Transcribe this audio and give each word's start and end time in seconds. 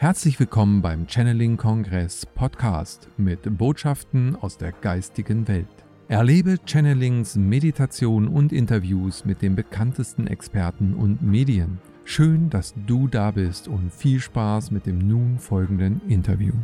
Herzlich 0.00 0.40
willkommen 0.40 0.80
beim 0.80 1.06
Channeling 1.06 1.58
Kongress 1.58 2.24
Podcast 2.24 3.06
mit 3.18 3.58
Botschaften 3.58 4.34
aus 4.34 4.56
der 4.56 4.72
geistigen 4.72 5.46
Welt. 5.46 5.66
Erlebe 6.08 6.56
Channelings, 6.64 7.36
Meditation 7.36 8.26
und 8.26 8.50
Interviews 8.50 9.26
mit 9.26 9.42
den 9.42 9.54
bekanntesten 9.56 10.26
Experten 10.26 10.94
und 10.94 11.20
Medien. 11.20 11.82
Schön, 12.04 12.48
dass 12.48 12.72
du 12.86 13.08
da 13.08 13.30
bist 13.30 13.68
und 13.68 13.92
viel 13.92 14.20
Spaß 14.20 14.70
mit 14.70 14.86
dem 14.86 15.06
nun 15.06 15.38
folgenden 15.38 16.00
Interview. 16.08 16.54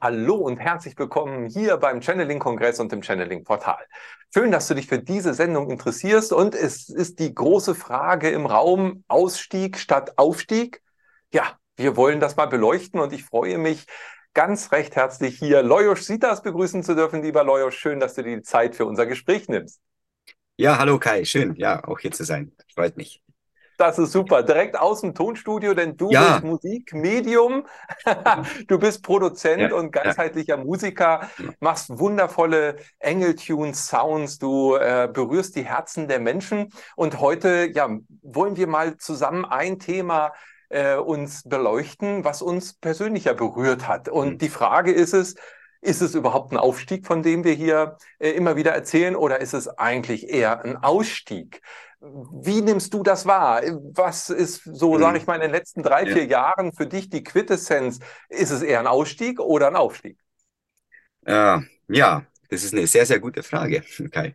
Hallo 0.00 0.34
und 0.34 0.58
herzlich 0.58 0.98
willkommen 0.98 1.46
hier 1.46 1.76
beim 1.76 2.02
Channeling-Kongress 2.02 2.80
und 2.80 2.92
im 2.92 3.02
Channeling-Portal. 3.02 3.86
Schön, 4.34 4.50
dass 4.50 4.66
du 4.66 4.74
dich 4.74 4.88
für 4.88 4.98
diese 4.98 5.34
Sendung 5.34 5.70
interessierst 5.70 6.32
und 6.32 6.56
es 6.56 6.88
ist 6.88 7.20
die 7.20 7.32
große 7.32 7.76
Frage 7.76 8.28
im 8.30 8.44
Raum 8.44 9.04
Ausstieg 9.06 9.78
statt 9.78 10.18
Aufstieg 10.18 10.82
ja, 11.32 11.58
wir 11.76 11.96
wollen 11.96 12.20
das 12.20 12.36
mal 12.36 12.46
beleuchten 12.46 13.00
und 13.00 13.12
ich 13.12 13.24
freue 13.24 13.58
mich 13.58 13.86
ganz 14.34 14.72
recht 14.72 14.96
herzlich 14.96 15.38
hier 15.38 15.62
Lojos 15.62 16.06
Sitas 16.06 16.42
begrüßen 16.42 16.82
zu 16.82 16.94
dürfen. 16.94 17.22
Lieber 17.22 17.42
Lojos, 17.42 17.74
schön, 17.74 18.00
dass 18.00 18.14
du 18.14 18.22
dir 18.22 18.36
die 18.36 18.42
Zeit 18.42 18.76
für 18.76 18.84
unser 18.84 19.06
Gespräch 19.06 19.48
nimmst. 19.48 19.80
Ja, 20.56 20.78
hallo 20.78 20.98
Kai, 20.98 21.24
schön, 21.24 21.54
ja, 21.56 21.84
auch 21.84 21.98
hier 21.98 22.12
zu 22.12 22.24
sein. 22.24 22.52
Freut 22.74 22.96
mich. 22.96 23.22
Das 23.78 23.98
ist 23.98 24.12
super. 24.12 24.42
Direkt 24.42 24.78
aus 24.78 25.02
dem 25.02 25.14
Tonstudio, 25.14 25.74
denn 25.74 25.96
du 25.96 26.10
ja. 26.10 26.32
bist 26.32 26.44
Musikmedium, 26.44 27.66
du 28.68 28.78
bist 28.78 29.02
Produzent 29.02 29.70
ja, 29.70 29.74
und 29.74 29.92
ganzheitlicher 29.92 30.56
ja. 30.56 30.64
Musiker, 30.64 31.30
machst 31.60 31.98
wundervolle 31.98 32.76
Engeltunes, 32.98 33.86
Sounds, 33.86 34.38
du 34.38 34.76
äh, 34.76 35.10
berührst 35.12 35.56
die 35.56 35.64
Herzen 35.64 36.08
der 36.08 36.20
Menschen. 36.20 36.70
Und 36.94 37.20
heute 37.20 37.70
ja, 37.74 37.88
wollen 38.22 38.56
wir 38.56 38.66
mal 38.66 38.96
zusammen 38.96 39.44
ein 39.44 39.78
Thema 39.78 40.32
äh, 40.68 40.96
uns 40.96 41.42
beleuchten, 41.44 42.24
was 42.24 42.42
uns 42.42 42.74
persönlicher 42.74 43.34
berührt 43.34 43.86
hat. 43.88 44.08
Und 44.08 44.34
mhm. 44.34 44.38
die 44.38 44.48
Frage 44.48 44.92
ist 44.92 45.14
es, 45.14 45.36
ist 45.80 46.02
es 46.02 46.14
überhaupt 46.14 46.52
ein 46.52 46.58
Aufstieg, 46.58 47.06
von 47.06 47.22
dem 47.22 47.44
wir 47.44 47.52
hier 47.52 47.96
äh, 48.18 48.30
immer 48.30 48.56
wieder 48.56 48.72
erzählen, 48.72 49.16
oder 49.16 49.40
ist 49.40 49.54
es 49.54 49.68
eigentlich 49.68 50.28
eher 50.28 50.64
ein 50.64 50.76
Ausstieg? 50.76 51.62
Wie 52.00 52.60
nimmst 52.60 52.92
du 52.92 53.02
das 53.02 53.26
wahr? 53.26 53.62
Was 53.94 54.30
ist 54.30 54.62
so, 54.64 54.94
mhm. 54.94 55.00
sage 55.00 55.18
ich 55.18 55.26
mal, 55.26 55.36
in 55.36 55.42
den 55.42 55.50
letzten 55.50 55.82
drei, 55.82 56.04
ja. 56.04 56.14
vier 56.14 56.26
Jahren 56.26 56.72
für 56.72 56.86
dich 56.86 57.08
die 57.08 57.24
Quintessenz? 57.24 58.00
Ist 58.28 58.50
es 58.50 58.62
eher 58.62 58.80
ein 58.80 58.86
Ausstieg 58.86 59.40
oder 59.40 59.68
ein 59.68 59.76
Aufstieg? 59.76 60.18
Äh, 61.24 61.58
ja, 61.88 62.26
das 62.50 62.64
ist 62.64 62.74
eine 62.74 62.86
sehr, 62.86 63.06
sehr 63.06 63.20
gute 63.20 63.42
Frage, 63.42 63.82
Kai 64.10 64.34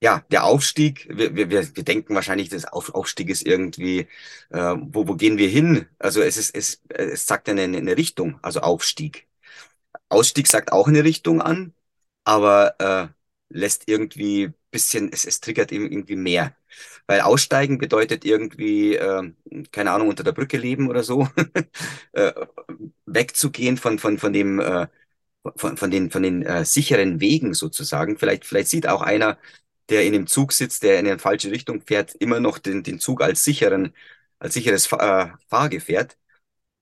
ja, 0.00 0.24
der 0.30 0.44
Aufstieg, 0.44 1.08
wir, 1.10 1.34
wir, 1.34 1.50
wir 1.50 1.62
denken 1.84 2.14
wahrscheinlich, 2.14 2.48
das 2.50 2.64
Auf, 2.66 2.94
Aufstieg 2.94 3.28
ist 3.30 3.44
irgendwie, 3.46 4.06
äh, 4.50 4.74
wo, 4.78 5.08
wo 5.08 5.14
gehen 5.16 5.38
wir 5.38 5.48
hin? 5.48 5.86
Also 5.98 6.22
es 6.22 6.36
ist, 6.36 6.54
es, 6.54 6.82
es 6.88 7.26
sagt 7.26 7.48
eine, 7.48 7.62
eine 7.62 7.96
Richtung, 7.96 8.38
also 8.42 8.60
Aufstieg. 8.60 9.26
Ausstieg 10.08 10.46
sagt 10.48 10.72
auch 10.72 10.88
eine 10.88 11.04
Richtung 11.04 11.42
an, 11.42 11.74
aber 12.24 12.74
äh, 12.80 13.08
lässt 13.50 13.84
irgendwie 13.88 14.52
bisschen, 14.70 15.10
es, 15.12 15.24
es 15.24 15.40
triggert 15.40 15.72
irgendwie 15.72 16.16
mehr. 16.16 16.54
Weil 17.06 17.22
Aussteigen 17.22 17.78
bedeutet 17.78 18.24
irgendwie, 18.24 18.96
äh, 18.96 19.32
keine 19.72 19.92
Ahnung, 19.92 20.08
unter 20.08 20.24
der 20.24 20.32
Brücke 20.32 20.58
leben 20.58 20.88
oder 20.90 21.02
so, 21.04 21.28
äh, 22.12 22.32
wegzugehen 23.06 23.76
von, 23.76 23.98
von, 23.98 24.18
von 24.18 24.32
dem, 24.32 24.60
äh, 24.60 24.86
von, 25.56 25.76
von 25.76 25.90
den, 25.90 26.10
von 26.10 26.22
den 26.22 26.42
äh, 26.44 26.64
sicheren 26.64 27.20
Wegen 27.20 27.54
sozusagen. 27.54 28.18
Vielleicht, 28.18 28.44
vielleicht 28.46 28.68
sieht 28.68 28.88
auch 28.88 29.02
einer, 29.02 29.38
der 29.90 30.04
in 30.04 30.12
dem 30.12 30.26
Zug 30.26 30.52
sitzt, 30.52 30.82
der 30.82 30.98
in 31.00 31.06
eine 31.06 31.18
falsche 31.18 31.50
Richtung 31.50 31.82
fährt, 31.82 32.14
immer 32.16 32.40
noch 32.40 32.58
den, 32.58 32.82
den 32.82 33.00
Zug 33.00 33.22
als 33.22 33.44
sicheren, 33.44 33.94
als 34.38 34.54
sicheres 34.54 34.90
äh, 34.92 35.28
Fahrgefährt. 35.48 36.16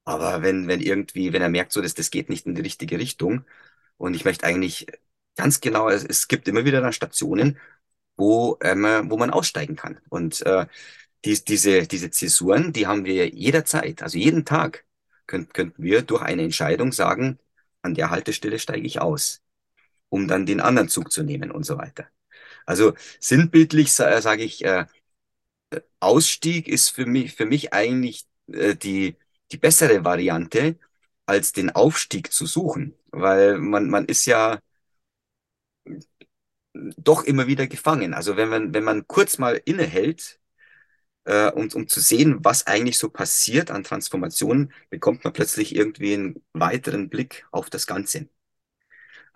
Aber 0.04 0.42
wenn, 0.42 0.68
wenn 0.68 0.80
irgendwie, 0.80 1.32
wenn 1.32 1.42
er 1.42 1.48
merkt, 1.48 1.72
so, 1.72 1.82
dass 1.82 1.94
das 1.94 2.10
geht 2.10 2.28
nicht 2.28 2.46
in 2.46 2.54
die 2.54 2.62
richtige 2.62 2.98
Richtung 2.98 3.44
und 3.98 4.14
ich 4.14 4.24
möchte 4.24 4.46
eigentlich 4.46 4.86
ganz 5.36 5.60
genau, 5.60 5.88
es, 5.90 6.04
es 6.04 6.28
gibt 6.28 6.48
immer 6.48 6.64
wieder 6.64 6.80
dann 6.80 6.92
Stationen, 6.92 7.58
wo, 8.16 8.58
ähm, 8.62 8.84
wo 9.10 9.16
man 9.18 9.30
aussteigen 9.30 9.76
kann. 9.76 10.00
Und 10.08 10.42
äh, 10.46 10.66
die, 11.24 11.42
diese, 11.44 11.86
diese 11.86 12.10
Zäsuren, 12.10 12.72
die 12.72 12.86
haben 12.86 13.04
wir 13.04 13.28
jederzeit, 13.28 14.02
also 14.02 14.18
jeden 14.18 14.44
Tag 14.44 14.84
könnt, 15.26 15.54
könnten 15.54 15.82
wir 15.82 16.02
durch 16.02 16.22
eine 16.22 16.42
Entscheidung 16.42 16.92
sagen, 16.92 17.38
an 17.82 17.94
der 17.94 18.10
Haltestelle 18.10 18.58
steige 18.58 18.86
ich 18.86 19.00
aus, 19.00 19.42
um 20.10 20.28
dann 20.28 20.46
den 20.46 20.60
anderen 20.60 20.88
Zug 20.88 21.12
zu 21.12 21.22
nehmen 21.24 21.50
und 21.52 21.64
so 21.64 21.78
weiter. 21.78 22.08
Also 22.66 22.94
sinnbildlich 23.20 23.98
äh, 24.00 24.20
sage 24.22 24.44
ich, 24.44 24.64
äh, 24.64 24.86
Ausstieg 26.00 26.68
ist 26.68 26.90
für 26.90 27.06
mich, 27.06 27.34
für 27.34 27.46
mich 27.46 27.72
eigentlich 27.72 28.26
äh, 28.52 28.74
die, 28.76 29.16
die 29.52 29.56
bessere 29.58 30.04
Variante, 30.04 30.78
als 31.26 31.52
den 31.52 31.70
Aufstieg 31.70 32.32
zu 32.32 32.46
suchen, 32.46 32.94
weil 33.10 33.58
man, 33.58 33.88
man 33.90 34.06
ist 34.06 34.26
ja 34.26 34.58
doch 36.96 37.24
immer 37.24 37.46
wieder 37.46 37.66
gefangen. 37.66 38.14
Also 38.14 38.36
wenn 38.36 38.48
man, 38.48 38.74
wenn 38.74 38.84
man 38.84 39.06
kurz 39.06 39.38
mal 39.38 39.60
innehält, 39.64 40.40
äh, 41.24 41.50
und 41.52 41.74
um 41.74 41.88
zu 41.88 42.00
sehen, 42.00 42.44
was 42.44 42.66
eigentlich 42.66 42.98
so 42.98 43.10
passiert 43.10 43.70
an 43.70 43.84
Transformationen, 43.84 44.72
bekommt 44.90 45.24
man 45.24 45.32
plötzlich 45.32 45.74
irgendwie 45.76 46.14
einen 46.14 46.44
weiteren 46.54 47.08
Blick 47.10 47.46
auf 47.52 47.70
das 47.70 47.86
Ganze. 47.86 48.28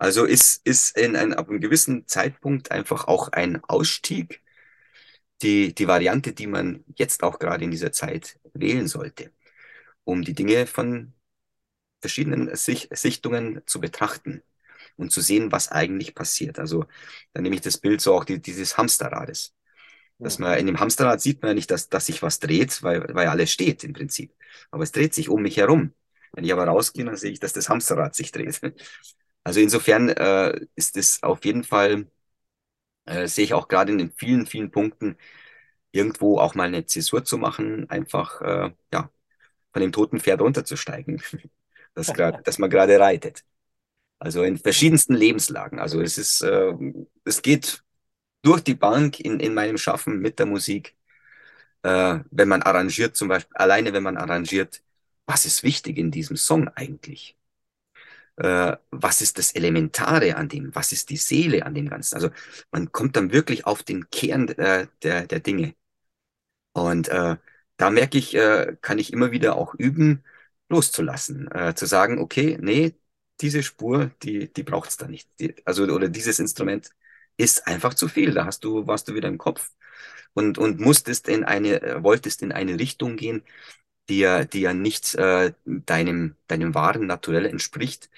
Also 0.01 0.25
ist, 0.25 0.65
ist 0.65 0.97
in 0.97 1.15
einem, 1.15 1.33
ab 1.33 1.49
einem 1.49 1.61
gewissen 1.61 2.07
Zeitpunkt 2.07 2.71
einfach 2.71 3.07
auch 3.07 3.29
ein 3.29 3.63
Ausstieg 3.65 4.41
die, 5.41 5.73
die 5.73 5.87
Variante, 5.87 6.33
die 6.33 6.47
man 6.47 6.83
jetzt 6.95 7.23
auch 7.23 7.39
gerade 7.39 7.63
in 7.63 7.71
dieser 7.71 7.91
Zeit 7.91 8.39
wählen 8.53 8.87
sollte, 8.87 9.31
um 10.05 10.23
die 10.23 10.33
Dinge 10.35 10.67
von 10.67 11.13
verschiedenen 12.01 12.55
Sicht, 12.55 12.95
Sichtungen 12.97 13.61
zu 13.67 13.81
betrachten 13.81 14.43
und 14.97 15.11
zu 15.11 15.21
sehen, 15.21 15.51
was 15.51 15.71
eigentlich 15.71 16.15
passiert. 16.15 16.59
Also 16.59 16.85
da 17.33 17.41
nehme 17.41 17.55
ich 17.55 17.61
das 17.61 17.77
Bild 17.79 18.01
so 18.01 18.15
auch 18.15 18.25
die, 18.25 18.41
dieses 18.41 18.77
Hamsterrades. 18.77 19.55
Dass 20.19 20.39
man 20.39 20.57
in 20.59 20.67
dem 20.67 20.79
Hamsterrad 20.79 21.21
sieht 21.21 21.41
man 21.41 21.49
ja 21.51 21.55
nicht, 21.55 21.71
dass, 21.71 21.89
dass 21.89 22.07
sich 22.07 22.23
was 22.23 22.39
dreht, 22.39 22.83
weil, 22.83 23.05
weil 23.15 23.27
alles 23.27 23.51
steht 23.51 23.83
im 23.83 23.93
Prinzip. 23.93 24.33
Aber 24.71 24.83
es 24.83 24.91
dreht 24.93 25.13
sich 25.15 25.29
um 25.29 25.41
mich 25.43 25.57
herum. 25.57 25.93
Wenn 26.33 26.45
ich 26.45 26.53
aber 26.53 26.65
rausgehe, 26.65 27.05
dann 27.05 27.17
sehe 27.17 27.31
ich, 27.31 27.39
dass 27.39 27.53
das 27.53 27.69
Hamsterrad 27.69 28.15
sich 28.15 28.31
dreht. 28.31 28.61
Also 29.43 29.59
insofern 29.59 30.09
äh, 30.09 30.59
ist 30.75 30.97
es 30.97 31.23
auf 31.23 31.43
jeden 31.45 31.63
Fall, 31.63 32.07
äh, 33.05 33.27
sehe 33.27 33.45
ich 33.45 33.53
auch 33.53 33.67
gerade 33.67 33.91
in 33.91 33.97
den 33.97 34.11
vielen, 34.13 34.45
vielen 34.47 34.71
Punkten, 34.71 35.17
irgendwo 35.91 36.39
auch 36.39 36.55
mal 36.55 36.65
eine 36.67 36.85
Zäsur 36.85 37.25
zu 37.25 37.37
machen, 37.37 37.89
einfach 37.89 38.41
äh, 38.41 38.71
ja, 38.93 39.11
von 39.73 39.81
dem 39.81 39.91
toten 39.93 40.19
Pferd 40.21 40.41
runterzusteigen, 40.41 41.21
das, 41.95 42.13
grad, 42.13 42.39
das 42.45 42.59
man 42.59 42.69
gerade 42.71 42.99
reitet. 42.99 43.43
Also 44.19 44.43
in 44.43 44.57
verschiedensten 44.59 45.15
Lebenslagen. 45.15 45.79
Also 45.79 46.01
es 46.01 46.17
ist, 46.17 46.41
äh, 46.43 46.73
es 47.25 47.41
geht 47.41 47.83
durch 48.43 48.61
die 48.63 48.75
Bank 48.75 49.19
in, 49.19 49.39
in 49.39 49.53
meinem 49.53 49.77
Schaffen 49.79 50.19
mit 50.21 50.39
der 50.39 50.47
Musik. 50.47 50.95
Äh, 51.83 52.19
wenn 52.31 52.47
man 52.49 52.63
arrangiert, 52.63 53.15
zum 53.17 53.29
Beispiel, 53.29 53.55
alleine 53.57 53.93
wenn 53.93 54.03
man 54.03 54.17
arrangiert, 54.17 54.83
was 55.27 55.45
ist 55.45 55.63
wichtig 55.63 55.97
in 55.97 56.11
diesem 56.11 56.37
Song 56.37 56.69
eigentlich? 56.69 57.37
Äh, 58.37 58.75
was 58.91 59.21
ist 59.21 59.37
das 59.37 59.53
Elementare 59.53 60.35
an 60.37 60.49
dem, 60.49 60.73
was 60.75 60.91
ist 60.91 61.09
die 61.09 61.17
Seele 61.17 61.65
an 61.65 61.73
dem 61.75 61.89
Ganzen. 61.89 62.15
Also 62.15 62.29
man 62.71 62.91
kommt 62.91 63.15
dann 63.15 63.31
wirklich 63.31 63.65
auf 63.65 63.83
den 63.83 64.09
Kern 64.09 64.49
äh, 64.49 64.87
der, 65.03 65.27
der 65.27 65.39
Dinge. 65.39 65.75
Und 66.73 67.09
äh, 67.09 67.37
da 67.77 67.89
merke 67.89 68.17
ich, 68.17 68.35
äh, 68.35 68.77
kann 68.81 68.99
ich 68.99 69.13
immer 69.13 69.31
wieder 69.31 69.55
auch 69.55 69.73
üben, 69.75 70.23
loszulassen, 70.69 71.51
äh, 71.51 71.75
zu 71.75 71.85
sagen, 71.85 72.19
okay, 72.19 72.57
nee, 72.61 72.95
diese 73.41 73.63
Spur, 73.63 74.11
die, 74.23 74.51
die 74.53 74.63
braucht's 74.63 74.97
da 74.97 75.07
nicht. 75.07 75.29
Die, 75.39 75.55
also, 75.65 75.83
oder 75.85 76.07
dieses 76.09 76.39
Instrument 76.39 76.91
ist 77.37 77.67
einfach 77.67 77.93
zu 77.93 78.07
viel. 78.07 78.33
Da 78.33 78.45
hast 78.45 78.63
du, 78.63 78.87
warst 78.87 79.07
du 79.07 79.15
wieder 79.15 79.27
im 79.27 79.37
Kopf 79.37 79.71
und, 80.33 80.57
und 80.57 80.79
musstest 80.79 81.27
in 81.27 81.43
eine, 81.43 81.81
äh, 81.81 82.03
wolltest 82.03 82.41
in 82.41 82.51
eine 82.51 82.79
Richtung 82.79 83.17
gehen, 83.17 83.43
die 84.11 84.19
ja, 84.19 84.43
die 84.43 84.61
ja 84.61 84.73
nicht 84.73 85.15
äh, 85.15 85.53
deinem, 85.65 86.35
deinem 86.47 86.75
wahren 86.75 87.07
Naturell 87.07 87.45
entspricht. 87.45 88.09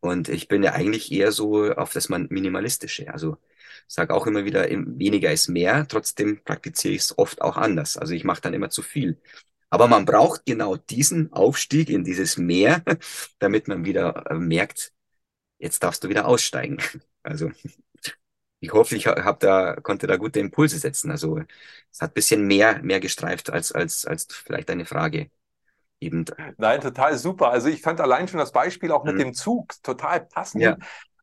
Und 0.00 0.30
ich 0.30 0.48
bin 0.48 0.62
ja 0.62 0.72
eigentlich 0.72 1.12
eher 1.12 1.32
so 1.32 1.70
auf 1.74 1.92
das 1.92 2.08
Minimalistische. 2.08 3.12
Also 3.12 3.36
sage 3.86 4.14
auch 4.14 4.26
immer 4.26 4.46
wieder, 4.46 4.66
weniger 4.70 5.30
ist 5.32 5.48
mehr, 5.48 5.86
trotzdem 5.86 6.42
praktiziere 6.44 6.94
ich 6.94 7.02
es 7.02 7.18
oft 7.18 7.42
auch 7.42 7.58
anders. 7.58 7.98
Also 7.98 8.14
ich 8.14 8.24
mache 8.24 8.40
dann 8.40 8.54
immer 8.54 8.70
zu 8.70 8.80
viel. 8.82 9.20
Aber 9.68 9.86
man 9.86 10.06
braucht 10.06 10.46
genau 10.46 10.76
diesen 10.76 11.30
Aufstieg 11.32 11.90
in 11.90 12.04
dieses 12.04 12.38
Meer, 12.38 12.82
damit 13.38 13.68
man 13.68 13.84
wieder 13.84 14.24
äh, 14.30 14.34
merkt, 14.34 14.92
jetzt 15.58 15.82
darfst 15.82 16.04
du 16.04 16.08
wieder 16.08 16.26
aussteigen. 16.26 16.78
Also 17.26 17.50
ich 18.64 18.72
hoffe, 18.72 18.96
ich 18.96 19.06
hab 19.06 19.40
da, 19.40 19.76
konnte 19.76 20.06
da 20.06 20.16
gute 20.16 20.40
Impulse 20.40 20.78
setzen. 20.78 21.10
Also 21.10 21.40
es 21.92 22.00
hat 22.00 22.10
ein 22.10 22.14
bisschen 22.14 22.46
mehr, 22.46 22.80
mehr 22.82 23.00
gestreift 23.00 23.50
als, 23.50 23.72
als, 23.72 24.06
als 24.06 24.26
vielleicht 24.30 24.70
eine 24.70 24.86
Frage. 24.86 25.30
Eben. 26.00 26.24
Nein, 26.56 26.80
total 26.80 27.16
super. 27.18 27.50
Also 27.50 27.68
ich 27.68 27.82
fand 27.82 28.00
allein 28.00 28.26
schon 28.26 28.38
das 28.38 28.52
Beispiel 28.52 28.90
auch 28.90 29.04
mit 29.04 29.14
mhm. 29.14 29.18
dem 29.20 29.34
Zug 29.34 29.74
total 29.82 30.20
passend. 30.20 30.62
Ja. 30.62 30.76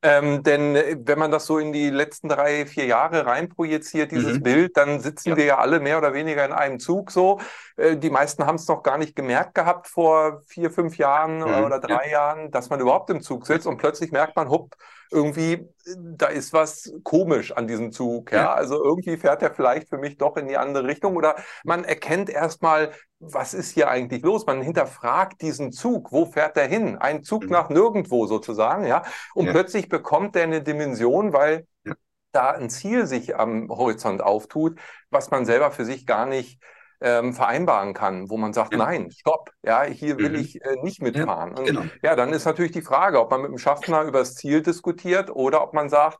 Ähm, 0.04 0.42
denn 0.42 0.76
äh, 0.76 0.98
wenn 1.00 1.20
man 1.20 1.30
das 1.30 1.46
so 1.46 1.60
in 1.60 1.72
die 1.72 1.90
letzten 1.90 2.28
drei, 2.28 2.66
vier 2.66 2.86
Jahre 2.86 3.26
reinprojiziert, 3.26 4.12
dieses 4.12 4.38
mhm. 4.38 4.44
Bild, 4.44 4.78
dann 4.78 5.00
sitzen 5.00 5.30
ja. 5.30 5.38
wir 5.38 5.46
ja 5.46 5.58
alle 5.60 5.80
mehr 5.80 5.98
oder 5.98 6.14
weniger 6.14 6.44
in 6.44 6.52
einem 6.52 6.80
Zug 6.80 7.12
so. 7.12 7.40
Äh, 7.76 7.98
die 7.98 8.10
meisten 8.10 8.46
haben 8.46 8.56
es 8.56 8.68
noch 8.68 8.82
gar 8.82 8.98
nicht 8.98 9.16
gemerkt 9.16 9.54
gehabt 9.54 9.88
vor 9.88 10.42
vier, 10.48 10.72
fünf 10.72 10.98
Jahren 10.98 11.38
mhm. 11.40 11.66
oder 11.66 11.80
drei 11.80 12.06
ja. 12.06 12.14
Jahren, 12.14 12.52
dass 12.52 12.70
man 12.70 12.80
überhaupt 12.80 13.10
im 13.12 13.22
Zug 13.22 13.46
sitzt 13.46 13.68
und 13.68 13.78
plötzlich 13.78 14.12
merkt 14.12 14.36
man, 14.36 14.50
hopp, 14.50 14.76
irgendwie, 15.12 15.68
da 15.98 16.28
ist 16.28 16.54
was 16.54 16.94
komisch 17.04 17.52
an 17.52 17.68
diesem 17.68 17.92
Zug. 17.92 18.31
Ja? 18.31 18.38
ja? 18.38 18.54
Also 18.54 18.84
irgendwie 18.84 19.18
fährt 19.18 19.42
er 19.42 19.54
vielleicht 19.54 19.90
für 19.90 19.98
mich 19.98 20.18
doch 20.18 20.38
in 20.38 20.48
die 20.48 20.58
andere 20.58 20.88
Richtung 20.88 21.16
oder 21.16 21.36
man 21.63 21.84
erkennt 21.84 22.30
erstmal, 22.30 22.92
was 23.19 23.54
ist 23.54 23.72
hier 23.72 23.90
eigentlich 23.90 24.24
los? 24.24 24.46
Man 24.46 24.62
hinterfragt 24.62 25.42
diesen 25.42 25.72
Zug. 25.72 26.12
Wo 26.12 26.25
fährt 26.25 26.58
er 26.58 26.68
hin? 26.68 26.98
Ein 26.98 27.24
Zug 27.24 27.44
mhm. 27.44 27.50
nach 27.50 27.69
nirgendwo 27.69 28.25
sozusagen, 28.25 28.86
ja? 28.86 29.04
Und 29.36 29.46
ja. 29.46 29.52
plötzlich 29.52 29.90
bekommt 29.90 30.36
er 30.36 30.44
eine 30.44 30.63
Dimension, 30.63 31.34
weil 31.34 31.68
ja. 31.84 31.94
da 32.31 32.52
ein 32.52 32.69
Ziel 32.69 33.06
sich 33.06 33.36
am 33.36 33.69
Horizont 33.69 34.24
auftut, 34.24 34.80
was 35.10 35.30
man 35.30 35.46
selber 35.46 35.72
für 35.72 35.86
sich 35.86 36.08
gar 36.08 36.25
nicht 36.25 36.60
ähm, 37.01 37.33
vereinbaren 37.33 37.94
kann, 37.94 38.30
wo 38.30 38.38
man 38.38 38.53
sagt, 38.53 38.74
ja. 38.74 38.80
nein, 38.80 39.09
stopp, 39.12 39.50
ja, 39.63 39.83
hier 39.83 40.18
will 40.18 40.30
mhm. 40.30 40.36
ich 40.36 40.63
äh, 40.63 40.77
nicht 40.83 41.01
mitfahren. 41.01 41.56
Ja, 41.57 41.63
genau. 41.63 41.81
Und, 41.81 41.92
ja, 42.03 42.15
dann 42.15 42.31
ist 42.31 42.45
natürlich 42.45 42.71
die 42.71 42.81
Frage, 42.81 43.19
ob 43.19 43.31
man 43.31 43.42
mit 43.42 43.51
dem 43.51 43.57
Schaffner 43.57 44.03
über 44.03 44.19
das 44.19 44.36
Ziel 44.36 44.62
diskutiert 44.62 45.30
oder 45.30 45.63
ob 45.63 45.74
man 45.74 45.89
sagt, 45.89 46.19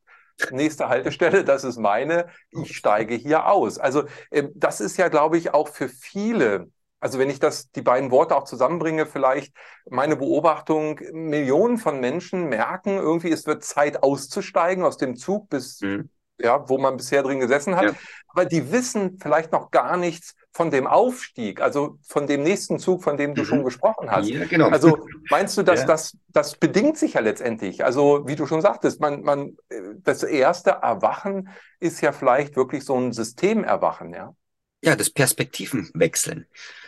nächste 0.52 0.90
Haltestelle, 0.90 1.44
das 1.44 1.64
ist 1.64 1.78
meine, 1.78 2.28
ich 2.50 2.76
steige 2.76 3.14
hier 3.14 3.48
aus. 3.48 3.78
Also 3.78 4.04
äh, 4.32 4.48
das 4.56 4.82
ist 4.82 4.98
ja, 4.98 5.08
glaube 5.08 5.38
ich, 5.38 5.54
auch 5.54 5.68
für 5.68 5.88
viele 5.88 6.68
also 7.02 7.18
wenn 7.18 7.32
ich 7.32 7.40
das, 7.40 7.72
die 7.72 7.82
beiden 7.82 8.12
Worte 8.12 8.36
auch 8.36 8.44
zusammenbringe, 8.44 9.08
vielleicht 9.08 9.56
meine 9.90 10.16
Beobachtung, 10.16 11.00
Millionen 11.12 11.80
von 11.80 12.00
Menschen 12.00 12.48
merken 12.48 12.92
irgendwie, 12.92 13.32
es 13.32 13.48
wird 13.48 13.64
Zeit 13.64 14.04
auszusteigen 14.04 14.86
aus 14.86 14.98
dem 14.98 15.16
Zug 15.16 15.50
bis, 15.50 15.82
mhm. 15.82 16.12
Ja, 16.44 16.68
wo 16.70 16.78
man 16.78 16.98
bisher 16.98 17.24
drin 17.24 17.40
gesessen 17.40 17.76
hat. 17.76 17.84
Ja. 17.84 17.94
Aber 18.28 18.46
die 18.46 18.72
wissen 18.72 19.18
vielleicht 19.22 19.52
noch 19.52 19.72
gar 19.72 19.98
nichts 19.98 20.36
von 20.54 20.70
dem 20.70 20.88
Aufstieg, 20.88 21.62
also 21.62 21.98
von 22.04 22.28
dem 22.28 22.44
nächsten 22.44 22.78
Zug, 22.80 23.04
von 23.04 23.18
dem 23.18 23.36
du 23.36 23.42
mhm. 23.42 23.46
schon 23.46 23.64
gesprochen 23.64 24.12
hast. 24.12 24.30
Ja, 24.30 24.46
genau. 24.46 24.70
Also 24.70 24.98
meinst 25.30 25.58
du, 25.58 25.64
dass 25.64 25.82
ja. 25.82 25.88
das, 25.88 26.18
das 26.28 26.56
bedingt 26.56 26.98
sich 26.98 27.14
ja 27.14 27.22
letztendlich? 27.22 27.84
Also 27.84 28.28
wie 28.28 28.36
du 28.36 28.46
schon 28.46 28.62
sagtest, 28.62 29.00
man, 29.00 29.22
man, 29.22 29.58
das 30.04 30.24
erste 30.24 30.72
Erwachen 30.72 31.50
ist 31.80 32.02
ja 32.02 32.12
vielleicht 32.12 32.56
wirklich 32.56 32.84
so 32.84 32.98
ein 32.98 33.14
Systemerwachen, 33.14 34.14
ja? 34.14 34.36
Ja, 34.84 34.96
das 34.96 35.10
Perspektivenwechseln. 35.10 36.48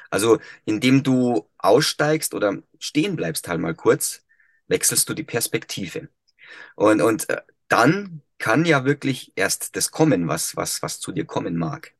Also 0.09 0.39
indem 0.65 1.03
du 1.03 1.47
aussteigst 1.57 2.33
oder 2.33 2.57
stehen 2.79 3.15
bleibst 3.15 3.47
halt 3.47 3.61
mal 3.61 3.75
kurz, 3.75 4.23
wechselst 4.67 5.07
du 5.09 5.13
die 5.13 5.23
Perspektive. 5.23 6.09
Und, 6.75 7.01
und 7.01 7.29
äh, 7.29 7.41
dann 7.67 8.21
kann 8.43 8.65
ja 8.65 8.83
wirklich 8.83 9.31
erst 9.37 9.77
das 9.77 9.89
kommen, 9.89 10.27
was, 10.27 10.57
was, 10.57 10.81
was 10.81 10.99
zu 10.99 11.13
dir 11.13 11.23
kommen 11.23 11.55
mag. 11.55 11.93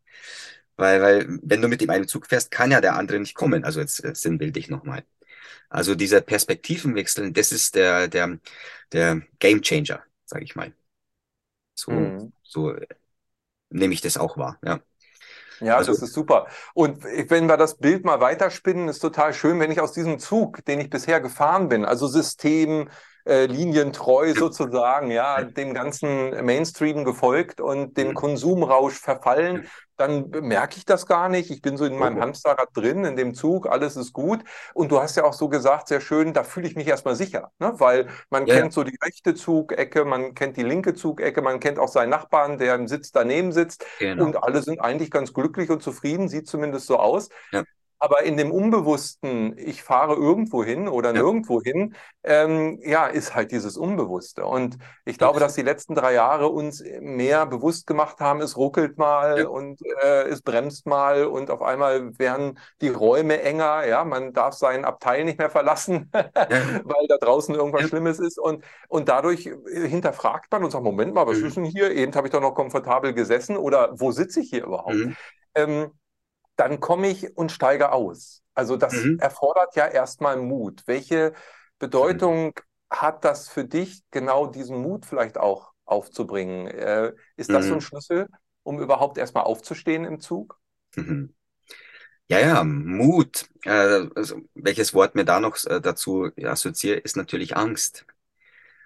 Weil, 0.75 1.01
weil, 1.01 1.39
wenn 1.41 1.61
du 1.61 1.69
mit 1.69 1.79
dem 1.79 1.89
einen 1.89 2.05
Zug 2.05 2.27
fährst, 2.27 2.51
kann 2.51 2.69
ja 2.69 2.81
der 2.81 2.97
andere 2.97 3.17
nicht 3.17 3.33
kommen. 3.33 3.63
Also 3.63 3.79
jetzt 3.79 4.03
äh, 4.03 4.13
sinnbildlich 4.13 4.67
nochmal. 4.67 5.05
Also 5.69 5.95
dieser 5.95 6.19
Perspektivenwechsel, 6.19 7.31
das 7.31 7.53
ist 7.53 7.75
der, 7.75 8.09
der, 8.09 8.39
der 8.91 9.21
Game 9.39 9.61
Changer, 9.61 10.03
sage 10.25 10.43
ich 10.43 10.53
mal. 10.57 10.73
So, 11.75 11.91
mhm. 11.91 12.33
so 12.43 12.75
nehme 13.69 13.93
ich 13.93 14.01
das 14.01 14.17
auch 14.17 14.35
wahr, 14.37 14.59
ja. 14.65 14.81
Ja, 15.61 15.77
also, 15.77 15.93
das 15.93 16.01
ist 16.01 16.13
super. 16.13 16.47
Und 16.73 17.05
wenn 17.05 17.45
wir 17.45 17.55
das 17.55 17.77
Bild 17.77 18.03
mal 18.03 18.19
weiterspinnen, 18.19 18.89
ist 18.89 18.99
total 18.99 19.33
schön, 19.33 19.61
wenn 19.61 19.71
ich 19.71 19.79
aus 19.79 19.93
diesem 19.93 20.19
Zug, 20.19 20.65
den 20.65 20.81
ich 20.81 20.89
bisher 20.89 21.21
gefahren 21.21 21.69
bin, 21.69 21.85
also 21.85 22.07
System, 22.07 22.89
äh, 23.25 23.45
linientreu 23.45 24.33
sozusagen, 24.33 25.11
ja, 25.11 25.43
dem 25.43 25.73
ganzen 25.73 26.45
Mainstream 26.45 27.05
gefolgt 27.05 27.61
und 27.61 27.97
dem 27.97 28.13
Konsumrausch 28.13 28.99
verfallen, 28.99 29.67
dann 29.95 30.29
merke 30.29 30.77
ich 30.77 30.85
das 30.85 31.05
gar 31.05 31.29
nicht. 31.29 31.51
Ich 31.51 31.61
bin 31.61 31.77
so 31.77 31.85
in 31.85 31.97
meinem 31.97 32.19
Hamsterrad 32.19 32.69
drin, 32.73 33.05
in 33.05 33.15
dem 33.15 33.35
Zug, 33.35 33.67
alles 33.67 33.95
ist 33.95 34.11
gut. 34.11 34.43
Und 34.73 34.91
du 34.91 34.99
hast 34.99 35.15
ja 35.15 35.23
auch 35.23 35.33
so 35.33 35.49
gesagt, 35.49 35.87
sehr 35.87 36.01
schön, 36.01 36.33
da 36.33 36.43
fühle 36.43 36.67
ich 36.67 36.75
mich 36.75 36.87
erstmal 36.87 37.15
sicher, 37.15 37.51
ne? 37.59 37.73
weil 37.77 38.07
man 38.29 38.47
ja. 38.47 38.55
kennt 38.55 38.73
so 38.73 38.83
die 38.83 38.97
rechte 39.01 39.35
Zugecke, 39.35 40.03
man 40.03 40.33
kennt 40.33 40.57
die 40.57 40.63
linke 40.63 40.93
Zugecke, 40.93 41.41
man 41.41 41.59
kennt 41.59 41.79
auch 41.79 41.87
seinen 41.87 42.09
Nachbarn, 42.09 42.57
der 42.57 42.75
im 42.75 42.87
Sitz 42.87 43.11
daneben 43.11 43.51
sitzt. 43.51 43.85
Genau. 43.99 44.25
Und 44.25 44.43
alle 44.43 44.61
sind 44.61 44.79
eigentlich 44.79 45.11
ganz 45.11 45.33
glücklich 45.33 45.69
und 45.69 45.83
zufrieden, 45.83 46.27
sieht 46.27 46.47
zumindest 46.47 46.87
so 46.87 46.97
aus. 46.97 47.29
Ja. 47.51 47.63
Aber 48.03 48.23
in 48.23 48.35
dem 48.35 48.51
Unbewussten, 48.51 49.57
ich 49.57 49.81
fahre 49.81 50.15
irgendwo 50.15 50.61
hin 50.61 50.89
oder 50.89 51.15
ja. 51.15 51.21
nirgendwo 51.21 51.61
hin, 51.61 51.95
ähm, 52.25 52.77
ja, 52.83 53.07
ist 53.07 53.33
halt 53.33 53.53
dieses 53.53 53.77
Unbewusste. 53.77 54.45
Und 54.45 54.77
ich 55.05 55.17
glaube, 55.17 55.39
dass 55.39 55.53
die 55.53 55.61
letzten 55.61 55.95
drei 55.95 56.13
Jahre 56.13 56.49
uns 56.49 56.83
mehr 56.99 57.45
bewusst 57.45 57.87
gemacht 57.87 58.19
haben, 58.19 58.41
es 58.41 58.57
ruckelt 58.57 58.97
mal 58.97 59.39
ja. 59.39 59.47
und 59.47 59.79
äh, 60.01 60.23
es 60.23 60.41
bremst 60.41 60.85
mal 60.85 61.27
und 61.27 61.49
auf 61.49 61.61
einmal 61.61 62.19
werden 62.19 62.59
die 62.81 62.89
Räume 62.89 63.41
enger. 63.41 63.87
Ja, 63.87 64.03
man 64.03 64.33
darf 64.33 64.55
seinen 64.55 64.83
Abteil 64.83 65.23
nicht 65.23 65.39
mehr 65.39 65.49
verlassen, 65.49 66.11
ja. 66.13 66.25
weil 66.83 67.07
da 67.07 67.15
draußen 67.15 67.55
irgendwas 67.55 67.87
Schlimmes 67.87 68.19
ist. 68.19 68.37
Und, 68.37 68.65
und 68.89 69.07
dadurch 69.07 69.49
hinterfragt 69.65 70.51
man 70.51 70.65
und 70.65 70.71
sagt, 70.71 70.83
Moment 70.83 71.13
mal, 71.13 71.25
was 71.25 71.37
mhm. 71.37 71.45
ist 71.45 71.55
denn 71.55 71.63
hier? 71.63 71.89
Eben 71.91 72.13
habe 72.15 72.27
ich 72.27 72.33
doch 72.33 72.41
noch 72.41 72.53
komfortabel 72.53 73.13
gesessen 73.13 73.55
oder 73.55 73.91
wo 73.93 74.11
sitze 74.11 74.41
ich 74.41 74.49
hier 74.49 74.65
überhaupt? 74.65 74.93
Mhm. 74.93 75.15
Ähm, 75.55 75.91
dann 76.55 76.79
komme 76.79 77.07
ich 77.09 77.35
und 77.35 77.51
steige 77.51 77.91
aus. 77.91 78.43
Also 78.53 78.77
das 78.77 78.93
mhm. 78.93 79.19
erfordert 79.19 79.75
ja 79.75 79.87
erstmal 79.87 80.37
Mut. 80.37 80.83
Welche 80.85 81.33
Bedeutung 81.79 82.47
mhm. 82.47 82.51
hat 82.89 83.25
das 83.25 83.49
für 83.49 83.65
dich, 83.65 84.03
genau 84.11 84.47
diesen 84.47 84.77
Mut 84.81 85.05
vielleicht 85.05 85.37
auch 85.37 85.73
aufzubringen? 85.85 86.67
Äh, 86.67 87.13
ist 87.35 87.49
das 87.49 87.65
mhm. 87.65 87.67
so 87.67 87.73
ein 87.73 87.77
mhm. 87.77 87.81
Schlüssel, 87.81 88.27
um 88.63 88.79
überhaupt 88.79 89.17
erstmal 89.17 89.43
aufzustehen 89.43 90.05
im 90.05 90.19
Zug? 90.19 90.59
Mhm. 90.95 91.33
Ja, 92.27 92.39
ja, 92.39 92.63
Mut. 92.63 93.49
Äh, 93.63 94.07
also, 94.15 94.41
welches 94.53 94.93
Wort 94.93 95.15
mir 95.15 95.25
da 95.25 95.39
noch 95.39 95.57
äh, 95.65 95.81
dazu 95.81 96.29
assoziiere, 96.41 96.99
ist 96.99 97.17
natürlich 97.17 97.57
Angst. 97.57 98.05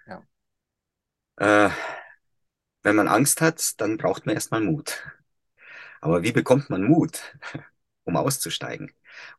Ja. 0.08 0.24
Äh, 1.38 1.70
wenn 2.84 2.96
man 2.96 3.08
Angst 3.08 3.42
hat, 3.42 3.80
dann 3.80 3.98
braucht 3.98 4.26
man 4.26 4.36
erstmal 4.36 4.62
Mut. 4.62 5.04
Aber 6.02 6.24
wie 6.24 6.32
bekommt 6.32 6.70
man 6.70 6.84
Mut, 6.84 7.22
um 8.06 8.16
auszusteigen, 8.18 8.92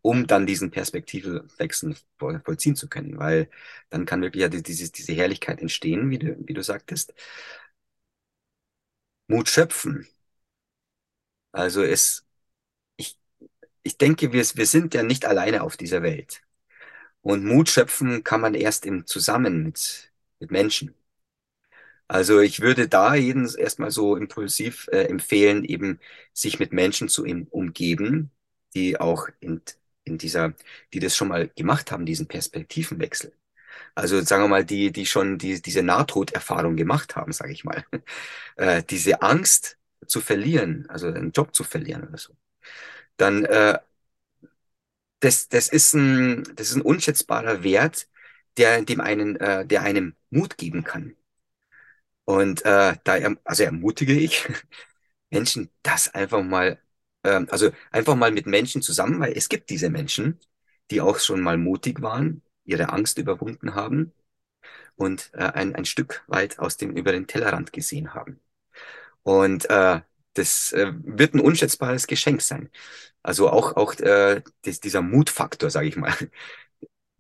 um 0.03 0.27
dann 0.27 0.47
diesen 0.47 0.71
Perspektivewechsel 0.71 1.97
voll, 2.19 2.41
vollziehen 2.45 2.77
zu 2.77 2.89
können? 2.89 3.19
Weil 3.19 3.49
dann 3.91 4.07
kann 4.07 4.23
wirklich 4.23 4.43
ja 4.43 4.49
diese, 4.49 4.91
diese 4.93 5.13
Herrlichkeit 5.13 5.61
entstehen, 5.61 6.11
wie 6.11 6.19
du, 6.19 6.37
wie 6.47 6.55
du 6.55 6.63
sagtest. 6.63 7.15
Mut 9.27 9.49
schöpfen. 9.49 10.07
Also 11.53 11.83
es, 11.83 12.27
ich, 12.97 13.19
ich 13.85 13.99
denke, 13.99 14.33
wir, 14.33 14.45
wir 14.45 14.67
sind 14.67 14.95
ja 14.95 15.03
nicht 15.03 15.27
alleine 15.27 15.63
auf 15.63 15.77
dieser 15.77 16.03
Welt. 16.03 16.43
Und 17.23 17.45
Mut 17.45 17.71
schöpfen 17.71 18.25
kann 18.25 18.41
man 18.41 18.55
erst 18.55 18.87
im 18.87 19.07
Zusammen 19.07 19.65
mit, 19.65 20.13
mit 20.41 20.53
Menschen. 20.53 20.95
Also 22.09 22.41
ich 22.41 22.61
würde 22.61 22.89
da 22.89 23.15
jeden 23.15 23.47
erstmal 23.55 23.91
so 23.91 24.17
impulsiv 24.17 24.89
äh, 24.93 25.05
empfehlen, 25.05 25.65
eben 25.65 26.01
sich 26.33 26.59
mit 26.59 26.73
Menschen 26.73 27.09
zu 27.09 27.25
umgeben, 27.51 28.31
die 28.75 28.99
auch 28.99 29.29
in, 29.41 29.61
in 30.05 30.19
dieser, 30.19 30.55
die 30.95 31.01
das 31.01 31.17
schon 31.17 31.29
mal 31.29 31.49
gemacht 31.57 31.93
haben, 31.93 32.07
diesen 32.07 32.27
Perspektivenwechsel. 32.27 33.33
Also 33.95 34.21
sagen 34.23 34.45
wir 34.45 34.49
mal, 34.49 34.65
die, 34.65 34.93
die 34.93 35.07
schon 35.07 35.39
die, 35.39 35.63
diese 35.63 35.83
Nahtoderfahrung 35.83 36.77
gemacht 36.77 37.17
haben, 37.17 37.33
sage 37.33 37.53
ich 37.53 37.65
mal. 37.65 37.85
Äh, 38.57 38.83
diese 38.85 39.23
Angst 39.23 39.79
zu 40.07 40.21
verlieren, 40.21 40.87
also 40.91 41.09
einen 41.09 41.33
Job 41.33 41.55
zu 41.55 41.65
verlieren 41.65 42.05
oder 42.09 42.19
so. 42.19 42.35
Dann 43.19 43.45
äh, 43.47 43.79
das, 45.21 45.49
das, 45.49 45.69
ist 45.69 45.95
ein, 45.95 46.45
das 46.57 46.71
ist 46.71 46.77
ein 46.77 46.83
unschätzbarer 46.83 47.63
Wert, 47.63 48.09
der 48.57 48.83
dem 48.83 49.01
einen, 49.01 49.37
äh, 49.37 49.67
der 49.67 49.83
einem 49.83 50.15
Mut 50.31 50.57
geben 50.59 50.85
kann. 50.85 51.17
Und 52.29 52.63
äh, 52.67 52.95
da 53.05 53.17
erm-, 53.17 53.39
also 53.45 53.63
ermutige 53.63 54.13
ich 54.13 54.47
Menschen, 55.31 55.71
das 55.83 56.15
einfach 56.15 56.43
mal, 56.43 56.79
ähm, 57.25 57.49
also 57.51 57.71
einfach 57.91 58.17
mal 58.17 58.33
mit 58.33 58.47
Menschen 58.47 58.83
zusammen, 58.83 59.21
weil 59.21 59.33
es 59.37 59.49
gibt 59.49 59.71
diese 59.71 59.89
Menschen, 59.91 60.39
die 60.91 61.01
auch 61.01 61.19
schon 61.21 61.41
mal 61.41 61.57
mutig 61.59 62.03
waren, 62.03 62.43
ihre 62.65 62.91
Angst 62.91 63.19
überwunden 63.19 63.75
haben 63.75 64.13
und 64.97 65.31
äh, 65.35 65.39
ein, 65.45 65.75
ein 65.77 65.85
Stück 65.87 66.25
weit 66.29 66.59
aus 66.59 66.77
dem 66.77 66.97
über 66.97 67.13
den 67.13 67.27
Tellerrand 67.27 67.73
gesehen 67.73 68.15
haben. 68.15 68.41
Und 69.23 69.69
äh, 69.71 70.01
das 70.35 70.73
äh, 70.73 70.93
wird 70.97 71.35
ein 71.35 71.41
unschätzbares 71.41 72.07
Geschenk 72.07 72.43
sein. 72.43 72.71
Also 73.23 73.51
auch 73.51 73.77
auch 73.77 73.95
äh, 73.97 74.43
das, 74.63 74.81
dieser 74.81 75.03
Mutfaktor, 75.03 75.71
sage 75.71 75.89
ich 75.89 75.97
mal, 75.97 76.15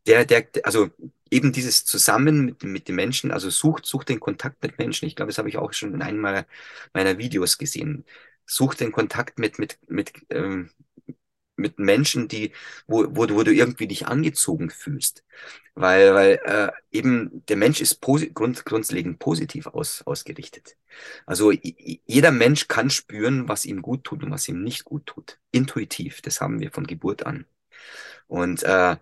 der 0.08 0.24
der 0.24 0.48
also 0.64 0.90
eben 1.30 1.52
dieses 1.52 1.84
Zusammen 1.84 2.44
mit, 2.44 2.62
mit 2.64 2.88
den 2.88 2.96
Menschen, 2.96 3.30
also 3.30 3.50
sucht, 3.50 3.86
sucht 3.86 4.08
den 4.08 4.20
Kontakt 4.20 4.62
mit 4.62 4.78
Menschen. 4.78 5.06
Ich 5.06 5.16
glaube, 5.16 5.30
das 5.30 5.38
habe 5.38 5.48
ich 5.48 5.58
auch 5.58 5.72
schon 5.72 5.94
in 5.94 6.02
einem 6.02 6.20
meiner, 6.20 6.46
meiner 6.94 7.18
Videos 7.18 7.58
gesehen. 7.58 8.04
Sucht 8.46 8.80
den 8.80 8.92
Kontakt 8.92 9.38
mit, 9.38 9.58
mit, 9.58 9.78
mit, 9.88 10.12
ähm, 10.30 10.70
mit 11.56 11.78
Menschen, 11.78 12.28
die, 12.28 12.52
wo, 12.86 13.04
wo, 13.10 13.28
wo 13.28 13.42
du 13.42 13.52
irgendwie 13.52 13.88
dich 13.88 14.06
angezogen 14.06 14.70
fühlst. 14.70 15.24
Weil, 15.74 16.14
weil 16.14 16.40
äh, 16.44 16.72
eben 16.90 17.44
der 17.46 17.56
Mensch 17.56 17.80
ist 17.80 18.00
posi 18.00 18.30
grund, 18.32 18.64
grundlegend 18.64 19.18
positiv 19.18 19.66
aus, 19.66 20.02
ausgerichtet. 20.02 20.76
Also 21.26 21.52
jeder 21.52 22.32
Mensch 22.32 22.68
kann 22.68 22.90
spüren, 22.90 23.48
was 23.48 23.64
ihm 23.66 23.82
gut 23.82 24.04
tut 24.04 24.22
und 24.24 24.30
was 24.30 24.48
ihm 24.48 24.62
nicht 24.62 24.84
gut 24.84 25.06
tut. 25.06 25.38
Intuitiv, 25.52 26.22
das 26.22 26.40
haben 26.40 26.60
wir 26.60 26.70
von 26.72 26.86
Geburt 26.86 27.26
an. 27.26 27.46
Und 28.26 28.62
äh, 28.62 28.96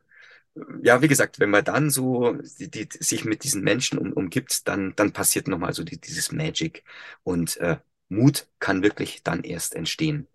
ja, 0.82 1.02
wie 1.02 1.08
gesagt, 1.08 1.38
wenn 1.40 1.50
man 1.50 1.64
dann 1.64 1.90
so 1.90 2.32
die, 2.58 2.70
die, 2.70 2.88
sich 3.00 3.24
mit 3.24 3.44
diesen 3.44 3.62
Menschen 3.62 3.98
um, 3.98 4.12
umgibt, 4.12 4.66
dann, 4.68 4.94
dann 4.96 5.12
passiert 5.12 5.48
nochmal 5.48 5.72
so 5.74 5.84
die, 5.84 6.00
dieses 6.00 6.32
Magic. 6.32 6.84
Und 7.24 7.56
äh, 7.58 7.78
Mut 8.08 8.48
kann 8.58 8.82
wirklich 8.82 9.22
dann 9.22 9.42
erst 9.44 9.74
entstehen. 9.74 10.28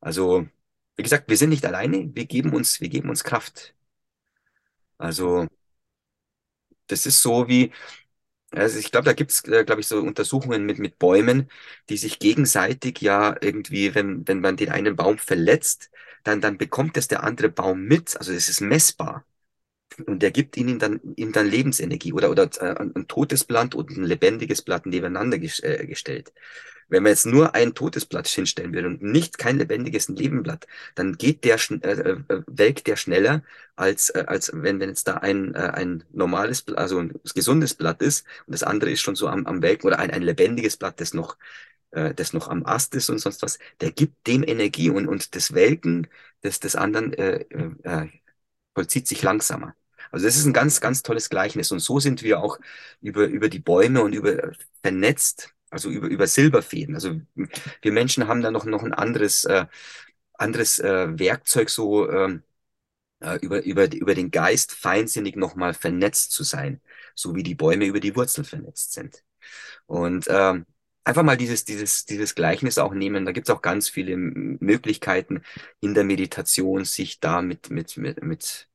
Also, 0.00 0.48
wie 0.96 1.02
gesagt, 1.04 1.28
wir 1.30 1.36
sind 1.36 1.50
nicht 1.50 1.66
alleine, 1.66 2.10
wir 2.14 2.26
geben 2.26 2.54
uns, 2.54 2.80
wir 2.80 2.88
geben 2.90 3.10
uns 3.10 3.24
Kraft. 3.24 3.74
Also, 4.98 5.46
das 6.86 7.06
ist 7.06 7.22
so 7.22 7.48
wie, 7.48 7.72
also 8.52 8.78
ich 8.78 8.90
glaube, 8.92 9.06
da 9.06 9.14
gibt's, 9.14 9.44
äh, 9.48 9.64
glaube 9.64 9.82
ich, 9.82 9.88
so 9.88 9.98
Untersuchungen 10.00 10.66
mit, 10.66 10.78
mit 10.80 10.98
Bäumen, 10.98 11.50
die 11.90 11.96
sich 11.98 12.18
gegenseitig 12.18 13.00
ja 13.02 13.36
irgendwie, 13.42 13.94
wenn, 13.94 14.26
wenn 14.28 14.40
man 14.40 14.56
den 14.56 14.70
einen 14.70 14.96
Baum 14.96 15.18
verletzt, 15.18 15.90
dann, 16.24 16.40
dann 16.40 16.58
bekommt 16.58 16.96
es 16.96 17.08
der 17.08 17.24
andere 17.24 17.48
Baum 17.50 17.82
mit. 17.84 18.16
Also 18.18 18.32
es 18.32 18.48
ist 18.48 18.60
messbar. 18.60 19.26
Und 20.06 20.22
der 20.22 20.30
gibt 20.30 20.56
ihnen 20.56 20.78
dann, 20.78 21.00
ihm 21.16 21.32
dann 21.32 21.48
Lebensenergie 21.48 22.12
oder, 22.12 22.30
oder 22.30 22.48
äh, 22.60 22.74
ein 22.80 23.06
totes 23.08 23.44
Blatt 23.44 23.74
und 23.74 23.90
ein 23.90 24.04
lebendiges 24.04 24.62
Blatt 24.62 24.86
nebeneinander 24.86 25.36
äh, 25.38 25.86
gestellt. 25.86 26.32
Wenn 26.88 27.02
man 27.02 27.10
jetzt 27.10 27.26
nur 27.26 27.54
ein 27.54 27.74
totes 27.74 28.04
Blatt 28.04 28.28
hinstellen 28.28 28.74
würde 28.74 28.88
und 28.88 29.02
nicht 29.02 29.38
kein 29.38 29.58
lebendiges 29.58 30.08
Lebenblatt, 30.08 30.66
dann 30.94 31.14
geht 31.14 31.44
der, 31.44 31.58
äh, 31.70 31.90
äh, 31.90 32.42
welkt 32.46 32.86
der 32.86 32.96
schneller, 32.96 33.42
als, 33.76 34.10
äh, 34.10 34.24
als 34.26 34.50
wenn, 34.54 34.80
wenn 34.80 34.90
jetzt 34.90 35.08
da 35.08 35.14
ein, 35.14 35.54
äh, 35.54 35.58
ein 35.58 36.04
normales, 36.12 36.66
also 36.68 36.98
ein 36.98 37.14
gesundes 37.34 37.74
Blatt 37.74 38.02
ist 38.02 38.26
und 38.46 38.52
das 38.52 38.62
andere 38.62 38.90
ist 38.90 39.00
schon 39.00 39.16
so 39.16 39.28
am, 39.28 39.46
am 39.46 39.62
Welken 39.62 39.86
oder 39.86 39.98
ein, 39.98 40.10
ein 40.10 40.22
lebendiges 40.22 40.76
Blatt, 40.76 41.00
das 41.00 41.14
noch, 41.14 41.36
äh, 41.92 42.14
das 42.14 42.32
noch 42.32 42.48
am 42.48 42.66
Ast 42.66 42.94
ist 42.94 43.10
und 43.10 43.18
sonst 43.18 43.42
was, 43.42 43.58
der 43.80 43.90
gibt 43.90 44.26
dem 44.26 44.42
Energie 44.44 44.90
und, 44.90 45.08
und 45.08 45.34
das 45.34 45.54
Welken 45.54 46.08
des, 46.42 46.60
des 46.60 46.76
anderen 46.76 47.12
äh, 47.14 47.44
äh, 47.50 47.70
äh 47.84 48.08
vollzieht 48.74 49.06
sich 49.06 49.22
langsamer. 49.22 49.74
Also 50.14 50.26
das 50.26 50.36
ist 50.36 50.46
ein 50.46 50.52
ganz, 50.52 50.80
ganz 50.80 51.02
tolles 51.02 51.28
Gleichnis. 51.28 51.72
Und 51.72 51.80
so 51.80 52.00
sind 52.00 52.22
wir 52.22 52.40
auch 52.40 52.58
über, 53.00 53.26
über 53.26 53.48
die 53.48 53.58
Bäume 53.58 54.02
und 54.02 54.14
über 54.14 54.52
vernetzt 54.82 55.54
also 55.74 55.90
über, 55.90 56.06
über 56.06 56.26
Silberfäden. 56.26 56.94
Also 56.94 57.20
wir 57.34 57.92
Menschen 57.92 58.28
haben 58.28 58.40
da 58.42 58.50
noch, 58.50 58.64
noch 58.64 58.84
ein 58.84 58.94
anderes, 58.94 59.44
äh, 59.44 59.66
anderes 60.34 60.78
äh, 60.78 61.18
Werkzeug, 61.18 61.68
so 61.68 62.08
ähm, 62.10 62.44
äh, 63.20 63.38
über, 63.40 63.62
über, 63.64 63.92
über 63.92 64.14
den 64.14 64.30
Geist 64.30 64.72
feinsinnig 64.72 65.36
nochmal 65.36 65.74
vernetzt 65.74 66.32
zu 66.32 66.44
sein, 66.44 66.80
so 67.14 67.34
wie 67.34 67.42
die 67.42 67.56
Bäume 67.56 67.86
über 67.86 68.00
die 68.00 68.16
Wurzeln 68.16 68.44
vernetzt 68.44 68.92
sind. 68.92 69.24
Und 69.86 70.26
ähm, 70.28 70.66
einfach 71.04 71.22
mal 71.22 71.36
dieses, 71.36 71.64
dieses, 71.64 72.04
dieses 72.06 72.34
Gleichnis 72.34 72.78
auch 72.78 72.94
nehmen. 72.94 73.26
Da 73.26 73.32
gibt 73.32 73.48
es 73.48 73.54
auch 73.54 73.62
ganz 73.62 73.88
viele 73.88 74.16
Möglichkeiten 74.16 75.42
in 75.80 75.94
der 75.94 76.04
Meditation, 76.04 76.84
sich 76.84 77.20
da 77.20 77.42
mit, 77.42 77.70
mit, 77.70 77.96
mit, 77.96 78.22
mit 78.22 78.68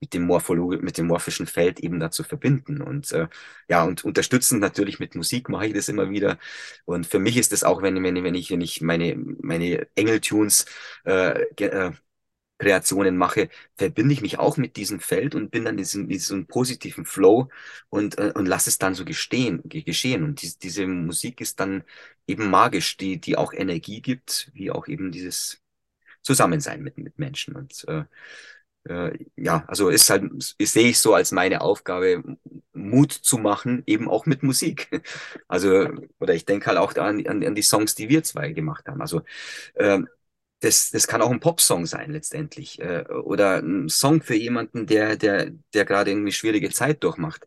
mit 0.00 0.14
dem 0.14 0.22
Morphologe, 0.22 0.78
mit 0.78 0.98
dem 0.98 1.06
morphischen 1.06 1.46
Feld 1.46 1.80
eben 1.80 2.00
dazu 2.00 2.22
verbinden. 2.22 2.82
Und 2.82 3.12
äh, 3.12 3.28
ja, 3.68 3.84
und 3.84 4.04
unterstützend 4.04 4.60
natürlich 4.60 4.98
mit 5.00 5.14
Musik 5.14 5.48
mache 5.48 5.66
ich 5.66 5.74
das 5.74 5.88
immer 5.88 6.10
wieder. 6.10 6.38
Und 6.84 7.06
für 7.06 7.18
mich 7.18 7.36
ist 7.36 7.52
das 7.52 7.64
auch, 7.64 7.82
wenn, 7.82 8.02
wenn, 8.02 8.22
wenn 8.24 8.34
ich, 8.34 8.50
wenn 8.50 8.60
ich 8.60 8.80
meine, 8.80 9.16
meine 9.16 9.86
Engeltunes 9.94 10.66
äh, 11.04 11.42
äh, 11.56 11.92
Kreationen 12.58 13.16
mache, 13.16 13.48
verbinde 13.76 14.14
ich 14.14 14.20
mich 14.22 14.38
auch 14.38 14.56
mit 14.56 14.76
diesem 14.76 15.00
Feld 15.00 15.34
und 15.34 15.50
bin 15.50 15.64
dann 15.64 15.74
in 15.74 15.78
diesem, 15.78 16.08
diesem 16.08 16.46
positiven 16.46 17.04
Flow 17.04 17.48
und, 17.90 18.18
äh, 18.18 18.32
und 18.34 18.46
lasse 18.46 18.70
es 18.70 18.78
dann 18.78 18.94
so 18.94 19.04
gestehen, 19.04 19.60
geschehen. 19.64 20.22
Und 20.22 20.40
die, 20.42 20.56
diese 20.58 20.86
Musik 20.86 21.40
ist 21.40 21.58
dann 21.60 21.84
eben 22.26 22.50
magisch, 22.50 22.96
die, 22.96 23.20
die 23.20 23.36
auch 23.36 23.52
Energie 23.52 24.00
gibt, 24.00 24.50
wie 24.54 24.70
auch 24.70 24.86
eben 24.86 25.10
dieses 25.12 25.60
Zusammensein 26.22 26.82
mit, 26.82 26.96
mit 26.96 27.18
Menschen. 27.18 27.56
Und 27.56 27.84
äh, 27.88 28.04
ja, 29.36 29.64
also 29.66 29.88
ist 29.88 30.10
halt, 30.10 30.24
sehe 30.60 30.88
ich 30.90 30.98
so 30.98 31.14
als 31.14 31.32
meine 31.32 31.60
Aufgabe, 31.62 32.22
Mut 32.72 33.12
zu 33.12 33.38
machen, 33.38 33.82
eben 33.86 34.08
auch 34.08 34.26
mit 34.26 34.42
Musik. 34.42 34.88
Also, 35.48 35.88
oder 36.18 36.34
ich 36.34 36.44
denke 36.46 36.66
halt 36.66 36.78
auch 36.78 36.94
an, 36.96 37.26
an, 37.26 37.44
an 37.44 37.54
die 37.54 37.62
Songs, 37.62 37.94
die 37.94 38.08
wir 38.08 38.22
zwei 38.24 38.52
gemacht 38.52 38.86
haben. 38.88 39.00
Also, 39.00 39.22
ähm, 39.76 40.08
das, 40.60 40.90
das 40.90 41.06
kann 41.06 41.22
auch 41.22 41.30
ein 41.30 41.40
Popsong 41.40 41.86
sein 41.86 42.10
letztendlich. 42.12 42.80
Äh, 42.80 43.04
oder 43.08 43.58
ein 43.58 43.88
Song 43.88 44.22
für 44.22 44.34
jemanden, 44.36 44.86
der, 44.86 45.16
der, 45.16 45.52
der 45.74 45.84
gerade 45.84 46.10
irgendwie 46.10 46.32
schwierige 46.32 46.70
Zeit 46.70 47.04
durchmacht, 47.04 47.46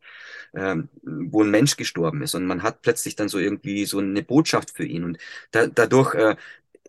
ähm, 0.55 0.89
wo 1.03 1.43
ein 1.43 1.51
Mensch 1.51 1.77
gestorben 1.77 2.21
ist. 2.21 2.35
Und 2.35 2.45
man 2.45 2.63
hat 2.63 2.81
plötzlich 2.81 3.15
dann 3.15 3.29
so 3.29 3.39
irgendwie 3.39 3.85
so 3.85 3.99
eine 3.99 4.23
Botschaft 4.23 4.71
für 4.71 4.85
ihn. 4.85 5.03
Und 5.03 5.17
da, 5.51 5.67
dadurch 5.67 6.15
äh, 6.15 6.35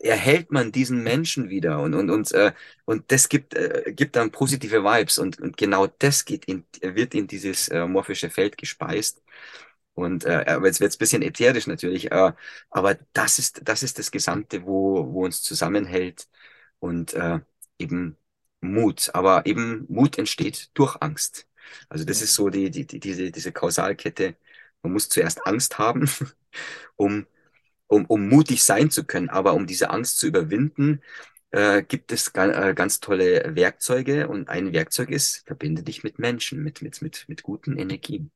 erhält 0.00 0.52
man 0.52 0.73
diesen 0.73 1.02
Menschen 1.02 1.50
wieder 1.50 1.81
und 1.81 1.95
und 1.95 2.11
und 2.11 2.33
äh, 2.33 2.52
und 2.85 3.11
das 3.12 3.28
gibt 3.28 3.55
äh, 3.55 3.93
gibt 3.95 4.17
dann 4.17 4.31
positive 4.31 4.85
Vibes 4.85 5.19
und 5.19 5.40
und 5.40 5.57
genau 5.57 5.87
das 5.88 6.25
geht 6.25 6.45
in, 6.47 6.64
wird 6.83 7.14
in 7.14 7.26
dieses 7.26 7.69
äh, 7.69 7.87
morphische 7.87 8.31
Feld 8.31 8.57
gespeist. 8.59 9.23
Und 9.95 10.25
äh, 10.25 10.45
aber 10.47 10.67
jetzt 10.67 10.81
wird 10.81 10.90
es 10.90 10.97
ein 10.97 10.99
bisschen 11.00 11.23
ätherisch 11.23 11.67
natürlich 11.67 12.12
äh, 12.12 12.33
aber 12.71 12.97
das 13.12 13.38
ist 13.38 13.62
das 13.64 13.83
ist 13.83 13.99
das 13.99 14.11
Gesamte 14.11 14.64
wo 14.64 15.12
wo 15.12 15.25
uns 15.25 15.43
zusammenhält 15.43 16.28
und 16.78 17.14
äh, 17.14 17.40
eben 17.78 18.17
Mut. 18.61 19.11
Aber 19.14 19.47
eben 19.47 19.87
Mut 19.88 20.19
entsteht 20.19 20.71
durch 20.75 20.97
Angst. 21.00 21.47
Also 21.88 22.05
das 22.05 22.23
ist 22.23 22.35
so 22.35 22.49
die, 22.50 22.71
die, 22.71 22.87
die 22.87 23.00
diese 23.00 23.31
diese 23.31 23.52
Kausalkette. 23.52 24.37
Man 24.83 24.93
muss 24.93 25.09
zuerst 25.09 25.47
Angst 25.47 25.78
haben 25.78 26.09
um 26.97 27.26
um, 27.88 28.07
um 28.07 28.28
mutig 28.28 28.62
sein 28.64 28.90
zu 28.90 29.04
können. 29.04 29.28
Aber 29.28 29.54
um 29.54 29.66
diese 29.66 29.90
Angst 29.90 30.18
zu 30.18 30.26
überwinden, 30.26 31.02
äh, 31.50 31.83
gibt 31.83 32.12
es 32.12 32.33
ga, 32.33 32.71
äh, 32.71 32.75
ganz 32.75 33.00
tolle 33.00 33.57
Werkzeuge. 33.57 34.28
Und 34.28 34.49
ein 34.49 34.73
Werkzeug 34.73 35.11
ist, 35.11 35.45
verbinde 35.47 35.83
dich 35.83 36.04
mit 36.04 36.18
Menschen, 36.18 36.62
mit, 36.62 36.83
mit, 36.83 37.02
mit, 37.02 37.25
mit 37.28 37.42
guten 37.42 37.76
Energien. 37.76 38.30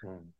Hm. 0.00 0.32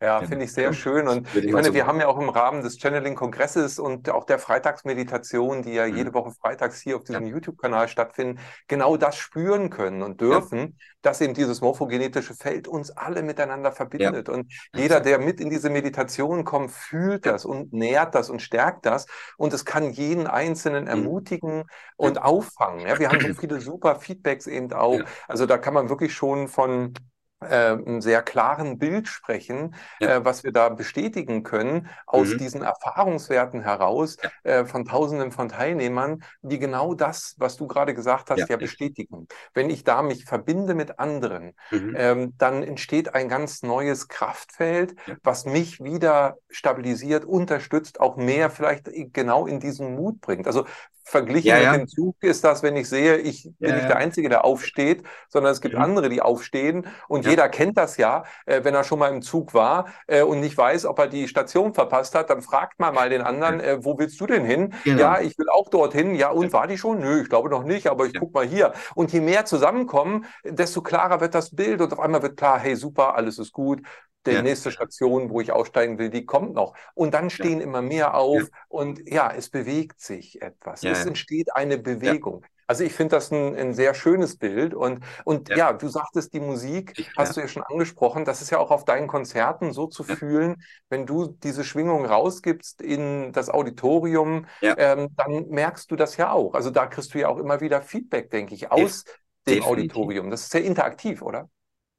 Ja, 0.00 0.20
finde 0.20 0.44
ich 0.44 0.52
sehr 0.52 0.72
schön. 0.72 1.08
Und 1.08 1.34
ich 1.34 1.50
meine, 1.50 1.74
wir 1.74 1.86
haben 1.86 1.98
ja 1.98 2.06
auch 2.06 2.20
im 2.20 2.28
Rahmen 2.28 2.62
des 2.62 2.78
Channeling-Kongresses 2.78 3.80
und 3.80 4.08
auch 4.10 4.24
der 4.24 4.38
Freitagsmeditation, 4.38 5.62
die 5.62 5.72
ja 5.72 5.88
mhm. 5.88 5.96
jede 5.96 6.14
Woche 6.14 6.30
freitags 6.30 6.80
hier 6.80 6.96
auf 6.96 7.02
diesem 7.02 7.26
ja. 7.26 7.32
YouTube-Kanal 7.32 7.88
stattfinden, 7.88 8.40
genau 8.68 8.96
das 8.96 9.16
spüren 9.16 9.70
können 9.70 10.02
und 10.02 10.20
dürfen, 10.20 10.58
ja. 10.58 10.68
dass 11.02 11.20
eben 11.20 11.34
dieses 11.34 11.60
morphogenetische 11.62 12.34
Feld 12.34 12.68
uns 12.68 12.92
alle 12.92 13.22
miteinander 13.22 13.72
verbindet. 13.72 14.28
Ja. 14.28 14.34
Und 14.34 14.52
jeder, 14.72 15.00
der 15.00 15.18
mit 15.18 15.40
in 15.40 15.50
diese 15.50 15.68
Meditation 15.68 16.44
kommt, 16.44 16.70
fühlt 16.70 17.26
das 17.26 17.44
und 17.44 17.72
nährt 17.72 18.14
das 18.14 18.30
und 18.30 18.40
stärkt 18.40 18.86
das. 18.86 19.06
Und 19.36 19.52
es 19.52 19.64
kann 19.64 19.90
jeden 19.90 20.28
Einzelnen 20.28 20.84
mhm. 20.84 20.90
ermutigen 20.90 21.64
und 21.96 22.22
auffangen. 22.22 22.86
Ja, 22.86 23.00
wir 23.00 23.08
haben 23.08 23.20
so 23.20 23.34
viele 23.34 23.60
super 23.60 23.96
Feedbacks 23.96 24.46
eben 24.46 24.72
auch. 24.72 25.00
Also 25.26 25.44
da 25.46 25.58
kann 25.58 25.74
man 25.74 25.88
wirklich 25.88 26.14
schon 26.14 26.46
von 26.46 26.94
einem 27.40 28.00
sehr 28.00 28.22
klaren 28.22 28.78
Bild 28.78 29.06
sprechen, 29.08 29.74
ja. 30.00 30.16
äh, 30.16 30.24
was 30.24 30.44
wir 30.44 30.52
da 30.52 30.68
bestätigen 30.68 31.42
können 31.42 31.88
aus 32.06 32.28
mhm. 32.28 32.38
diesen 32.38 32.62
Erfahrungswerten 32.62 33.62
heraus 33.62 34.16
ja. 34.22 34.50
äh, 34.50 34.64
von 34.64 34.84
Tausenden 34.84 35.30
von 35.30 35.48
Teilnehmern, 35.48 36.24
die 36.42 36.58
genau 36.58 36.94
das, 36.94 37.36
was 37.38 37.56
du 37.56 37.66
gerade 37.66 37.94
gesagt 37.94 38.30
hast, 38.30 38.38
ja, 38.40 38.46
ja 38.48 38.56
bestätigen. 38.56 39.28
Wenn 39.54 39.70
ich 39.70 39.84
da 39.84 40.02
mich 40.02 40.24
verbinde 40.24 40.74
mit 40.74 40.98
anderen, 40.98 41.54
mhm. 41.70 41.94
ähm, 41.96 42.34
dann 42.38 42.62
entsteht 42.62 43.14
ein 43.14 43.28
ganz 43.28 43.62
neues 43.62 44.08
Kraftfeld, 44.08 44.96
was 45.22 45.44
mich 45.44 45.82
wieder 45.82 46.36
stabilisiert, 46.50 47.24
unterstützt, 47.24 48.00
auch 48.00 48.16
mehr 48.16 48.50
vielleicht 48.50 48.90
genau 49.12 49.46
in 49.46 49.60
diesen 49.60 49.94
Mut 49.94 50.20
bringt. 50.20 50.46
Also 50.46 50.66
Verglichen 51.08 51.48
ja, 51.48 51.58
ja. 51.58 51.72
mit 51.72 51.80
dem 51.80 51.88
Zug 51.88 52.16
ist 52.20 52.44
das, 52.44 52.62
wenn 52.62 52.76
ich 52.76 52.86
sehe, 52.86 53.16
ich 53.16 53.50
bin 53.58 53.70
ja, 53.70 53.76
nicht 53.76 53.88
der 53.88 53.96
Einzige, 53.96 54.28
der 54.28 54.44
aufsteht, 54.44 55.04
sondern 55.30 55.52
es 55.52 55.62
gibt 55.62 55.74
mhm. 55.74 55.80
andere, 55.80 56.10
die 56.10 56.20
aufstehen. 56.20 56.86
Und 57.08 57.24
jeder 57.24 57.48
kennt 57.48 57.78
das 57.78 57.96
ja, 57.96 58.24
äh, 58.44 58.62
wenn 58.62 58.74
er 58.74 58.84
schon 58.84 58.98
mal 58.98 59.08
im 59.08 59.22
Zug 59.22 59.54
war 59.54 59.86
äh, 60.06 60.20
und 60.20 60.40
nicht 60.40 60.58
weiß, 60.58 60.84
ob 60.84 60.98
er 60.98 61.06
die 61.06 61.26
Station 61.26 61.72
verpasst 61.72 62.14
hat, 62.14 62.28
dann 62.28 62.42
fragt 62.42 62.78
man 62.78 62.94
mal 62.94 63.08
den 63.08 63.22
anderen, 63.22 63.58
äh, 63.58 63.82
wo 63.82 63.98
willst 63.98 64.20
du 64.20 64.26
denn 64.26 64.44
hin? 64.44 64.74
Genau. 64.84 65.00
Ja, 65.00 65.20
ich 65.20 65.38
will 65.38 65.48
auch 65.48 65.70
dorthin. 65.70 66.14
Ja, 66.14 66.28
und 66.28 66.52
war 66.52 66.66
die 66.66 66.76
schon? 66.76 67.00
Nö, 67.00 67.22
ich 67.22 67.30
glaube 67.30 67.48
noch 67.48 67.64
nicht, 67.64 67.86
aber 67.86 68.04
ich 68.04 68.12
guck 68.12 68.34
mal 68.34 68.46
hier. 68.46 68.74
Und 68.94 69.10
je 69.10 69.22
mehr 69.22 69.46
zusammenkommen, 69.46 70.26
desto 70.44 70.82
klarer 70.82 71.22
wird 71.22 71.34
das 71.34 71.56
Bild 71.56 71.80
und 71.80 71.90
auf 71.90 72.00
einmal 72.00 72.22
wird 72.22 72.36
klar, 72.36 72.58
hey, 72.58 72.76
super, 72.76 73.16
alles 73.16 73.38
ist 73.38 73.52
gut, 73.52 73.80
die 74.26 74.32
ja. 74.32 74.42
nächste 74.42 74.70
Station, 74.70 75.30
wo 75.30 75.40
ich 75.40 75.52
aussteigen 75.52 75.98
will, 75.98 76.10
die 76.10 76.26
kommt 76.26 76.54
noch. 76.54 76.74
Und 76.94 77.14
dann 77.14 77.30
stehen 77.30 77.58
ja. 77.58 77.64
immer 77.64 77.82
mehr 77.82 78.14
auf 78.14 78.40
ja. 78.42 78.48
und 78.68 79.08
ja, 79.08 79.32
es 79.32 79.48
bewegt 79.48 80.00
sich 80.00 80.42
etwas. 80.42 80.82
Es 80.82 81.06
entsteht 81.06 81.54
eine 81.54 81.78
Bewegung. 81.78 82.44
Also 82.70 82.84
ich 82.84 82.92
finde 82.92 83.16
das 83.16 83.30
ein, 83.30 83.56
ein, 83.56 83.72
sehr 83.72 83.94
schönes 83.94 84.36
Bild. 84.36 84.74
Und, 84.74 85.02
und 85.24 85.48
ja. 85.48 85.72
du 85.72 85.88
sagtest, 85.88 86.34
die 86.34 86.40
Musik, 86.40 87.10
hast 87.16 87.34
du 87.34 87.40
ja 87.40 87.48
schon 87.48 87.62
angesprochen, 87.62 88.26
das 88.26 88.42
ist 88.42 88.50
ja 88.50 88.58
auch 88.58 88.70
auf 88.70 88.84
deinen 88.84 89.06
Konzerten 89.08 89.72
so 89.72 89.86
zu 89.86 90.04
fühlen, 90.04 90.62
wenn 90.90 91.06
du 91.06 91.28
diese 91.28 91.64
Schwingung 91.64 92.04
rausgibst 92.04 92.82
in 92.82 93.32
das 93.32 93.48
Auditorium, 93.48 94.44
ähm, 94.60 95.08
dann 95.16 95.48
merkst 95.48 95.90
du 95.90 95.96
das 95.96 96.18
ja 96.18 96.30
auch. 96.30 96.52
Also 96.52 96.70
da 96.70 96.86
kriegst 96.86 97.14
du 97.14 97.18
ja 97.18 97.28
auch 97.28 97.38
immer 97.38 97.62
wieder 97.62 97.80
Feedback, 97.80 98.30
denke 98.30 98.54
ich, 98.54 98.70
aus 98.70 99.04
Def 99.04 99.14
dem 99.46 99.54
definitiv. 99.54 99.66
Auditorium. 99.66 100.30
Das 100.30 100.42
ist 100.42 100.50
sehr 100.50 100.64
interaktiv, 100.64 101.22
oder? 101.22 101.48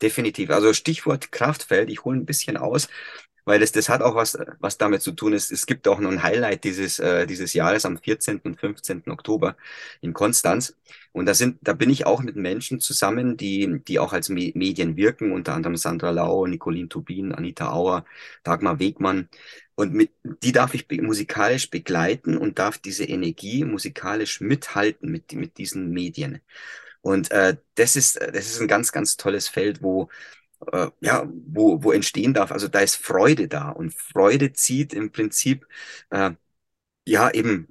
Definitiv. 0.02 0.50
Also 0.50 0.74
Stichwort 0.74 1.32
Kraftfeld, 1.32 1.90
ich 1.90 2.06
hole 2.06 2.18
ein 2.18 2.26
bisschen 2.26 2.58
aus 2.58 2.88
weil 3.50 3.60
das, 3.60 3.72
das 3.72 3.90
hat 3.90 4.04
auch 4.04 4.14
was, 4.14 4.38
was 4.60 4.78
damit 4.78 5.02
zu 5.02 5.12
tun. 5.12 5.34
Es, 5.34 5.50
es 5.50 5.66
gibt 5.66 5.88
auch 5.88 6.00
noch 6.00 6.12
ein 6.12 6.22
Highlight 6.22 6.64
dieses, 6.64 7.00
äh, 7.00 7.26
dieses 7.26 7.54
Jahres 7.54 7.84
am 7.84 7.98
14. 7.98 8.42
und 8.44 8.60
15. 8.60 9.10
Oktober 9.10 9.58
in 10.02 10.14
Konstanz. 10.14 10.78
Und 11.14 11.26
da 11.26 11.34
sind, 11.34 11.58
da 11.62 11.74
bin 11.74 11.90
ich 11.90 12.06
auch 12.06 12.22
mit 12.22 12.36
Menschen 12.36 12.80
zusammen, 12.80 13.38
die, 13.38 13.82
die 13.88 13.98
auch 13.98 14.14
als 14.14 14.30
Me 14.30 14.52
Medien 14.54 14.98
wirken, 14.98 15.32
unter 15.32 15.56
anderem 15.56 15.78
Sandra 15.78 16.12
Lau, 16.12 16.46
Nicolin 16.46 16.90
Tubin, 16.90 17.34
Anita 17.34 17.72
Auer, 17.74 18.06
Dagmar 18.44 18.78
Wegmann. 18.78 19.30
Und 19.74 19.94
mit, 19.94 20.12
die 20.44 20.52
darf 20.52 20.76
ich 20.76 20.88
musikalisch 21.02 21.72
begleiten 21.72 22.38
und 22.38 22.60
darf 22.60 22.78
diese 22.78 23.06
Energie 23.06 23.66
musikalisch 23.66 24.42
mithalten 24.42 25.12
mit, 25.12 25.34
mit 25.34 25.58
diesen 25.58 25.90
Medien. 25.90 26.42
Und 27.02 27.32
äh, 27.32 27.58
das 27.76 27.96
ist, 27.96 28.18
das 28.18 28.48
ist 28.48 28.62
ein 28.62 28.68
ganz, 28.68 28.92
ganz 28.92 29.18
tolles 29.18 29.48
Feld, 29.48 29.82
wo, 29.82 30.10
äh, 30.72 30.88
ja, 31.02 31.28
wo, 31.48 31.84
wo 31.84 31.92
entstehen 31.92 32.34
darf. 32.34 32.52
Also 32.52 32.68
da 32.68 32.80
ist 32.82 32.96
Freude 32.98 33.48
da 33.48 33.70
und 33.72 33.94
Freude 33.94 34.54
zieht 34.54 34.94
im 34.94 35.12
Prinzip 35.12 35.68
äh, 36.12 36.32
ja 37.08 37.32
eben 37.32 37.68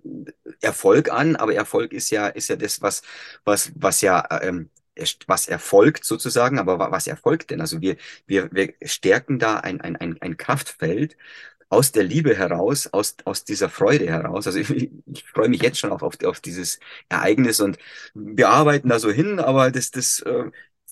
Erfolg 0.60 1.10
an, 1.12 1.36
aber 1.36 1.54
Erfolg 1.54 1.92
ist 1.92 2.10
ja 2.10 2.28
ist 2.28 2.48
ja 2.48 2.56
das, 2.56 2.82
was 2.82 3.02
was 3.44 3.72
was 3.76 4.00
ja 4.00 4.26
ähm, 4.42 4.70
was 5.26 5.48
erfolgt 5.48 6.04
sozusagen, 6.04 6.58
aber 6.58 6.78
was 6.90 7.06
erfolgt 7.06 7.50
denn? 7.50 7.60
Also 7.60 7.80
wir 7.80 7.96
wir 8.26 8.50
wir 8.52 8.74
stärken 8.82 9.38
da 9.38 9.58
ein 9.60 9.80
ein 9.80 9.96
ein, 9.96 10.20
ein 10.20 10.36
Kraftfeld 10.36 11.16
aus 11.70 11.92
der 11.92 12.04
Liebe 12.04 12.34
heraus, 12.36 12.86
aus, 12.88 13.16
aus 13.24 13.44
dieser 13.44 13.68
Freude 13.68 14.06
heraus. 14.06 14.46
Also 14.46 14.58
ich, 14.58 14.90
ich 15.06 15.24
freue 15.24 15.48
mich 15.48 15.62
jetzt 15.62 15.78
schon 15.78 15.90
auf, 15.92 16.02
auf, 16.02 16.14
auf 16.24 16.40
dieses 16.40 16.80
Ereignis 17.08 17.60
und 17.60 17.78
wir 18.14 18.48
arbeiten 18.48 18.88
da 18.88 18.98
so 18.98 19.10
hin, 19.10 19.38
aber 19.38 19.70
das, 19.70 19.90
das 19.90 20.20
äh, 20.20 20.44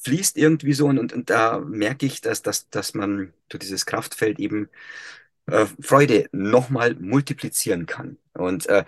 fließt 0.04 0.36
irgendwie 0.36 0.72
so 0.74 0.86
und, 0.86 0.98
und, 0.98 1.12
und 1.12 1.30
da 1.30 1.60
merke 1.60 2.06
ich, 2.06 2.20
dass, 2.20 2.42
dass, 2.42 2.68
dass 2.70 2.94
man 2.94 3.32
durch 3.48 3.60
dieses 3.60 3.86
Kraftfeld 3.86 4.38
eben 4.38 4.68
äh, 5.46 5.66
Freude 5.80 6.28
nochmal 6.32 6.94
multiplizieren 6.94 7.86
kann. 7.86 8.18
Und 8.34 8.66
äh, 8.68 8.84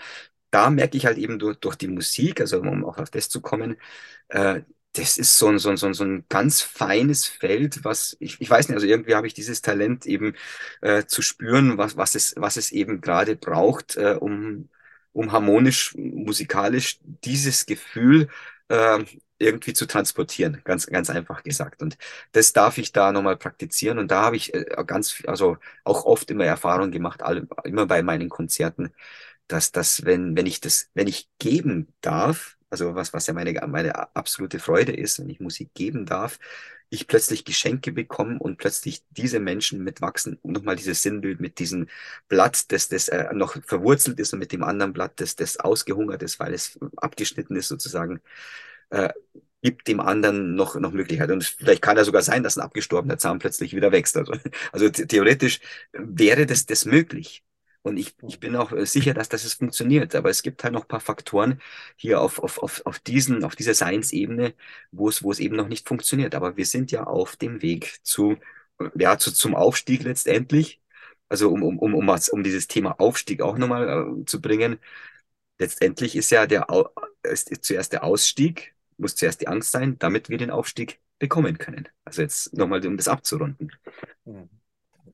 da 0.51 0.71
merke 0.71 0.97
ich 0.97 1.07
halt 1.07 1.19
eben 1.19 1.39
durch, 1.39 1.57
durch 1.59 1.77
die 1.77 1.89
Musik, 1.89 2.41
also 2.41 2.61
um 2.61 2.85
auch 2.85 2.99
auf 2.99 3.11
das 3.11 3.29
zu 3.29 3.41
kommen, 3.41 3.77
äh, 4.29 4.63
das 4.95 5.19
ist 5.19 5.37
so 5.39 5.49
ein, 5.49 5.59
so, 5.59 5.71
ein, 5.71 5.77
so, 5.77 5.87
ein, 5.87 5.95
so 5.95 6.05
ein 6.05 6.25
ganz 6.29 6.61
feines 6.61 7.27
Feld, 7.27 7.85
was 7.85 8.17
ich, 8.21 8.41
ich 8.41 8.51
weiß 8.51 8.69
nicht, 8.69 8.75
also 8.77 8.87
irgendwie 8.87 9.15
habe 9.15 9.27
ich 9.27 9.35
dieses 9.35 9.63
Talent 9.63 10.07
eben 10.07 10.35
äh, 10.81 11.05
zu 11.05 11.23
spüren, 11.23 11.79
was, 11.79 11.97
was, 11.97 12.15
es, 12.15 12.35
was 12.37 12.57
es 12.57 12.73
eben 12.73 13.01
gerade 13.01 13.37
braucht, 13.37 13.97
äh, 13.97 14.17
um, 14.19 14.69
um 15.13 15.33
harmonisch, 15.33 15.95
musikalisch 15.97 16.99
dieses 17.03 17.67
Gefühl 17.67 18.29
äh, 18.69 19.05
irgendwie 19.39 19.73
zu 19.73 19.87
transportieren, 19.87 20.61
ganz, 20.65 20.87
ganz 20.87 21.11
einfach 21.11 21.43
gesagt. 21.45 21.83
Und 21.83 21.97
das 22.33 22.53
darf 22.53 22.79
ich 22.79 22.93
da 22.93 23.13
nochmal 23.13 23.37
praktizieren. 23.37 23.99
Und 23.99 24.11
da 24.11 24.23
habe 24.23 24.37
ich 24.37 24.53
äh, 24.55 24.65
ganz, 24.87 25.23
also 25.27 25.59
auch 25.85 26.05
oft 26.05 26.31
immer 26.31 26.45
Erfahrung 26.45 26.91
gemacht, 26.91 27.23
alle, 27.23 27.47
immer 27.65 27.87
bei 27.87 28.03
meinen 28.03 28.29
Konzerten, 28.29 28.93
dass 29.49 29.73
das, 29.73 30.05
wenn, 30.05 30.37
wenn 30.37 30.47
ich 30.47 30.61
das, 30.61 30.91
wenn 30.95 31.09
ich 31.09 31.29
geben 31.39 31.95
darf, 32.01 32.58
also 32.71 32.95
was, 32.95 33.13
was 33.13 33.27
ja 33.27 33.35
meine, 33.35 33.53
meine 33.67 34.17
absolute 34.17 34.59
Freude 34.59 34.93
ist, 34.93 35.19
wenn 35.19 35.31
ich 35.31 35.41
Musik 35.41 35.75
geben 35.75 36.07
darf, 36.07 36.39
ich 36.91 37.07
plötzlich 37.07 37.45
Geschenke 37.45 37.93
bekomme 37.93 38.39
und 38.39 38.57
plötzlich 38.57 39.03
diese 39.11 39.41
Menschen 39.41 39.85
mitwachsen 39.85 40.39
und 40.43 40.53
nochmal 40.53 40.77
dieses 40.77 41.03
Sinnbild 41.03 41.41
mit 41.41 41.59
diesem 41.59 41.89
Blatt, 42.29 42.73
das, 42.73 42.89
das 42.89 43.09
äh, 43.09 43.33
noch 43.35 43.57
verwurzelt 43.63 44.19
ist 44.21 44.33
und 44.33 44.39
mit 44.39 44.53
dem 44.53 44.63
anderen 44.63 44.93
Blatt, 44.93 45.13
das, 45.17 45.37
das 45.37 45.59
ausgehungert 45.59 46.23
ist, 46.23 46.41
weil 46.41 46.55
es 46.55 46.79
abgeschnitten 46.97 47.57
ist 47.57 47.69
sozusagen, 47.69 48.21
äh, 48.91 49.11
gibt 49.63 49.89
dem 49.89 50.01
anderen 50.01 50.55
noch, 50.55 50.77
noch 50.77 50.93
Möglichkeit. 50.93 51.31
Und 51.31 51.45
vielleicht 51.45 51.83
kann 51.83 51.97
ja 51.97 52.05
sogar 52.05 52.23
sein, 52.23 52.43
dass 52.43 52.57
ein 52.57 52.63
abgestorbener 52.63 53.19
Zahn 53.19 53.39
plötzlich 53.39 53.75
wieder 53.75 53.93
wächst. 53.93 54.17
Also, 54.17 54.35
also 54.73 54.89
theoretisch 54.89 55.61
wäre 55.93 56.47
das, 56.47 56.67
das 56.67 56.85
möglich. 56.85 57.43
Und 57.83 57.97
ich, 57.97 58.15
ich 58.27 58.41
bin 58.41 58.57
auch 58.57 58.73
sicher, 58.85 59.15
dass 59.15 59.29
das 59.29 59.53
funktioniert. 59.55 60.15
Aber 60.15 60.31
es 60.31 60.43
gibt 60.43 60.65
halt 60.65 60.75
noch 60.75 60.83
ein 60.83 60.89
paar 60.89 61.01
Faktoren 61.01 61.61
hier 61.97 62.21
auf, 62.21 62.39
auf, 62.39 62.59
auf, 62.59 62.85
auf, 62.87 62.99
diesen, 62.99 63.45
auf 63.45 63.57
dieser 63.57 63.75
Science-Ebene, 63.75 64.55
wo 64.91 65.09
es, 65.09 65.23
wo 65.23 65.31
es 65.33 65.39
eben 65.41 65.57
noch 65.57 65.69
nicht 65.69 65.89
funktioniert. 65.89 66.35
Aber 66.35 66.57
wir 66.57 66.67
sind 66.67 66.91
ja 66.91 67.05
auf 67.05 67.37
dem 67.37 67.63
Weg 67.63 67.99
zu, 68.05 68.37
ja, 68.95 69.19
zu, 69.19 69.33
zum 69.33 69.55
Aufstieg 69.55 70.03
letztendlich. 70.03 70.81
Also 71.29 71.51
um, 71.51 71.63
um, 71.63 71.79
um, 71.79 71.95
um, 71.95 72.09
um 72.09 72.43
dieses 72.43 72.69
Thema 72.69 72.99
Aufstieg 73.01 73.43
auch 73.43 73.59
nochmal 73.59 74.19
äh, 74.21 74.25
zu 74.27 74.41
bringen. 74.41 74.79
Letztendlich 75.59 76.17
ist 76.17 76.31
ja 76.31 76.47
der, 76.47 76.67
ist 77.25 77.65
zuerst 77.65 77.93
der 77.93 78.05
Ausstieg 78.05 78.75
muss 78.99 79.15
zuerst 79.15 79.41
die 79.41 79.49
Angst 79.49 79.71
sein, 79.71 79.99
damit 79.99 80.29
wir 80.29 80.39
den 80.39 80.51
Aufstieg 80.51 81.01
bekommen 81.19 81.59
können. 81.59 81.89
Also 82.05 82.23
jetzt 82.23 82.53
nochmal, 82.55 82.85
um 82.87 82.97
das 82.97 83.09
abzurunden. 83.09 83.73
Mhm. 84.25 84.49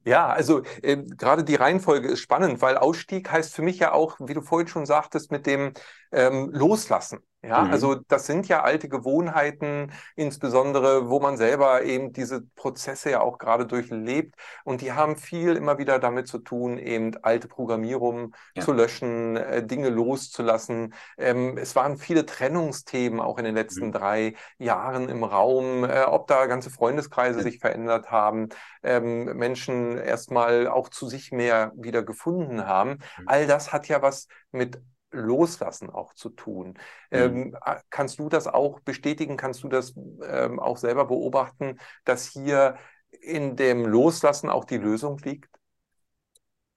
Ja, 0.06 0.26
also 0.28 0.62
äh, 0.82 0.96
gerade 0.98 1.44
die 1.44 1.54
Reihenfolge 1.54 2.08
ist 2.08 2.20
spannend, 2.20 2.60
weil 2.60 2.76
Ausstieg 2.76 3.30
heißt 3.30 3.54
für 3.54 3.62
mich 3.62 3.78
ja 3.78 3.92
auch, 3.92 4.16
wie 4.20 4.34
du 4.34 4.42
vorhin 4.42 4.68
schon 4.68 4.84
sagtest, 4.86 5.30
mit 5.30 5.46
dem 5.46 5.72
ähm, 6.12 6.50
Loslassen. 6.52 7.20
Ja, 7.46 7.62
mhm. 7.62 7.72
also 7.72 7.94
das 7.94 8.26
sind 8.26 8.48
ja 8.48 8.62
alte 8.62 8.88
Gewohnheiten, 8.88 9.92
insbesondere, 10.16 11.08
wo 11.08 11.20
man 11.20 11.36
selber 11.36 11.82
eben 11.82 12.12
diese 12.12 12.42
Prozesse 12.56 13.10
ja 13.10 13.20
auch 13.20 13.38
gerade 13.38 13.66
durchlebt. 13.66 14.34
Und 14.64 14.80
die 14.80 14.92
haben 14.92 15.16
viel 15.16 15.56
immer 15.56 15.78
wieder 15.78 15.98
damit 15.98 16.28
zu 16.28 16.38
tun, 16.38 16.78
eben 16.78 17.12
alte 17.22 17.48
Programmierung 17.48 18.34
ja. 18.54 18.62
zu 18.62 18.72
löschen, 18.72 19.36
äh, 19.36 19.64
Dinge 19.64 19.90
loszulassen. 19.90 20.94
Ähm, 21.18 21.58
es 21.58 21.76
waren 21.76 21.96
viele 21.96 22.26
Trennungsthemen 22.26 23.20
auch 23.20 23.38
in 23.38 23.44
den 23.44 23.54
letzten 23.54 23.86
mhm. 23.86 23.92
drei 23.92 24.34
Jahren 24.58 25.08
im 25.08 25.24
Raum, 25.24 25.84
äh, 25.84 26.04
ob 26.04 26.26
da 26.26 26.46
ganze 26.46 26.70
Freundeskreise 26.70 27.38
ja. 27.38 27.44
sich 27.44 27.58
verändert 27.58 28.10
haben, 28.10 28.48
ähm, 28.82 29.24
Menschen 29.36 29.98
erstmal 29.98 30.68
auch 30.68 30.88
zu 30.88 31.08
sich 31.08 31.32
mehr 31.32 31.72
wieder 31.76 32.02
gefunden 32.02 32.66
haben. 32.66 32.90
Mhm. 32.90 33.24
All 33.26 33.46
das 33.46 33.72
hat 33.72 33.88
ja 33.88 34.02
was 34.02 34.28
mit 34.50 34.80
Loslassen 35.14 35.90
auch 35.90 36.14
zu 36.14 36.30
tun. 36.30 36.74
Mhm. 37.10 37.18
Ähm, 37.18 37.56
kannst 37.90 38.18
du 38.18 38.28
das 38.28 38.46
auch 38.46 38.80
bestätigen? 38.80 39.36
Kannst 39.36 39.62
du 39.62 39.68
das 39.68 39.94
ähm, 40.26 40.58
auch 40.60 40.76
selber 40.76 41.06
beobachten, 41.06 41.78
dass 42.04 42.26
hier 42.26 42.76
in 43.20 43.56
dem 43.56 43.86
Loslassen 43.86 44.50
auch 44.50 44.64
die 44.64 44.78
Lösung 44.78 45.18
liegt? 45.18 45.48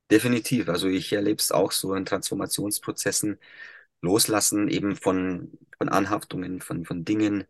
Definitiv. 0.10 0.70
Also 0.70 0.88
ich 0.88 1.12
erlebe 1.12 1.40
es 1.40 1.52
auch 1.52 1.72
so 1.72 1.94
in 1.94 2.06
Transformationsprozessen. 2.06 3.40
Loslassen 4.02 4.70
eben 4.70 4.96
von, 4.96 5.52
von 5.78 5.90
Anhaftungen, 5.90 6.62
von, 6.62 6.86
von 6.86 7.04
Dingen. 7.04 7.46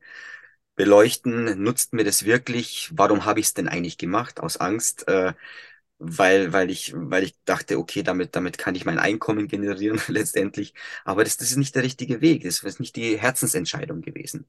Beleuchten, 0.76 1.62
nutzt 1.62 1.94
mir 1.94 2.04
das 2.04 2.26
wirklich? 2.26 2.92
Warum 2.94 3.26
habe 3.26 3.40
ich 3.40 3.48
es 3.48 3.54
denn 3.54 3.68
eigentlich 3.68 3.98
gemacht? 3.98 4.40
Aus 4.40 4.58
Angst. 4.58 5.08
Äh, 5.08 5.34
weil, 6.00 6.54
weil 6.54 6.70
ich, 6.70 6.94
weil 6.96 7.24
ich 7.24 7.36
dachte, 7.46 7.78
okay, 7.80 8.04
damit, 8.04 8.36
damit 8.36 8.58
kann 8.58 8.76
ich 8.76 8.86
mein 8.86 9.00
Einkommen 9.00 9.48
generieren 9.48 10.00
letztendlich. 10.08 10.74
Aber 11.06 11.24
das, 11.24 11.38
das 11.38 11.52
ist 11.52 11.58
nicht 11.58 11.76
der 11.76 11.84
richtige 11.84 12.22
Weg. 12.22 12.44
Das 12.44 12.64
ist 12.64 12.80
nicht 12.80 12.96
die 12.96 13.18
Herzensentscheidung 13.20 14.02
gewesen. 14.02 14.48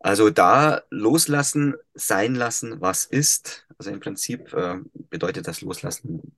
Also 0.00 0.30
da 0.30 0.82
loslassen, 0.90 1.74
sein 1.94 2.34
lassen, 2.34 2.80
was 2.80 3.04
ist. 3.04 3.66
Also 3.78 3.90
im 3.90 4.00
Prinzip 4.00 4.52
äh, 4.54 4.78
bedeutet 5.10 5.48
das 5.48 5.60
Loslassen, 5.60 6.36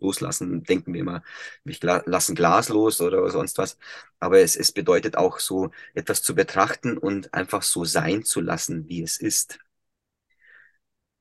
loslassen, 0.00 0.64
denken 0.64 0.92
wir 0.94 1.00
immer, 1.00 1.22
wir 1.64 2.02
lassen 2.06 2.34
Glas 2.34 2.68
los 2.68 3.00
oder 3.00 3.30
sonst 3.30 3.58
was. 3.58 3.78
Aber 4.20 4.40
es, 4.40 4.56
es 4.56 4.72
bedeutet 4.72 5.16
auch 5.16 5.38
so, 5.40 5.70
etwas 5.94 6.22
zu 6.22 6.34
betrachten 6.34 6.98
und 6.98 7.34
einfach 7.34 7.62
so 7.62 7.84
sein 7.84 8.24
zu 8.24 8.40
lassen, 8.40 8.88
wie 8.88 9.02
es 9.02 9.18
ist. 9.18 9.58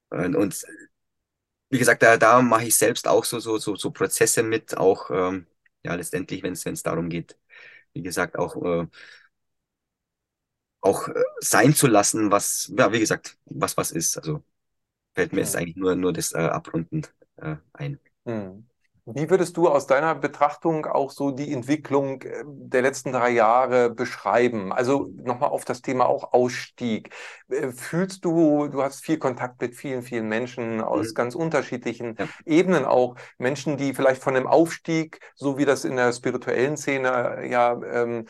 Und, 0.10 0.36
und 0.36 0.66
wie 1.70 1.78
gesagt, 1.80 2.04
da, 2.04 2.18
da 2.18 2.42
mache 2.42 2.66
ich 2.66 2.76
selbst 2.76 3.08
auch 3.08 3.24
so, 3.26 3.40
so, 3.40 3.58
so, 3.58 3.76
so 3.76 3.92
Prozesse 3.92 4.44
mit, 4.44 4.78
auch 4.78 5.10
ähm, 5.12 5.48
ja 5.84 5.96
letztendlich, 5.96 6.44
wenn 6.44 6.54
es 6.54 6.84
darum 6.84 7.10
geht, 7.10 7.38
wie 7.94 8.04
gesagt, 8.04 8.38
auch, 8.38 8.56
äh, 8.64 8.88
auch 10.82 11.08
äh, 11.08 11.14
sein 11.40 11.74
zu 11.76 11.88
lassen, 11.88 12.32
was, 12.32 12.72
ja, 12.78 12.92
wie 12.94 13.00
gesagt, 13.00 13.38
was 13.46 13.78
was 13.78 13.92
ist. 13.92 14.18
Also 14.18 14.44
fällt 15.16 15.34
mir 15.34 15.42
jetzt 15.42 15.58
eigentlich 15.58 15.78
nur, 15.78 15.96
nur 15.98 16.14
das 16.14 16.34
äh, 16.34 16.40
abrundend 16.40 17.14
äh, 17.38 17.58
ein. 17.74 18.00
Hm. 18.28 18.69
Wie 19.14 19.30
würdest 19.30 19.58
du 19.58 19.68
aus 19.68 19.88
deiner 19.88 20.14
Betrachtung 20.16 20.86
auch 20.86 21.12
so 21.12 21.32
die 21.32 21.52
Entwicklung 21.52 22.22
äh, 22.22 22.44
der 22.46 22.82
letzten 22.82 23.12
drei 23.12 23.30
Jahre 23.30 23.90
beschreiben? 23.90 24.72
Also 24.72 25.10
nochmal 25.24 25.50
auf 25.50 25.66
das 25.66 25.82
Thema 25.82 26.06
auch 26.08 26.34
Ausstieg. 26.34 27.10
Äh, 27.50 27.72
fühlst 27.72 28.24
du, 28.26 28.68
du 28.68 28.84
hast 28.84 29.04
viel 29.04 29.18
Kontakt 29.18 29.62
mit 29.62 29.76
vielen, 29.76 30.04
vielen 30.04 30.28
Menschen 30.28 30.82
aus 30.82 31.10
mhm. 31.10 31.14
ganz 31.14 31.36
unterschiedlichen 31.36 32.16
ja. 32.20 32.28
Ebenen 32.46 32.86
auch. 32.86 33.16
Menschen, 33.38 33.78
die 33.78 33.94
vielleicht 33.94 34.22
von 34.22 34.34
dem 34.34 34.48
Aufstieg, 34.48 35.20
so 35.36 35.58
wie 35.58 35.66
das 35.66 35.86
in 35.86 35.96
der 35.96 36.14
spirituellen 36.14 36.78
Szene 36.78 37.48
ja 37.50 37.80
ähm, 37.92 38.26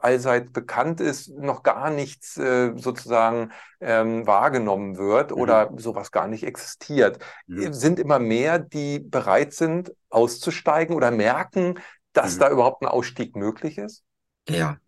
allseits 0.00 0.52
bekannt 0.52 1.00
ist, 1.00 1.28
noch 1.30 1.62
gar 1.62 1.90
nichts 1.90 2.36
äh, 2.36 2.72
sozusagen 2.76 3.50
ähm, 3.80 4.26
wahrgenommen 4.26 4.96
wird 4.96 5.30
mhm. 5.30 5.38
oder 5.38 5.70
sowas 5.76 6.12
gar 6.12 6.28
nicht 6.28 6.44
existiert. 6.44 7.18
Mhm. 7.46 7.72
Sind 7.72 7.98
immer 7.98 8.18
mehr, 8.18 8.58
die 8.58 8.98
bereit 9.00 9.52
sind, 9.52 9.92
auszusteigen 10.20 10.94
oder 10.94 11.10
merken, 11.10 11.78
dass 12.12 12.36
mhm. 12.36 12.40
da 12.40 12.50
überhaupt 12.50 12.82
ein 12.82 12.88
Ausstieg 12.88 13.36
möglich 13.36 13.78
ist? 13.78 14.04
Ja, 14.48 14.78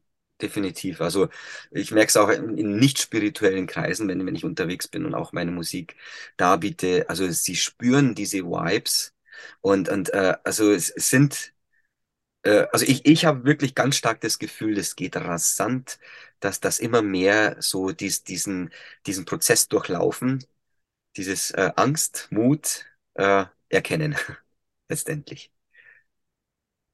definitiv. 0.40 1.00
Also 1.00 1.28
ich 1.70 1.90
merke 1.92 2.08
es 2.08 2.16
auch 2.16 2.28
in, 2.28 2.58
in 2.58 2.76
nicht 2.76 2.98
spirituellen 3.00 3.66
Kreisen, 3.66 4.08
wenn, 4.08 4.24
wenn 4.26 4.34
ich 4.34 4.44
unterwegs 4.44 4.88
bin 4.88 5.06
und 5.06 5.14
auch 5.14 5.32
meine 5.32 5.52
Musik 5.52 5.96
darbiete. 6.36 7.06
Also 7.08 7.28
sie 7.30 7.56
spüren 7.56 8.14
diese 8.14 8.38
Vibes 8.44 9.14
und, 9.60 9.88
und 9.88 10.12
äh, 10.12 10.36
also 10.44 10.72
es 10.72 10.88
sind, 10.88 11.52
äh, 12.42 12.66
also 12.72 12.84
ich, 12.86 13.06
ich 13.06 13.24
habe 13.24 13.44
wirklich 13.44 13.74
ganz 13.74 13.96
stark 13.96 14.20
das 14.20 14.38
Gefühl, 14.38 14.78
es 14.78 14.96
geht 14.96 15.16
rasant, 15.16 15.98
dass 16.40 16.60
das 16.60 16.78
immer 16.80 17.02
mehr 17.02 17.56
so 17.60 17.92
dies, 17.92 18.24
diesen, 18.24 18.72
diesen 19.06 19.24
Prozess 19.24 19.68
durchlaufen, 19.68 20.44
dieses 21.16 21.50
äh, 21.52 21.72
Angst, 21.76 22.28
Mut 22.30 22.86
äh, 23.14 23.46
erkennen. 23.68 24.16
Letztendlich. 24.92 25.50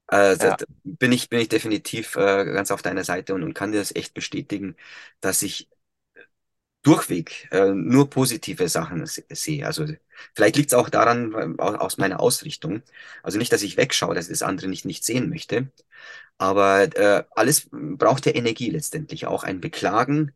Also 0.07 0.47
ja. 0.47 0.57
bin 0.85 1.13
ich, 1.13 1.29
bin 1.29 1.41
ich 1.41 1.49
definitiv 1.49 2.17
äh, 2.17 2.45
ganz 2.47 2.71
auf 2.71 2.81
deiner 2.83 3.05
Seite 3.05 3.35
und, 3.35 3.43
und 3.43 3.55
kann 3.55 3.73
dir 3.73 3.79
das 3.79 3.95
echt 3.95 4.15
bestätigen, 4.15 4.77
dass 5.21 5.43
ich 5.43 5.69
durchweg 6.83 7.49
äh, 7.53 7.73
nur 7.73 8.09
positive 8.11 8.69
Sachen 8.69 9.05
sehe. 9.07 9.67
Also 9.67 9.87
vielleicht 10.35 10.57
liegt 10.57 10.71
es 10.73 10.79
auch 10.79 10.89
daran, 10.89 11.59
aus 11.61 11.99
meiner 11.99 12.21
Ausrichtung. 12.21 12.83
Also 13.23 13.39
nicht, 13.39 13.53
dass 13.53 13.63
ich 13.63 13.77
wegschaue, 13.77 14.15
dass 14.15 14.29
das 14.29 14.43
andere 14.43 14.69
nicht, 14.69 14.85
nicht 14.85 15.05
sehen 15.05 15.29
möchte. 15.29 15.71
Aber 16.39 16.83
äh, 16.97 17.25
alles 17.37 17.69
braucht 17.73 18.27
ja 18.27 18.35
Energie 18.35 18.71
letztendlich. 18.71 19.27
Auch 19.27 19.45
ein 19.45 19.61
Beklagen. 19.61 20.33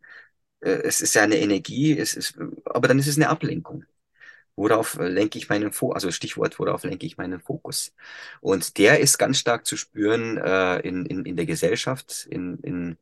Äh, 0.60 0.70
es 0.84 1.00
ist 1.02 1.14
ja 1.14 1.22
eine 1.22 1.38
Energie, 1.38 1.98
es 1.98 2.14
ist, 2.14 2.38
aber 2.66 2.88
dann 2.88 2.98
ist 2.98 3.08
es 3.08 3.16
eine 3.16 3.30
Ablenkung. 3.30 3.84
Worauf 4.56 4.98
lenke 4.98 5.38
ich 5.38 5.48
meinen 5.48 5.72
Fokus, 5.72 5.94
also 5.96 6.10
Stichwort, 6.10 6.58
worauf 6.58 6.84
lenke 6.84 7.06
ich 7.06 7.16
meinen 7.16 7.40
Fokus? 7.40 7.94
Und 8.40 8.78
der 8.78 9.00
ist 9.00 9.18
ganz 9.18 9.38
stark 9.38 9.66
zu 9.66 9.76
spüren 9.76 10.36
äh, 10.38 10.80
in, 10.80 11.06
in, 11.06 11.24
in 11.24 11.36
der 11.36 11.46
Gesellschaft, 11.46 12.26
in, 12.30 12.58
in, 12.58 12.98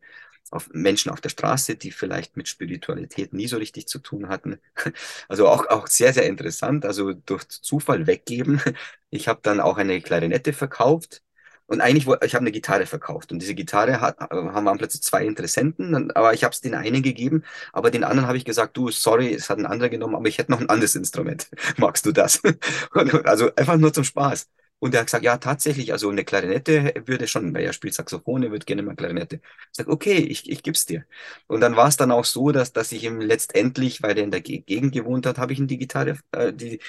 auf 0.51 0.69
Menschen 0.73 1.11
auf 1.11 1.21
der 1.21 1.29
Straße, 1.29 1.77
die 1.77 1.91
vielleicht 1.91 2.37
mit 2.37 2.49
Spiritualität 2.49 3.33
nie 3.33 3.49
so 3.49 3.57
richtig 3.57 3.89
zu 3.89 3.99
tun 3.99 4.29
hatten. 4.29 4.61
Also 5.29 5.49
auch, 5.49 5.67
auch 5.69 5.87
sehr, 5.87 6.13
sehr 6.13 6.27
interessant. 6.27 6.85
Also 6.85 7.13
durch 7.13 7.49
Zufall 7.49 8.07
weggeben. 8.07 8.61
Ich 9.13 9.27
habe 9.27 9.41
dann 9.43 9.59
auch 9.61 9.77
eine 9.77 10.01
Klarinette 10.01 10.53
verkauft 10.53 11.23
und 11.71 11.81
eigentlich, 11.81 12.09
ich 12.25 12.35
habe 12.35 12.43
eine 12.43 12.51
Gitarre 12.51 12.85
verkauft 12.85 13.31
und 13.31 13.39
diese 13.41 13.55
Gitarre 13.55 14.01
hat, 14.01 14.19
haben 14.19 14.65
wir 14.65 14.77
plötzlich 14.77 15.03
zwei 15.03 15.25
Interessenten, 15.25 16.11
aber 16.17 16.35
ich 16.35 16.43
habe 16.43 16.53
es 16.53 16.61
den 16.61 16.75
einen 16.75 17.01
gegeben, 17.01 17.45
aber 17.73 17.93
den 17.93 18.03
anderen 18.03 18.27
habe 18.27 18.37
ich 18.37 18.45
gesagt, 18.45 18.77
du, 18.77 18.91
sorry, 18.91 19.33
es 19.33 19.49
hat 19.49 19.59
ein 19.59 19.67
anderer 19.67 19.89
genommen, 19.89 20.17
aber 20.17 20.27
ich 20.27 20.39
hätte 20.39 20.51
noch 20.51 20.61
ein 20.61 20.69
anderes 20.69 20.97
Instrument. 20.97 21.49
Magst 21.77 22.05
du 22.07 22.11
das? 22.11 22.43
also 23.25 23.55
einfach 23.55 23.77
nur 23.77 23.93
zum 23.93 24.03
Spaß. 24.03 24.49
Und 24.81 24.95
er 24.95 25.01
hat 25.01 25.07
gesagt, 25.07 25.25
ja, 25.25 25.39
tatsächlich, 25.39 25.93
also 25.93 26.11
eine 26.11 26.25
Klarinette 26.25 26.93
würde 27.07 27.29
schon, 27.29 27.55
weil 27.55 27.63
er 27.65 27.73
spielt 27.73 27.95
Saxophon, 27.95 28.43
er 28.43 28.51
würde 28.51 28.65
gerne 28.67 28.83
mal 28.83 28.97
Klarinette. 28.97 29.37
Ich 29.37 29.77
sage, 29.77 29.91
okay, 29.93 30.17
ich, 30.17 30.51
ich 30.51 30.65
gib's 30.65 30.87
dir. 30.87 31.05
Und 31.47 31.61
dann 31.61 31.77
war 31.77 31.87
es 31.87 31.97
dann 31.97 32.11
auch 32.11 32.25
so, 32.25 32.51
dass, 32.51 32.73
dass 32.73 32.91
ich 32.91 33.05
ihm 33.05 33.21
letztendlich, 33.21 34.03
weil 34.03 34.19
er 34.19 34.25
in 34.25 34.33
der 34.33 34.41
Gegend 34.41 34.93
gewohnt 34.93 35.27
hat, 35.27 35.39
habe 35.39 35.53
ich 35.53 35.61
ihm 35.61 35.69
die 35.69 35.79
Gitarre, 35.79 36.19
äh, 36.33 36.53
die, 36.53 36.81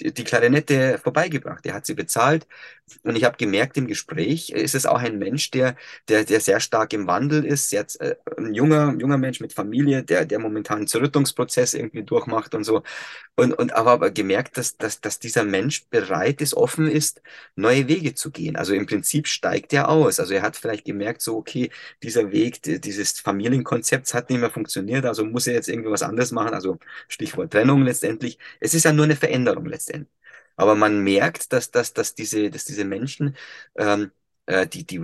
die 0.00 0.24
Klarinette 0.24 0.98
vorbeigebracht. 0.98 1.64
Er 1.66 1.74
hat 1.74 1.86
sie 1.86 1.94
bezahlt. 1.94 2.46
Und 3.02 3.16
ich 3.16 3.24
habe 3.24 3.36
gemerkt 3.36 3.76
im 3.76 3.88
Gespräch, 3.88 4.50
ist 4.50 4.76
es 4.76 4.86
auch 4.86 5.00
ein 5.00 5.18
Mensch, 5.18 5.50
der, 5.50 5.74
der, 6.08 6.24
der 6.24 6.40
sehr 6.40 6.60
stark 6.60 6.92
im 6.92 7.08
Wandel 7.08 7.44
ist, 7.44 7.68
sehr, 7.70 7.84
äh, 7.98 8.14
ein 8.38 8.54
junger, 8.54 8.94
junger 8.96 9.18
Mensch 9.18 9.40
mit 9.40 9.52
Familie, 9.52 10.04
der, 10.04 10.24
der 10.24 10.38
momentan 10.38 10.78
einen 10.78 10.86
Zerrüttungsprozess 10.86 11.74
irgendwie 11.74 12.04
durchmacht 12.04 12.54
und 12.54 12.62
so. 12.62 12.82
Und, 13.34 13.52
und 13.54 13.74
aber, 13.74 13.90
aber 13.92 14.10
gemerkt, 14.12 14.56
dass, 14.56 14.76
dass, 14.76 15.00
dass 15.00 15.18
dieser 15.18 15.44
Mensch 15.44 15.86
bereit 15.88 16.40
ist, 16.40 16.54
offen 16.54 16.86
ist, 16.86 17.22
neue 17.56 17.88
Wege 17.88 18.14
zu 18.14 18.30
gehen. 18.30 18.54
Also 18.56 18.72
im 18.74 18.86
Prinzip 18.86 19.26
steigt 19.26 19.72
er 19.72 19.88
aus. 19.88 20.20
Also 20.20 20.34
er 20.34 20.42
hat 20.42 20.56
vielleicht 20.56 20.84
gemerkt, 20.84 21.22
so, 21.22 21.36
okay, 21.36 21.70
dieser 22.02 22.30
Weg, 22.30 22.62
dieses 22.62 23.18
Familienkonzepts 23.20 24.14
hat 24.14 24.30
nicht 24.30 24.40
mehr 24.40 24.50
funktioniert, 24.50 25.04
also 25.06 25.24
muss 25.24 25.46
er 25.48 25.54
jetzt 25.54 25.68
irgendwie 25.68 25.90
was 25.90 26.02
anderes 26.02 26.30
machen. 26.32 26.54
Also 26.54 26.78
Stichwort 27.08 27.52
Trennung 27.52 27.82
letztendlich. 27.82 28.38
Es 28.60 28.74
ist 28.74 28.84
ja 28.84 28.92
nur 28.92 29.04
eine 29.06 29.16
Veränderung 29.16 29.66
letztendlich. 29.66 30.08
Aber 30.56 30.74
man 30.74 31.02
merkt, 31.04 31.52
dass, 31.52 31.70
dass, 31.70 31.92
dass, 31.94 32.14
diese, 32.14 32.50
dass 32.50 32.64
diese 32.64 32.84
Menschen 32.84 33.36
ähm, 33.76 34.10
äh, 34.46 34.66
die, 34.66 34.86
die, 34.86 35.00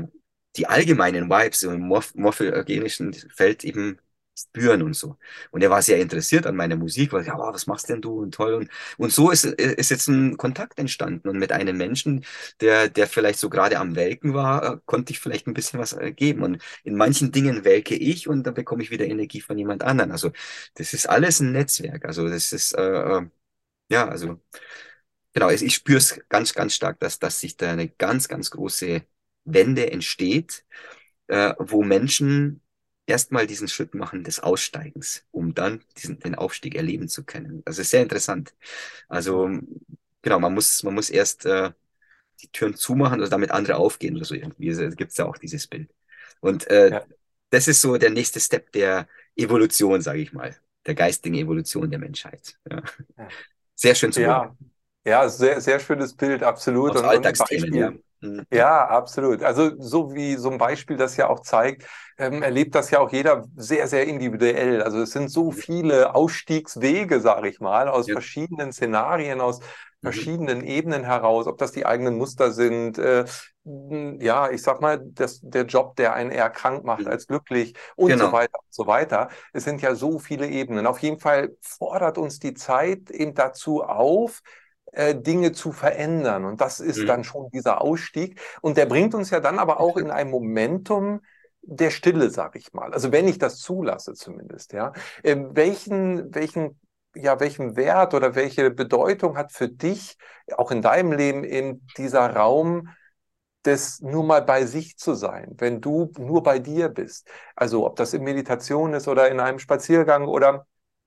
die 0.57 0.67
allgemeinen 0.67 1.31
Vibes 1.31 1.63
im 1.63 1.81
morph 1.81 2.15
morphogenischen 2.15 3.15
Feld 3.15 3.65
eben 3.65 3.99
spüren 4.39 4.83
und 4.83 4.95
so. 4.95 5.19
Und 5.51 5.63
er 5.63 5.71
war 5.71 5.83
sehr 5.83 6.01
interessiert 6.01 6.47
an 6.47 6.57
meiner 6.57 6.77
Musik, 6.77 7.13
weil 7.13 7.27
ja, 7.27 7.39
was 7.39 7.67
machst 7.67 7.89
denn 7.89 8.01
du 8.01 8.21
und 8.21 8.33
toll 8.35 8.55
und 8.55 8.71
und 8.97 9.13
so 9.13 9.31
ist 9.31 9.45
ist 9.45 9.91
jetzt 9.91 10.09
ein 10.09 10.37
Kontakt 10.39 10.79
entstanden 10.79 11.29
und 11.29 11.39
mit 11.39 11.53
einem 11.53 11.77
Menschen, 11.77 12.25
der 12.61 12.89
der 12.89 13.07
vielleicht 13.07 13.39
so 13.39 13.51
gerade 13.51 13.79
am 13.79 13.95
Welken 13.95 14.35
war, 14.35 14.75
äh, 14.77 14.79
konnte 14.87 15.13
ich 15.13 15.21
vielleicht 15.21 15.47
ein 15.47 15.55
bisschen 15.55 15.79
was 15.81 15.93
äh, 15.93 16.13
geben 16.13 16.43
und 16.43 16.63
in 16.85 16.97
manchen 16.97 17.33
Dingen 17.33 17.65
welke 17.65 17.95
ich 17.95 18.29
und 18.29 18.45
dann 18.45 18.55
bekomme 18.55 18.83
ich 18.83 18.91
wieder 18.91 19.07
Energie 19.07 19.41
von 19.41 19.59
jemand 19.59 19.83
anderen. 19.85 20.11
Also 20.13 20.33
das 20.75 20.95
ist 20.95 21.09
alles 21.09 21.41
ein 21.41 21.53
Netzwerk. 21.53 22.05
Also 22.07 22.29
das 22.29 22.53
ist 22.53 22.73
äh, 22.75 23.19
äh 23.19 23.27
ja, 23.91 24.09
also 24.09 24.41
genau, 25.33 25.51
ich 25.51 25.75
spüre 25.75 25.99
es 25.99 26.21
ganz, 26.29 26.55
ganz 26.55 26.75
stark, 26.75 26.99
dass, 27.01 27.19
dass 27.19 27.41
sich 27.41 27.57
da 27.57 27.73
eine 27.73 27.89
ganz, 27.89 28.29
ganz 28.29 28.51
große 28.51 29.03
Wende 29.45 29.91
entsteht, 29.91 30.65
äh, 31.27 31.55
wo 31.59 31.83
Menschen 31.83 32.61
erstmal 33.07 33.47
diesen 33.47 33.69
Schritt 33.69 33.95
machen 33.95 34.25
des 34.25 34.41
Aussteigens, 34.41 35.25
um 35.31 35.55
dann 35.55 35.83
diesen, 35.99 36.21
den 36.21 36.35
Aufstieg 36.35 36.75
erleben 36.75 37.09
zu 37.09 37.25
können. 37.25 37.63
Das 37.65 37.79
ist 37.79 37.91
sehr 37.91 38.03
interessant. 38.03 38.55
Also 39.09 39.51
genau, 40.23 40.39
man 40.39 40.55
muss, 40.55 40.83
man 40.83 40.95
muss 40.95 41.11
erst 41.11 41.45
äh, 41.47 41.73
die 42.41 42.49
Türen 42.49 42.75
zumachen 42.75 43.21
oder 43.21 43.29
damit 43.29 43.51
andere 43.51 43.77
aufgehen 43.77 44.17
oder 44.17 44.25
so 44.25 44.35
irgendwie. 44.35 44.71
Also, 44.71 44.89
gibt 44.97 45.13
es 45.13 45.17
ja 45.17 45.27
auch 45.27 45.39
dieses 45.39 45.67
Bild. 45.67 45.91
Und 46.41 46.69
äh, 46.71 46.91
ja. 46.91 47.05
das 47.51 47.69
ist 47.69 47.81
so 47.81 47.97
der 47.97 48.11
nächste 48.11 48.41
Step 48.41 48.73
der 48.73 49.09
Evolution, 49.37 50.01
sage 50.01 50.21
ich 50.21 50.33
mal, 50.33 50.57
der 50.87 50.95
geistigen 50.95 51.37
Evolution 51.37 51.91
der 51.91 51.99
Menschheit. 51.99 52.59
Ja. 52.69 52.83
Ja. 53.17 53.29
Sehr 53.75 53.95
schön 53.95 54.13
zu 54.13 54.23
ja. 54.23 54.57
Ja, 55.05 55.29
sehr, 55.29 55.61
sehr 55.61 55.81
schönes 55.81 56.15
Bild, 56.15 56.43
absolut. 56.43 56.93
Aus 56.93 57.03
Alltagsthemen, 57.03 57.75
ja. 57.75 57.93
Mhm. 58.23 58.47
Ja, 58.53 58.87
absolut. 58.87 59.43
Also 59.43 59.73
so 59.79 60.15
wie 60.15 60.37
so 60.37 60.51
ein 60.51 60.59
Beispiel 60.59 60.97
das 60.97 61.17
ja 61.17 61.29
auch 61.29 61.41
zeigt, 61.41 61.87
ähm, 62.19 62.43
erlebt 62.43 62.75
das 62.75 62.91
ja 62.91 63.01
auch 63.01 63.11
jeder 63.11 63.45
sehr, 63.57 63.89
sehr 63.89 64.07
individuell. 64.07 64.83
Also 64.83 65.01
es 65.01 65.11
sind 65.11 65.29
so 65.29 65.47
mhm. 65.47 65.53
viele 65.53 66.15
Ausstiegswege, 66.15 67.21
sage 67.21 67.49
ich 67.49 67.61
mal, 67.61 67.89
aus 67.89 68.07
ja. 68.07 68.15
verschiedenen 68.15 68.73
Szenarien, 68.73 69.41
aus 69.41 69.59
mhm. 69.59 69.65
verschiedenen 70.03 70.65
Ebenen 70.65 71.03
heraus, 71.03 71.49
ob 71.49 71.59
das 71.59 71.73
die 71.73 71.85
eigenen 71.85 72.17
Muster 72.17 72.53
sind, 72.53 72.97
äh, 72.99 73.25
ja, 73.65 74.51
ich 74.51 74.63
sag 74.63 74.81
mal, 74.81 75.01
das, 75.05 75.41
der 75.43 75.65
Job, 75.67 75.95
der 75.97 76.15
einen 76.15 76.31
eher 76.31 76.51
krank 76.51 76.85
macht 76.85 77.07
als 77.07 77.29
glücklich 77.29 77.75
und 77.95 78.11
genau. 78.11 78.27
so 78.27 78.33
weiter 78.33 78.59
und 78.59 78.75
so 78.75 78.87
weiter. 78.87 79.29
Es 79.53 79.65
sind 79.65 79.83
ja 79.83 79.95
so 79.95 80.19
viele 80.19 80.49
Ebenen. 80.49 80.87
Auf 80.87 80.99
jeden 80.99 81.21
Fall 81.21 81.57
fordert 81.61 82.19
uns 82.19 82.41
die 82.41 82.55
Zeit 82.55 83.11
eben 83.11 83.35
dazu 83.35 83.83
auf, 83.83 84.43
äh, 84.93 85.15
Dinge 85.15 85.53
zu 85.53 85.73
verändern. 85.73 86.45
Und 86.45 86.61
das 86.61 86.81
ist 86.81 86.99
mhm. 86.99 87.07
dann 87.07 87.25
schon 87.25 87.51
dieser 87.51 87.81
Ausstieg. 87.81 88.41
Und 88.61 88.77
der 88.77 88.87
bringt 88.87 89.15
uns 89.15 89.31
ja 89.31 89.41
dann 89.41 89.59
aber 89.59 89.81
auch 89.81 89.97
in 89.97 90.11
ein 90.11 90.31
Momentum, 90.31 91.23
der 91.63 91.91
Stille, 91.91 92.31
sag 92.31 92.57
ich 92.57 92.73
mal. 92.73 92.93
Also 92.93 93.13
wenn 93.13 93.29
ich 93.29 93.39
das 93.39 93.59
zulasse 93.59 94.15
zumindest, 94.15 94.73
ja. 94.73 94.93
Ähm, 95.23 95.51
welchen, 95.55 96.35
welchen, 96.35 96.81
ja, 97.15 97.41
welchen 97.41 97.77
Wert 97.77 98.15
oder 98.15 98.35
welche 98.35 98.71
Bedeutung 98.71 99.37
hat 99.37 99.53
für 99.53 99.69
dich 99.69 100.17
auch 100.57 100.71
in 100.71 100.83
deinem 100.83 101.13
Leben 101.13 101.45
eben 101.45 101.87
dieser 101.97 102.35
Raum 102.35 102.89
des 103.65 104.01
nur 104.01 104.25
mal 104.25 104.43
bei 104.43 104.67
sich 104.67 104.99
zu 104.99 105.15
sein, 105.15 105.55
wenn 105.59 105.81
du 105.81 106.11
nur 106.19 106.43
bei 106.43 106.59
dir 106.59 106.89
bist? 106.89 107.29
Also 107.55 107.87
ob 107.87 107.97
das 107.97 108.13
in 108.13 108.25
Meditation 108.25 108.93
ist 108.93 109.07
oder 109.07 109.31
in 109.31 109.39
einem 109.41 109.61
Spaziergang 109.61 110.27
oder 110.27 110.67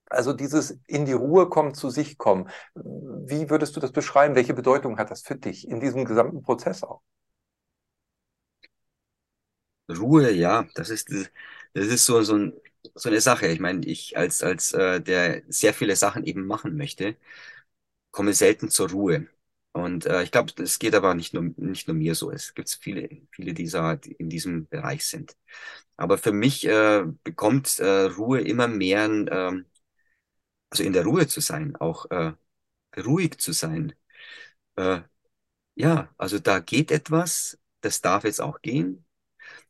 also 0.09 0.33
dieses 0.33 0.79
in 0.87 1.05
die 1.05 1.13
Ruhe 1.13 1.49
kommen, 1.49 1.73
zu 1.73 1.89
sich 1.89 2.17
kommen. 2.17 2.49
Wie 2.75 3.49
würdest 3.49 3.75
du 3.75 3.79
das 3.79 3.91
beschreiben? 3.91 4.35
Welche 4.35 4.53
Bedeutung 4.53 4.97
hat 4.97 5.11
das 5.11 5.21
für 5.23 5.35
dich 5.35 5.67
in 5.67 5.79
diesem 5.79 6.05
gesamten 6.05 6.41
Prozess 6.43 6.83
auch? 6.83 7.01
Ruhe, 9.89 10.31
ja, 10.31 10.67
das 10.75 10.89
ist, 10.89 11.09
das 11.73 11.85
ist 11.87 12.05
so, 12.05 12.21
so, 12.23 12.35
ein, 12.35 12.53
so 12.95 13.09
eine 13.09 13.21
Sache. 13.21 13.47
Ich 13.47 13.59
meine, 13.59 13.85
ich 13.85 14.17
als, 14.17 14.41
als 14.43 14.73
äh, 14.73 14.99
der 15.01 15.43
sehr 15.47 15.73
viele 15.73 15.95
Sachen 15.95 16.23
eben 16.25 16.47
machen 16.47 16.75
möchte, 16.77 17.15
komme 18.11 18.33
selten 18.33 18.69
zur 18.69 18.89
Ruhe. 18.91 19.27
Und 19.73 20.05
äh, 20.05 20.23
ich 20.23 20.31
glaube, 20.31 20.53
es 20.63 20.79
geht 20.79 20.95
aber 20.95 21.15
nicht 21.15 21.33
nur, 21.33 21.43
nicht 21.57 21.87
nur 21.87 21.95
mir 21.95 22.15
so. 22.15 22.31
Es 22.31 22.53
gibt 22.55 22.69
viele, 22.81 23.09
viele, 23.31 23.53
die 23.53 23.65
in 24.19 24.29
diesem 24.29 24.67
Bereich 24.67 25.05
sind. 25.05 25.35
Aber 25.97 26.17
für 26.17 26.31
mich 26.33 26.65
äh, 26.67 27.03
bekommt 27.23 27.79
äh, 27.79 28.03
Ruhe 28.05 28.41
immer 28.41 28.67
mehr, 28.67 29.05
äh, 29.05 29.63
also 30.75 30.83
in 30.83 30.93
der 30.93 31.05
Ruhe 31.05 31.27
zu 31.27 31.39
sein, 31.41 31.75
auch 31.77 32.11
äh, 32.11 32.33
ruhig 32.97 33.38
zu 33.39 33.53
sein. 33.53 33.95
Äh, 34.77 35.01
ja, 35.75 36.13
also 36.17 36.39
da 36.39 36.59
geht 36.59 36.91
etwas, 36.91 37.59
das 37.81 38.01
darf 38.01 38.25
jetzt 38.25 38.41
auch 38.41 38.61
gehen. 38.61 39.05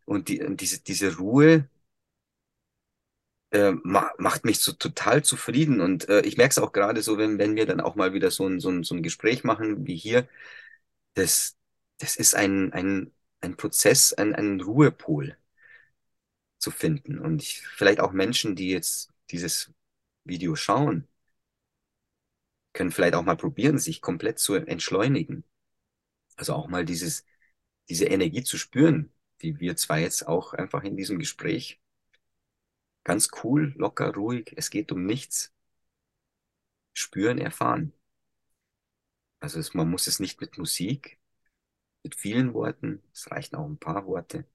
Und 0.06 0.30
die, 0.30 0.56
diese, 0.58 0.82
diese 0.82 1.18
Ruhe 1.18 1.70
äh, 3.52 3.72
ma 3.84 4.12
macht 4.18 4.46
mich 4.46 4.60
so 4.60 4.74
total 4.74 5.24
zufrieden. 5.24 5.82
Und 5.82 6.10
äh, 6.10 6.22
ich 6.22 6.38
merke 6.38 6.52
es 6.52 6.58
auch 6.60 6.72
gerade 6.72 7.02
so, 7.02 7.18
wenn, 7.18 7.38
wenn 7.40 7.56
wir 7.56 7.66
dann 7.66 7.82
auch 7.82 7.96
mal 7.96 8.14
wieder 8.14 8.32
so 8.32 8.48
ein, 8.48 8.60
so 8.60 8.70
ein, 8.70 8.84
so 8.84 8.96
ein 8.96 9.04
Gespräch 9.04 9.44
machen 9.44 9.86
wie 9.88 9.96
hier, 9.98 10.28
das, 11.16 11.58
das 12.00 12.16
ist 12.18 12.36
ein, 12.36 12.74
ein, 12.74 13.14
ein 13.42 13.58
Prozess, 13.58 14.14
ein, 14.14 14.36
ein 14.36 14.62
Ruhepol 14.62 15.38
zu 16.60 16.72
finden. 16.72 17.20
Und 17.20 17.42
ich, 17.44 17.62
vielleicht 17.62 18.00
auch 18.00 18.12
Menschen, 18.12 18.56
die 18.56 18.70
jetzt 18.70 19.12
dieses 19.32 19.72
Video 20.26 20.56
schauen, 20.56 21.08
können 22.74 22.92
vielleicht 22.92 23.16
auch 23.16 23.24
mal 23.24 23.38
probieren, 23.38 23.80
sich 23.80 24.02
komplett 24.02 24.40
zu 24.40 24.56
entschleunigen. 24.56 25.44
Also 26.36 26.54
auch 26.54 26.68
mal 26.68 26.86
dieses, 26.86 27.26
diese 27.90 28.06
Energie 28.06 28.44
zu 28.44 28.58
spüren, 28.58 29.12
die 29.42 29.60
wir 29.60 29.76
zwar 29.78 30.00
jetzt 30.00 30.28
auch 30.28 30.54
einfach 30.54 30.84
in 30.84 30.98
diesem 30.98 31.20
Gespräch 31.20 31.82
ganz 33.04 33.30
cool, 33.44 33.74
locker, 33.78 34.14
ruhig, 34.14 34.54
es 34.58 34.70
geht 34.70 34.92
um 34.92 35.06
nichts, 35.06 35.54
spüren, 36.94 37.38
erfahren. 37.38 37.94
Also 39.40 39.60
es, 39.60 39.74
man 39.74 39.90
muss 39.90 40.08
es 40.08 40.20
nicht 40.20 40.42
mit 40.42 40.58
Musik, 40.58 41.20
mit 42.04 42.16
vielen 42.16 42.54
Worten, 42.54 43.02
es 43.14 43.32
reichen 43.32 43.56
auch 43.56 43.66
ein 43.68 43.78
paar 43.78 44.06
Worte. 44.08 44.46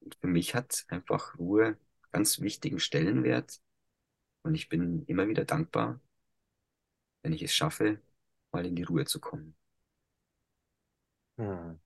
Und 0.00 0.14
für 0.16 0.26
mich 0.26 0.54
hat 0.54 0.84
einfach 0.88 1.38
Ruhe 1.38 1.78
ganz 2.12 2.40
wichtigen 2.40 2.80
Stellenwert 2.80 3.60
und 4.42 4.54
ich 4.54 4.68
bin 4.68 5.04
immer 5.06 5.28
wieder 5.28 5.44
dankbar, 5.44 6.00
wenn 7.22 7.32
ich 7.32 7.42
es 7.42 7.54
schaffe, 7.54 8.00
mal 8.52 8.66
in 8.66 8.76
die 8.76 8.82
Ruhe 8.82 9.04
zu 9.06 9.20
kommen. 9.20 9.56
Hm. 11.38 11.80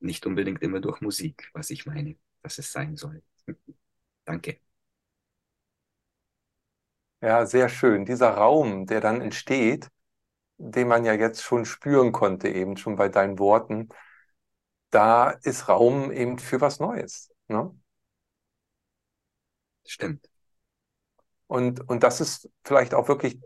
Nicht 0.00 0.26
unbedingt 0.26 0.62
immer 0.62 0.80
durch 0.80 1.00
Musik, 1.00 1.50
was 1.54 1.70
ich 1.70 1.86
meine, 1.86 2.16
dass 2.42 2.58
es 2.58 2.72
sein 2.72 2.96
soll. 2.96 3.22
Danke. 4.24 4.60
Ja, 7.20 7.46
sehr 7.46 7.68
schön. 7.68 8.04
Dieser 8.04 8.30
Raum, 8.34 8.86
der 8.86 9.00
dann 9.00 9.20
entsteht, 9.20 9.88
den 10.58 10.88
man 10.88 11.04
ja 11.04 11.14
jetzt 11.14 11.42
schon 11.42 11.64
spüren 11.66 12.12
konnte, 12.12 12.48
eben 12.48 12.76
schon 12.76 12.96
bei 12.96 13.08
deinen 13.08 13.38
Worten, 13.38 13.88
da 14.90 15.30
ist 15.30 15.68
Raum 15.68 16.12
eben 16.12 16.38
für 16.38 16.60
was 16.60 16.78
Neues. 16.80 17.32
Ne? 17.48 17.74
Stimmt. 19.84 20.28
Und, 21.46 21.88
und 21.88 22.02
das 22.02 22.20
ist 22.20 22.48
vielleicht 22.64 22.94
auch 22.94 23.08
wirklich 23.08 23.38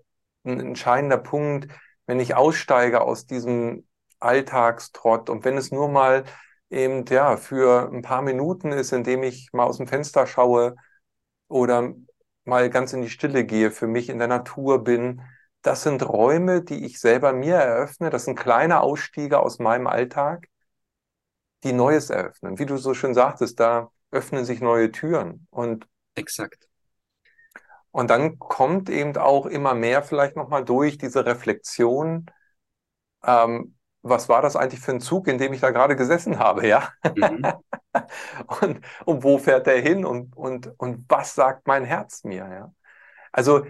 ein 0.44 0.60
entscheidender 0.60 1.18
Punkt, 1.18 1.68
wenn 2.06 2.20
ich 2.20 2.34
aussteige 2.36 3.00
aus 3.00 3.26
diesem 3.26 3.86
Alltagstrott 4.20 5.28
und 5.28 5.44
wenn 5.44 5.56
es 5.58 5.72
nur 5.72 5.88
mal 5.88 6.24
eben 6.70 7.04
ja 7.06 7.36
für 7.36 7.90
ein 7.92 8.02
paar 8.02 8.22
Minuten 8.22 8.72
ist, 8.72 8.92
indem 8.92 9.22
ich 9.22 9.52
mal 9.52 9.64
aus 9.64 9.78
dem 9.78 9.86
Fenster 9.88 10.26
schaue 10.26 10.76
oder 11.48 11.94
mal 12.44 12.70
ganz 12.70 12.92
in 12.92 13.02
die 13.02 13.10
Stille 13.10 13.44
gehe, 13.44 13.70
für 13.70 13.86
mich 13.88 14.08
in 14.08 14.18
der 14.18 14.28
Natur 14.28 14.84
bin, 14.84 15.22
das 15.62 15.82
sind 15.82 16.08
Räume, 16.08 16.62
die 16.62 16.84
ich 16.86 17.00
selber 17.00 17.32
mir 17.32 17.56
eröffne. 17.56 18.10
Das 18.10 18.24
sind 18.24 18.38
kleine 18.38 18.80
Ausstiege 18.82 19.40
aus 19.40 19.58
meinem 19.58 19.88
Alltag, 19.88 20.48
die 21.64 21.72
Neues 21.72 22.10
eröffnen. 22.10 22.58
Wie 22.58 22.66
du 22.66 22.76
so 22.76 22.94
schön 22.94 23.14
sagtest, 23.14 23.58
da 23.60 23.90
öffnen 24.12 24.44
sich 24.44 24.60
neue 24.60 24.92
Türen 24.92 25.48
und 25.50 25.86
exakt. 26.16 26.68
Und 27.90 28.10
dann 28.10 28.38
kommt 28.38 28.90
eben 28.90 29.16
auch 29.16 29.46
immer 29.46 29.74
mehr 29.74 30.02
vielleicht 30.02 30.36
nochmal 30.36 30.64
durch 30.64 30.98
diese 30.98 31.24
Reflexion, 31.24 32.26
ähm, 33.24 33.76
was 34.02 34.28
war 34.28 34.42
das 34.42 34.54
eigentlich 34.54 34.80
für 34.80 34.92
ein 34.92 35.00
Zug, 35.00 35.26
in 35.28 35.38
dem 35.38 35.52
ich 35.52 35.60
da 35.60 35.70
gerade 35.70 35.96
gesessen 35.96 36.38
habe, 36.38 36.66
ja? 36.66 36.90
Mhm. 37.16 37.42
und, 38.60 38.80
und 39.04 39.24
wo 39.24 39.38
fährt 39.38 39.66
der 39.66 39.80
hin 39.80 40.04
und, 40.04 40.36
und, 40.36 40.72
und 40.78 41.06
was 41.08 41.34
sagt 41.34 41.66
mein 41.66 41.84
Herz 41.84 42.22
mir, 42.24 42.48
ja? 42.48 42.72
Also 43.32 43.66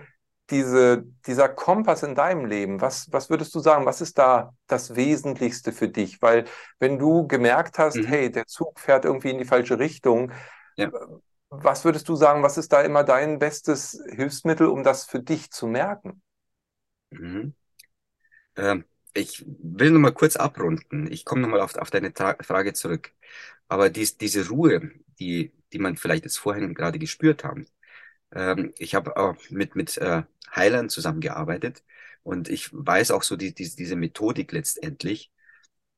diese, 0.50 1.04
dieser 1.26 1.48
Kompass 1.48 2.02
in 2.02 2.14
deinem 2.14 2.46
Leben, 2.46 2.80
was, 2.80 3.12
was 3.12 3.30
würdest 3.30 3.54
du 3.54 3.61
sagen, 3.61 3.87
was 3.87 4.00
ist 4.00 4.18
da 4.18 4.54
das 4.66 4.94
Wesentlichste 4.94 5.72
für 5.72 5.88
dich? 5.88 6.20
Weil 6.22 6.44
wenn 6.78 6.98
du 6.98 7.26
gemerkt 7.26 7.78
hast, 7.78 7.96
mhm. 7.96 8.06
hey, 8.06 8.30
der 8.30 8.46
Zug 8.46 8.78
fährt 8.78 9.04
irgendwie 9.04 9.30
in 9.30 9.38
die 9.38 9.44
falsche 9.44 9.78
Richtung, 9.78 10.32
ja. 10.76 10.90
Was 11.62 11.84
würdest 11.84 12.08
du 12.08 12.16
sagen, 12.16 12.42
was 12.42 12.58
ist 12.58 12.72
da 12.72 12.82
immer 12.82 13.04
dein 13.04 13.38
bestes 13.38 14.02
Hilfsmittel, 14.10 14.66
um 14.66 14.82
das 14.84 15.04
für 15.06 15.20
dich 15.20 15.50
zu 15.50 15.66
merken? 15.66 16.22
Mhm. 17.10 17.54
Ähm, 18.56 18.84
ich 19.14 19.44
will 19.46 19.90
noch 19.90 20.00
mal 20.00 20.12
kurz 20.12 20.36
abrunden. 20.36 21.10
Ich 21.10 21.24
komme 21.24 21.42
noch 21.42 21.48
mal 21.48 21.60
auf, 21.60 21.74
auf 21.76 21.90
deine 21.90 22.12
Ta 22.12 22.36
Frage 22.40 22.72
zurück. 22.74 23.12
Aber 23.68 23.90
dies, 23.90 24.18
diese 24.18 24.48
Ruhe, 24.48 24.90
die, 25.18 25.52
die 25.72 25.78
man 25.78 25.96
vielleicht 25.96 26.24
jetzt 26.24 26.38
vorhin 26.38 26.74
gerade 26.74 26.98
gespürt 26.98 27.44
haben, 27.44 27.66
ähm, 28.32 28.74
ich 28.78 28.94
habe 28.94 29.16
auch 29.16 29.36
mit, 29.50 29.76
mit 29.76 29.98
äh, 29.98 30.24
Heilern 30.54 30.90
zusammengearbeitet 30.90 31.84
und 32.22 32.48
ich 32.48 32.70
weiß 32.72 33.12
auch 33.12 33.22
so 33.24 33.36
die, 33.36 33.54
die, 33.54 33.74
diese 33.76 33.96
Methodik 33.96 34.52
letztendlich, 34.52 35.32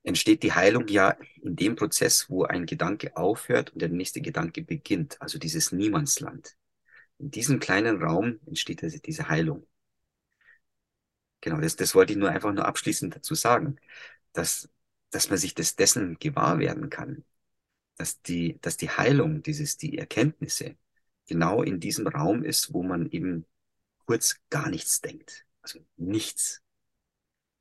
entsteht 0.02 0.42
die 0.42 0.52
Heilung 0.52 0.88
ja 0.88 1.16
in 1.42 1.56
dem 1.56 1.76
Prozess, 1.76 2.30
wo 2.30 2.44
ein 2.44 2.66
Gedanke 2.66 3.16
aufhört 3.16 3.70
und 3.72 3.82
der 3.82 3.88
nächste 3.88 4.20
Gedanke 4.20 4.62
beginnt, 4.62 5.20
also 5.20 5.38
dieses 5.38 5.72
Niemandsland. 5.72 6.56
In 7.18 7.30
diesem 7.30 7.58
kleinen 7.60 8.02
Raum 8.02 8.40
entsteht 8.46 8.82
also 8.82 8.98
diese 8.98 9.28
Heilung. 9.28 9.66
Genau, 11.40 11.60
das, 11.60 11.76
das 11.76 11.94
wollte 11.94 12.12
ich 12.12 12.18
nur 12.18 12.30
einfach 12.30 12.52
nur 12.52 12.66
abschließend 12.66 13.14
dazu 13.16 13.34
sagen, 13.34 13.76
dass, 14.32 14.68
dass 15.10 15.30
man 15.30 15.38
sich 15.38 15.54
des, 15.54 15.76
dessen 15.76 16.18
gewahr 16.18 16.58
werden 16.58 16.90
kann, 16.90 17.24
dass 17.96 18.20
die, 18.22 18.58
dass 18.60 18.76
die 18.76 18.90
Heilung, 18.90 19.42
dieses, 19.42 19.76
die 19.76 19.98
Erkenntnisse 19.98 20.76
genau 21.26 21.62
in 21.62 21.80
diesem 21.80 22.06
Raum 22.06 22.44
ist, 22.44 22.72
wo 22.72 22.82
man 22.82 23.10
eben 23.10 23.46
kurz 24.06 24.40
gar 24.50 24.68
nichts 24.70 25.00
denkt. 25.00 25.46
Also 25.62 25.80
nichts. 25.96 26.62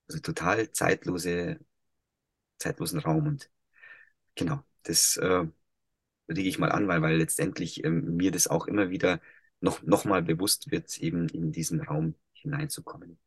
Also 0.08 0.22
total 0.22 0.72
zeitlose 0.72 1.60
zeitlosen 2.58 3.00
Raum. 3.00 3.28
Und 3.28 3.50
genau, 4.36 4.64
das 4.84 5.18
äh, 5.18 5.46
rege 6.30 6.50
ich 6.50 6.60
mal 6.60 6.72
an, 6.72 6.88
weil, 6.88 7.02
weil 7.02 7.18
letztendlich 7.18 7.84
ähm, 7.84 8.16
mir 8.18 8.32
das 8.32 8.48
auch 8.48 8.68
immer 8.68 8.90
wieder 8.90 9.22
noch, 9.62 9.82
noch 9.84 10.06
mal 10.06 10.24
bewusst 10.24 10.72
wird, 10.72 10.98
eben 11.00 11.30
in 11.30 11.52
diesen 11.52 11.82
Raum 11.82 12.16
hineinzukommen. 12.34 13.20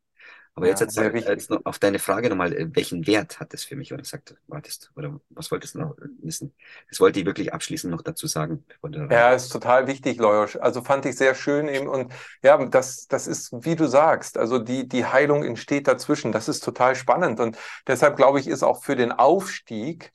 Aber 0.54 0.66
ja, 0.66 0.72
jetzt, 0.72 0.80
jetzt, 0.96 0.98
jetzt 0.98 1.50
noch 1.50 1.64
auf 1.64 1.78
deine 1.78 1.98
Frage 1.98 2.28
nochmal, 2.28 2.52
äh, 2.52 2.68
welchen 2.74 3.06
Wert 3.06 3.38
hat 3.40 3.52
das 3.52 3.64
für 3.64 3.76
mich? 3.76 3.92
Oder 3.92 4.04
sagt, 4.04 4.34
wartest, 4.48 4.90
oder 4.96 5.20
was 5.30 5.50
wolltest 5.50 5.74
du 5.74 5.78
noch 5.78 5.96
wissen? 6.22 6.52
Das 6.88 7.00
wollte 7.00 7.20
ich 7.20 7.26
wirklich 7.26 7.54
abschließend 7.54 7.92
noch 7.92 8.02
dazu 8.02 8.26
sagen. 8.26 8.64
Ja, 9.10 9.32
ist 9.32 9.50
total 9.50 9.86
wichtig, 9.86 10.18
Leuosch. 10.18 10.56
Also 10.56 10.82
fand 10.82 11.06
ich 11.06 11.16
sehr 11.16 11.34
schön 11.34 11.68
eben. 11.68 11.88
Und 11.88 12.12
ja, 12.42 12.62
das, 12.66 13.06
das 13.06 13.26
ist, 13.26 13.52
wie 13.64 13.76
du 13.76 13.86
sagst, 13.86 14.36
also 14.36 14.58
die, 14.58 14.88
die 14.88 15.06
Heilung 15.06 15.44
entsteht 15.44 15.86
dazwischen. 15.86 16.32
Das 16.32 16.48
ist 16.48 16.64
total 16.64 16.94
spannend. 16.96 17.40
Und 17.40 17.56
deshalb 17.86 18.16
glaube 18.16 18.40
ich, 18.40 18.48
ist 18.48 18.62
auch 18.62 18.82
für 18.82 18.96
den 18.96 19.12
Aufstieg, 19.12 20.12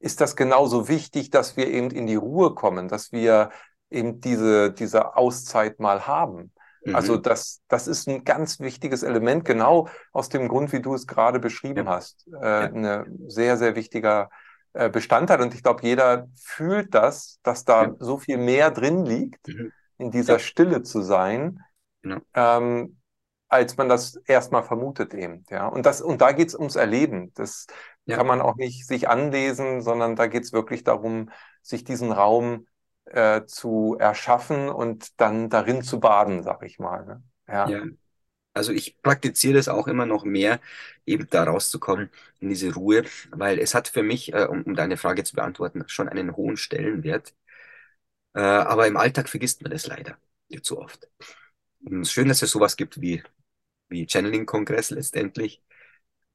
ist 0.00 0.20
das 0.20 0.34
genauso 0.34 0.88
wichtig, 0.88 1.30
dass 1.30 1.56
wir 1.56 1.68
eben 1.68 1.90
in 1.90 2.06
die 2.06 2.14
Ruhe 2.16 2.54
kommen, 2.54 2.88
dass 2.88 3.12
wir 3.12 3.50
eben 3.90 4.20
diese, 4.20 4.72
diese 4.72 5.16
Auszeit 5.16 5.78
mal 5.78 6.06
haben. 6.06 6.52
Also 6.92 7.14
mhm. 7.16 7.22
das, 7.22 7.60
das 7.68 7.88
ist 7.88 8.08
ein 8.08 8.24
ganz 8.24 8.60
wichtiges 8.60 9.02
Element, 9.02 9.44
genau 9.44 9.88
aus 10.12 10.28
dem 10.28 10.48
Grund, 10.48 10.72
wie 10.72 10.80
du 10.80 10.94
es 10.94 11.06
gerade 11.06 11.40
beschrieben 11.40 11.86
ja. 11.86 11.92
hast. 11.92 12.26
Äh, 12.40 12.46
ja. 12.46 13.02
Ein 13.02 13.18
sehr, 13.28 13.56
sehr 13.56 13.74
wichtiger 13.76 14.30
äh, 14.72 14.88
Bestandteil. 14.88 15.40
Und 15.40 15.54
ich 15.54 15.62
glaube, 15.62 15.82
jeder 15.82 16.28
fühlt 16.36 16.94
das, 16.94 17.40
dass 17.42 17.64
da 17.64 17.84
ja. 17.84 17.94
so 17.98 18.18
viel 18.18 18.38
mehr 18.38 18.70
drin 18.70 19.04
liegt, 19.04 19.48
mhm. 19.48 19.72
in 19.98 20.10
dieser 20.10 20.38
Stille 20.38 20.82
zu 20.82 21.02
sein, 21.02 21.60
genau. 22.02 22.20
ähm, 22.34 22.98
als 23.48 23.76
man 23.76 23.88
das 23.88 24.16
erstmal 24.26 24.62
vermutet 24.62 25.14
eben. 25.14 25.44
Ja? 25.50 25.66
Und, 25.66 25.86
das, 25.86 26.00
und 26.00 26.20
da 26.20 26.32
geht 26.32 26.48
es 26.48 26.54
ums 26.54 26.76
Erleben. 26.76 27.32
Das 27.34 27.66
kann 28.06 28.26
man 28.26 28.40
auch 28.40 28.56
nicht 28.56 28.86
sich 28.86 29.08
anlesen, 29.08 29.82
sondern 29.82 30.16
da 30.16 30.26
geht 30.28 30.44
es 30.44 30.52
wirklich 30.52 30.82
darum, 30.82 31.30
sich 31.62 31.84
diesen 31.84 32.12
Raum 32.12 32.66
äh, 33.12 33.44
zu 33.46 33.96
erschaffen 33.98 34.68
und 34.68 35.20
dann 35.20 35.50
darin 35.50 35.82
zu 35.82 36.00
baden, 36.00 36.42
sag 36.42 36.62
ich 36.62 36.78
mal. 36.78 37.04
Ne? 37.06 37.22
Ja. 37.48 37.68
ja. 37.68 37.82
Also 38.54 38.72
ich 38.72 39.00
praktiziere 39.02 39.54
das 39.54 39.68
auch 39.68 39.86
immer 39.86 40.06
noch 40.06 40.24
mehr, 40.24 40.60
eben 41.06 41.28
da 41.30 41.44
rauszukommen 41.44 42.10
in 42.40 42.48
diese 42.48 42.74
Ruhe, 42.74 43.04
weil 43.30 43.58
es 43.58 43.74
hat 43.74 43.88
für 43.88 44.02
mich, 44.02 44.32
äh, 44.32 44.46
um, 44.46 44.62
um 44.62 44.74
deine 44.74 44.96
Frage 44.96 45.22
zu 45.24 45.36
beantworten, 45.36 45.84
schon 45.86 46.08
einen 46.08 46.36
hohen 46.36 46.56
Stellenwert. 46.56 47.34
Äh, 48.34 48.40
aber 48.40 48.86
im 48.86 48.96
Alltag 48.96 49.28
vergisst 49.28 49.62
man 49.62 49.70
das 49.70 49.86
leider 49.86 50.18
zu 50.62 50.78
oft. 50.78 51.08
Und 51.84 52.02
es 52.02 52.08
ist 52.08 52.12
schön, 52.12 52.28
dass 52.28 52.42
es 52.42 52.50
sowas 52.50 52.76
gibt 52.76 53.00
wie 53.00 53.22
wie 53.88 54.06
Channeling-Kongress 54.06 54.90
letztendlich, 54.90 55.62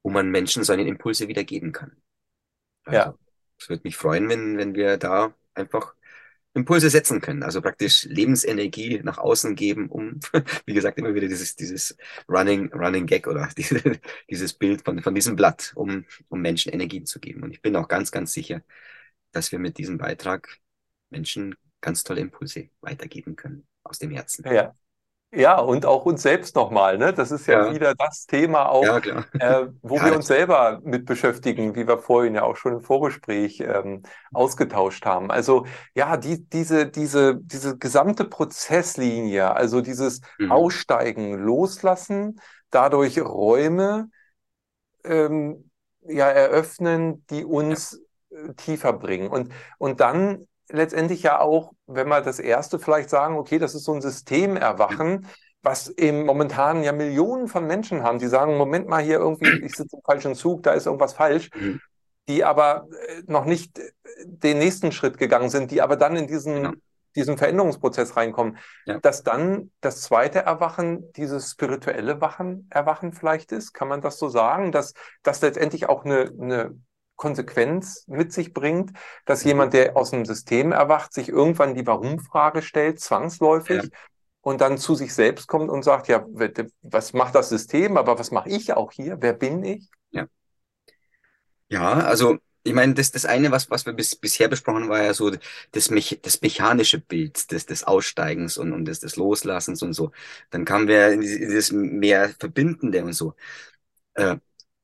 wo 0.02 0.10
man 0.10 0.30
Menschen 0.30 0.64
seine 0.64 0.88
Impulse 0.88 1.28
wiedergeben 1.28 1.72
kann. 1.72 1.96
Also, 2.84 2.98
ja. 2.98 3.18
Es 3.60 3.70
würde 3.70 3.84
mich 3.86 3.96
freuen, 3.96 4.28
wenn, 4.30 4.58
wenn 4.58 4.76
wir 4.76 4.98
da 4.98 5.34
einfach 5.54 5.96
Impulse 6.56 6.90
setzen 6.90 7.20
können, 7.20 7.42
also 7.44 7.62
praktisch 7.62 8.06
Lebensenergie 8.06 9.02
nach 9.04 9.18
außen 9.18 9.56
geben, 9.56 9.90
um, 9.90 10.20
wie 10.66 10.74
gesagt, 10.74 10.98
immer 11.00 11.16
wieder 11.16 11.28
dieses, 11.28 11.56
dieses 11.56 11.98
Running, 12.30 12.72
Running 12.74 13.08
Gag 13.08 13.28
oder 13.28 13.50
diese, 13.58 14.00
dieses 14.30 14.54
Bild 14.54 14.84
von, 14.84 15.02
von 15.02 15.16
diesem 15.16 15.36
Blatt, 15.36 15.72
um, 15.76 16.06
um 16.30 16.42
Menschen 16.42 16.72
Energie 16.72 17.04
zu 17.04 17.20
geben. 17.20 17.44
Und 17.44 17.52
ich 17.52 17.62
bin 17.62 17.76
auch 17.76 17.88
ganz, 17.88 18.12
ganz 18.12 18.34
sicher, 18.34 18.62
dass 19.32 19.52
wir 19.52 19.60
mit 19.60 19.78
diesem 19.78 19.98
Beitrag 19.98 20.60
Menschen 21.10 21.56
ganz 21.82 22.04
tolle 22.04 22.22
Impulse 22.22 22.70
weitergeben 22.82 23.36
können 23.36 23.68
aus 23.84 24.00
dem 24.00 24.12
Herzen. 24.12 24.46
Ja. 24.46 24.76
Ja, 25.36 25.60
und 25.60 25.88
auch 25.88 26.06
uns 26.06 26.22
selbst 26.22 26.56
nochmal, 26.56 27.00
ne? 27.00 27.12
Das 27.12 27.32
ist 27.32 27.48
ja, 27.48 27.66
ja. 27.66 27.74
wieder 27.74 27.96
das 27.96 28.28
Thema 28.28 28.70
auch, 28.70 29.04
ja, 29.04 29.26
äh, 29.40 29.68
wo 29.82 29.98
ja, 29.98 30.06
wir 30.06 30.16
uns 30.16 30.28
selber 30.28 30.80
mit 30.84 31.06
beschäftigen, 31.06 31.76
wie 31.76 31.88
wir 31.88 31.98
vorhin 31.98 32.36
ja 32.36 32.44
auch 32.44 32.56
schon 32.56 32.74
im 32.74 32.82
Vorgespräch 32.82 33.60
ähm, 33.62 34.04
ausgetauscht 34.32 35.06
haben. 35.08 35.32
Also 35.32 35.66
ja, 35.96 36.18
die, 36.18 36.48
diese, 36.48 36.86
diese, 36.86 37.36
diese 37.36 37.78
gesamte 37.78 38.26
Prozesslinie, 38.26 39.56
also 39.56 39.82
dieses 39.82 40.22
mhm. 40.38 40.52
Aussteigen, 40.52 41.34
Loslassen, 41.34 42.40
dadurch 42.70 43.20
Räume 43.20 44.10
ähm, 45.04 45.72
ja, 46.04 46.28
eröffnen, 46.30 47.26
die 47.32 47.44
uns 47.44 48.04
äh, 48.30 48.54
tiefer 48.54 48.94
bringen. 48.94 49.30
Und, 49.30 49.52
und 49.80 50.00
dann 50.00 50.48
letztendlich 50.70 51.24
ja 51.24 51.40
auch, 51.40 51.74
wenn 51.88 52.08
wir 52.08 52.22
das 52.22 52.40
erste 52.40 52.80
vielleicht 52.80 53.10
sagen, 53.10 53.38
okay, 53.38 53.60
das 53.60 53.76
ist 53.76 53.84
so 53.84 53.94
ein 53.94 54.02
Systemerwachen, 54.02 55.28
was 55.62 55.90
eben 55.90 56.26
momentan 56.26 56.84
ja 56.84 56.92
Millionen 56.92 57.48
von 57.48 57.66
Menschen 57.66 58.04
haben, 58.04 58.20
die 58.20 58.28
sagen, 58.28 58.58
Moment 58.58 58.88
mal 58.88 59.02
hier 59.02 59.18
irgendwie, 59.18 59.50
ich 59.66 59.76
sitze 59.76 59.96
im 59.96 60.04
falschen 60.04 60.36
Zug, 60.36 60.64
da 60.64 60.74
ist 60.74 60.86
irgendwas 60.86 61.14
falsch, 61.14 61.50
mhm. 61.56 61.82
die 62.28 62.44
aber 62.44 62.88
äh, 63.08 63.24
noch 63.28 63.46
nicht 63.46 63.80
äh, 63.80 63.92
den 64.26 64.60
nächsten 64.60 64.92
Schritt 64.92 65.18
gegangen 65.18 65.50
sind, 65.50 65.72
die 65.72 65.82
aber 65.82 65.96
dann 65.96 66.16
in 66.18 66.28
diesen, 66.28 66.56
genau. 66.56 66.72
diesen 67.16 67.38
Veränderungsprozess 67.38 68.18
reinkommen, 68.18 68.58
ja. 68.86 69.00
dass 69.00 69.24
dann 69.24 69.72
das 69.80 70.02
zweite 70.02 70.40
Erwachen, 70.40 71.12
dieses 71.14 71.52
spirituelle 71.52 72.20
Wachen, 72.20 72.68
Erwachen 72.70 73.14
vielleicht 73.14 73.52
ist, 73.54 73.74
kann 73.74 73.88
man 73.88 74.02
das 74.02 74.20
so 74.20 74.28
sagen, 74.28 74.72
dass 74.72 74.94
das 75.24 75.42
letztendlich 75.42 75.88
auch 75.88 76.04
eine, 76.04 76.32
eine 76.40 76.76
Konsequenz 77.16 78.06
mit 78.08 78.34
sich 78.34 78.54
bringt, 78.54 78.92
dass 79.26 79.44
mhm. 79.44 79.50
jemand, 79.50 79.74
der 79.74 79.96
aus 79.96 80.12
dem 80.12 80.26
System 80.26 80.72
erwacht, 80.72 81.14
sich 81.14 81.30
irgendwann 81.30 81.76
die 81.76 81.86
Warum-Frage 81.86 82.62
stellt, 82.62 83.00
zwangsläufig, 83.00 83.84
ja. 83.84 83.90
und 84.42 84.62
dann 84.62 84.78
zu 84.78 84.96
sich 84.96 85.14
selbst 85.14 85.48
kommt 85.48 85.70
und 85.70 85.84
sagt, 85.84 86.08
ja, 86.08 86.26
was 86.82 87.14
macht 87.14 87.36
das 87.36 87.50
System, 87.50 87.98
aber 87.98 88.20
was 88.20 88.32
mache 88.32 88.50
ich 88.50 88.74
auch 88.74 88.92
hier? 88.92 89.18
Wer 89.20 89.34
bin 89.34 89.64
ich? 89.64 89.90
Ja, 90.12 90.28
ja 91.70 91.94
also 91.94 92.40
ich 92.64 92.74
meine, 92.74 92.94
das, 92.94 93.12
das 93.12 93.26
eine, 93.26 93.52
was, 93.52 93.70
was 93.70 93.86
wir 93.86 93.94
bis, 93.94 94.16
bisher 94.16 94.48
besprochen, 94.48 94.88
war 94.90 95.04
ja 95.04 95.14
so 95.14 95.32
das, 95.72 95.90
Mech 95.90 96.20
das 96.22 96.42
mechanische 96.42 97.00
Bild 97.00 97.52
des, 97.52 97.66
des 97.66 97.84
Aussteigens 97.84 98.58
und, 98.58 98.72
und 98.72 98.86
des, 98.86 99.02
des 99.02 99.18
Loslassens 99.18 99.82
und 99.84 99.94
so. 99.94 100.12
Dann 100.50 100.66
kamen 100.66 100.88
wir 100.88 101.12
in 101.12 101.22
dieses 101.22 101.72
mehr 101.72 102.30
Verbindende 102.40 103.04
und 103.04 103.14
so. 103.14 103.36
Äh, 104.16 104.38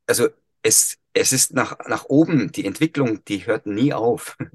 also 0.08 0.30
es, 0.62 0.99
es 1.14 1.34
ist 1.34 1.54
nach, 1.54 1.78
nach 1.88 2.06
oben, 2.06 2.52
die 2.52 2.66
Entwicklung, 2.66 3.24
die 3.26 3.46
hört 3.46 3.66
nie 3.66 3.94
auf. 3.94 4.38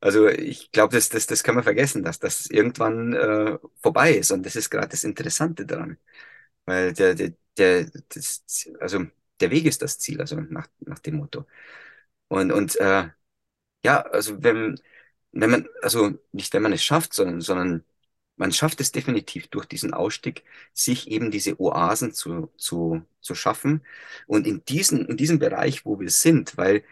Also 0.00 0.28
ich 0.28 0.72
glaube, 0.72 0.94
das, 0.96 1.08
das, 1.10 1.26
das 1.26 1.42
kann 1.44 1.54
man 1.54 1.64
vergessen, 1.64 2.02
dass 2.02 2.18
das 2.18 2.46
irgendwann 2.46 3.14
äh, 3.14 3.58
vorbei 3.82 4.12
ist. 4.14 4.32
Und 4.32 4.44
das 4.44 4.56
ist 4.56 4.70
gerade 4.70 4.88
das 4.88 5.04
Interessante 5.04 5.66
daran. 5.66 5.98
Weil 6.66 6.92
der, 6.94 7.14
der, 7.14 7.32
der, 7.58 7.90
das, 8.10 8.44
also 8.80 9.06
der 9.40 9.50
Weg 9.50 9.66
ist 9.66 9.82
das 9.82 9.98
Ziel, 9.98 10.20
also 10.20 10.36
nach, 10.40 10.68
nach 10.80 10.98
dem 11.00 11.16
Motto. 11.16 11.46
Und, 12.28 12.52
und 12.52 12.76
äh, 12.76 13.10
ja, 13.84 14.02
also 14.02 14.42
wenn, 14.42 14.80
wenn 15.32 15.50
man, 15.50 15.68
also 15.82 16.12
nicht 16.32 16.52
wenn 16.54 16.62
man 16.62 16.72
es 16.72 16.84
schafft, 16.84 17.14
sondern, 17.14 17.40
sondern 17.40 17.84
man 18.42 18.50
schafft 18.50 18.80
es 18.80 18.90
definitiv 18.90 19.46
durch 19.46 19.66
diesen 19.66 19.94
Ausstieg, 19.94 20.42
sich 20.74 21.08
eben 21.08 21.30
diese 21.30 21.60
Oasen 21.60 22.12
zu, 22.12 22.50
zu, 22.56 23.02
zu 23.20 23.36
schaffen. 23.36 23.82
Und 24.26 24.48
in 24.48 24.64
diesen, 24.64 25.06
in 25.06 25.16
diesem 25.16 25.38
Bereich, 25.38 25.86
wo 25.86 26.00
wir 26.00 26.10
sind, 26.10 26.56
weil 26.56 26.82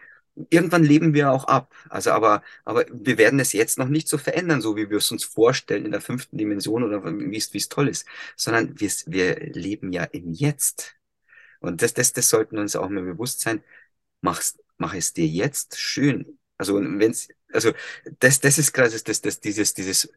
irgendwann 0.48 0.84
leben 0.84 1.12
wir 1.12 1.32
auch 1.32 1.46
ab. 1.46 1.74
Also, 1.88 2.12
aber, 2.12 2.44
aber 2.64 2.84
wir 2.92 3.18
werden 3.18 3.40
es 3.40 3.52
jetzt 3.52 3.78
noch 3.78 3.88
nicht 3.88 4.06
so 4.06 4.16
verändern, 4.16 4.60
so 4.60 4.76
wie 4.76 4.90
wir 4.90 4.98
es 4.98 5.10
uns 5.10 5.24
vorstellen 5.24 5.86
in 5.86 5.90
der 5.90 6.00
fünften 6.00 6.38
Dimension 6.38 6.84
oder 6.84 7.02
wie 7.04 7.36
es, 7.36 7.52
wie 7.52 7.58
es 7.58 7.68
toll 7.68 7.88
ist, 7.88 8.06
sondern 8.36 8.78
wir, 8.78 8.88
wir 9.06 9.40
leben 9.52 9.92
ja 9.92 10.04
im 10.04 10.30
Jetzt. 10.30 10.94
Und 11.58 11.82
das, 11.82 11.94
das, 11.94 12.12
das 12.12 12.28
sollten 12.28 12.58
uns 12.58 12.76
auch 12.76 12.88
mal 12.88 13.02
bewusst 13.02 13.40
sein. 13.40 13.64
Mach's, 14.20 14.56
mach 14.78 14.94
es 14.94 15.14
dir 15.14 15.26
jetzt 15.26 15.80
schön. 15.80 16.38
Also, 16.58 16.80
wenn's, 16.80 17.26
also, 17.52 17.72
das, 18.20 18.38
das 18.38 18.56
ist 18.58 18.78
das, 18.78 19.02
das, 19.02 19.20
das, 19.20 19.40
dieses, 19.40 19.74
dieses, 19.74 20.12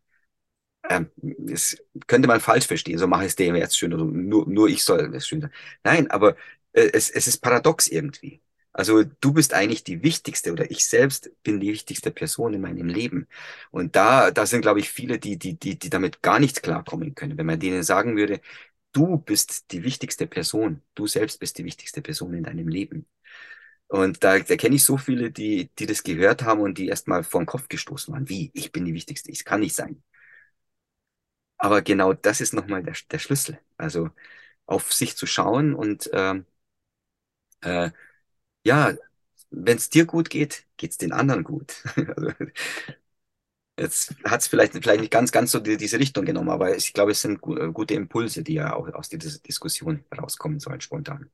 ähm, 0.89 1.09
das 1.17 1.77
könnte 2.07 2.27
man 2.27 2.39
falsch 2.41 2.67
verstehen, 2.67 2.97
so 2.97 3.07
mache 3.07 3.23
ich 3.23 3.29
es 3.29 3.35
dem 3.35 3.55
jetzt 3.55 3.77
schön, 3.77 3.93
oder 3.93 4.05
nur, 4.05 4.47
nur 4.47 4.67
ich 4.69 4.83
soll 4.83 5.13
es 5.15 5.27
schön 5.27 5.41
sein. 5.41 5.51
Nein, 5.83 6.11
aber 6.11 6.35
äh, 6.73 6.89
es, 6.93 7.09
es 7.09 7.27
ist 7.27 7.37
paradox 7.39 7.87
irgendwie. 7.87 8.41
Also 8.75 9.03
du 9.03 9.33
bist 9.33 9.53
eigentlich 9.53 9.83
die 9.83 10.01
wichtigste 10.03 10.51
oder 10.51 10.69
ich 10.71 10.85
selbst 10.87 11.31
bin 11.43 11.59
die 11.59 11.71
wichtigste 11.71 12.09
Person 12.11 12.53
in 12.55 12.61
meinem 12.61 12.87
Leben. 12.87 13.27
Und 13.71 13.95
da, 13.95 14.31
da 14.31 14.45
sind, 14.47 14.61
glaube 14.61 14.79
ich, 14.79 14.89
viele, 14.89 15.19
die, 15.19 15.37
die, 15.37 15.57
die, 15.59 15.77
die 15.77 15.89
damit 15.91 16.21
gar 16.23 16.39
nicht 16.39 16.63
klarkommen 16.63 17.13
können. 17.13 17.37
Wenn 17.37 17.45
man 17.45 17.59
denen 17.59 17.83
sagen 17.83 18.17
würde, 18.17 18.41
du 18.93 19.17
bist 19.17 19.71
die 19.71 19.83
wichtigste 19.83 20.27
Person, 20.27 20.81
du 20.95 21.07
selbst 21.07 21.39
bist 21.39 21.57
die 21.59 21.65
wichtigste 21.65 22.01
Person 22.01 22.33
in 22.33 22.43
deinem 22.43 22.67
Leben. 22.67 23.05
Und 23.87 24.23
da, 24.23 24.39
da 24.39 24.55
kenne 24.57 24.75
ich 24.75 24.83
so 24.83 24.97
viele, 24.97 25.31
die, 25.31 25.69
die 25.79 25.85
das 25.85 26.03
gehört 26.03 26.43
haben 26.43 26.61
und 26.61 26.77
die 26.77 26.87
erstmal 26.87 27.23
vor 27.23 27.41
den 27.41 27.45
Kopf 27.47 27.67
gestoßen 27.69 28.13
waren. 28.13 28.27
Wie? 28.29 28.49
Ich 28.53 28.71
bin 28.71 28.85
die 28.85 28.93
wichtigste. 28.93 29.31
Ich 29.31 29.45
kann 29.45 29.59
nicht 29.61 29.75
sein. 29.75 30.03
Aber 31.63 31.82
genau 31.82 32.12
das 32.13 32.41
ist 32.41 32.54
nochmal 32.54 32.84
der, 32.84 32.93
der 33.10 33.19
Schlüssel. 33.19 33.58
Also 33.78 34.10
auf 34.65 34.91
sich 34.93 35.15
zu 35.17 35.26
schauen 35.26 35.73
und 35.76 36.10
ähm, 36.13 36.45
äh, 37.62 37.91
ja, 38.65 38.93
wenn 39.52 39.78
es 39.78 39.89
dir 39.89 40.06
gut 40.06 40.30
geht, 40.30 40.65
geht 40.78 40.91
es 40.91 40.97
den 40.97 41.13
anderen 41.13 41.43
gut. 41.43 41.84
also, 42.17 42.32
jetzt 43.80 44.15
hat 44.23 44.41
es 44.41 44.47
vielleicht, 44.47 44.73
vielleicht 44.73 45.02
nicht 45.02 45.12
ganz, 45.12 45.32
ganz 45.32 45.52
so 45.52 45.60
die, 45.60 45.78
diese 45.78 45.99
Richtung 45.99 46.26
genommen, 46.26 46.49
aber 46.49 46.76
ich 46.76 46.93
glaube, 46.93 47.12
es 47.12 47.21
sind 47.21 47.41
gu 47.41 47.71
gute 47.71 47.93
Impulse, 47.93 48.43
die 48.43 48.56
ja 48.56 48.73
auch 48.76 48.88
aus 48.93 49.10
dieser 49.10 49.39
Diskussion 49.39 50.04
rauskommen 50.17 50.60
sollen, 50.60 50.82
spontan. 50.82 51.30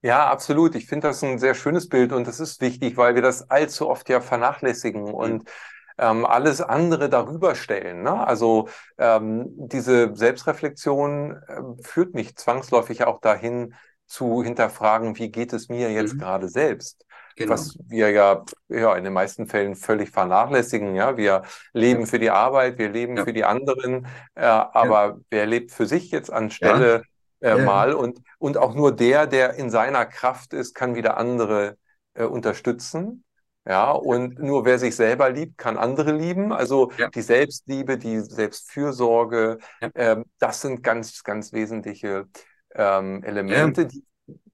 Ja, 0.00 0.30
absolut. 0.30 0.76
Ich 0.76 0.86
finde 0.86 1.08
das 1.08 1.24
ein 1.24 1.38
sehr 1.40 1.54
schönes 1.54 1.88
Bild 1.88 2.12
und 2.12 2.26
das 2.28 2.38
ist 2.38 2.60
wichtig, 2.60 2.96
weil 2.96 3.16
wir 3.16 3.22
das 3.22 3.50
allzu 3.50 3.88
oft 3.88 4.08
ja 4.08 4.20
vernachlässigen. 4.20 5.02
Mhm. 5.02 5.14
Und 5.14 5.50
ähm, 5.98 6.24
alles 6.24 6.60
andere 6.60 7.08
darüber 7.08 7.54
stellen. 7.54 8.02
Ne? 8.02 8.26
Also 8.26 8.68
ähm, 8.98 9.46
diese 9.56 10.14
Selbstreflexion 10.14 11.32
äh, 11.32 11.82
führt 11.82 12.14
nicht 12.14 12.38
zwangsläufig 12.38 13.04
auch 13.04 13.20
dahin 13.20 13.74
zu 14.06 14.42
hinterfragen, 14.42 15.18
wie 15.18 15.30
geht 15.30 15.52
es 15.52 15.68
mir 15.68 15.92
jetzt 15.92 16.14
mhm. 16.14 16.18
gerade 16.18 16.48
selbst? 16.48 17.04
Genau. 17.36 17.52
Was 17.52 17.78
wir 17.86 18.10
ja, 18.10 18.44
ja 18.68 18.96
in 18.96 19.04
den 19.04 19.12
meisten 19.12 19.46
Fällen 19.46 19.76
völlig 19.76 20.10
vernachlässigen. 20.10 20.96
Ja, 20.96 21.16
wir 21.16 21.42
leben 21.72 22.00
ja. 22.00 22.06
für 22.06 22.18
die 22.18 22.30
Arbeit, 22.30 22.78
wir 22.78 22.88
leben 22.88 23.16
ja. 23.16 23.24
für 23.24 23.32
die 23.32 23.44
anderen, 23.44 24.08
äh, 24.34 24.44
aber 24.44 25.06
ja. 25.06 25.16
wer 25.30 25.46
lebt 25.46 25.70
für 25.70 25.86
sich 25.86 26.10
jetzt 26.10 26.32
anstelle 26.32 27.02
äh, 27.40 27.56
mal 27.56 27.92
und, 27.92 28.20
und 28.38 28.56
auch 28.56 28.74
nur 28.74 28.94
der, 28.94 29.28
der 29.28 29.54
in 29.54 29.70
seiner 29.70 30.04
Kraft 30.06 30.52
ist, 30.52 30.74
kann 30.74 30.96
wieder 30.96 31.16
andere 31.16 31.76
äh, 32.14 32.24
unterstützen. 32.24 33.24
Ja, 33.68 33.90
und 33.90 34.38
nur 34.38 34.64
wer 34.64 34.78
sich 34.78 34.96
selber 34.96 35.28
liebt, 35.28 35.58
kann 35.58 35.76
andere 35.76 36.12
lieben. 36.12 36.54
Also 36.54 36.90
ja. 36.96 37.10
die 37.10 37.20
Selbstliebe, 37.20 37.98
die 37.98 38.20
Selbstfürsorge, 38.20 39.58
ja. 39.82 39.90
ähm, 39.94 40.24
das 40.38 40.62
sind 40.62 40.82
ganz, 40.82 41.22
ganz 41.22 41.52
wesentliche 41.52 42.26
ähm, 42.74 43.22
Elemente, 43.24 43.82
ja. 43.82 43.88
die 43.88 44.04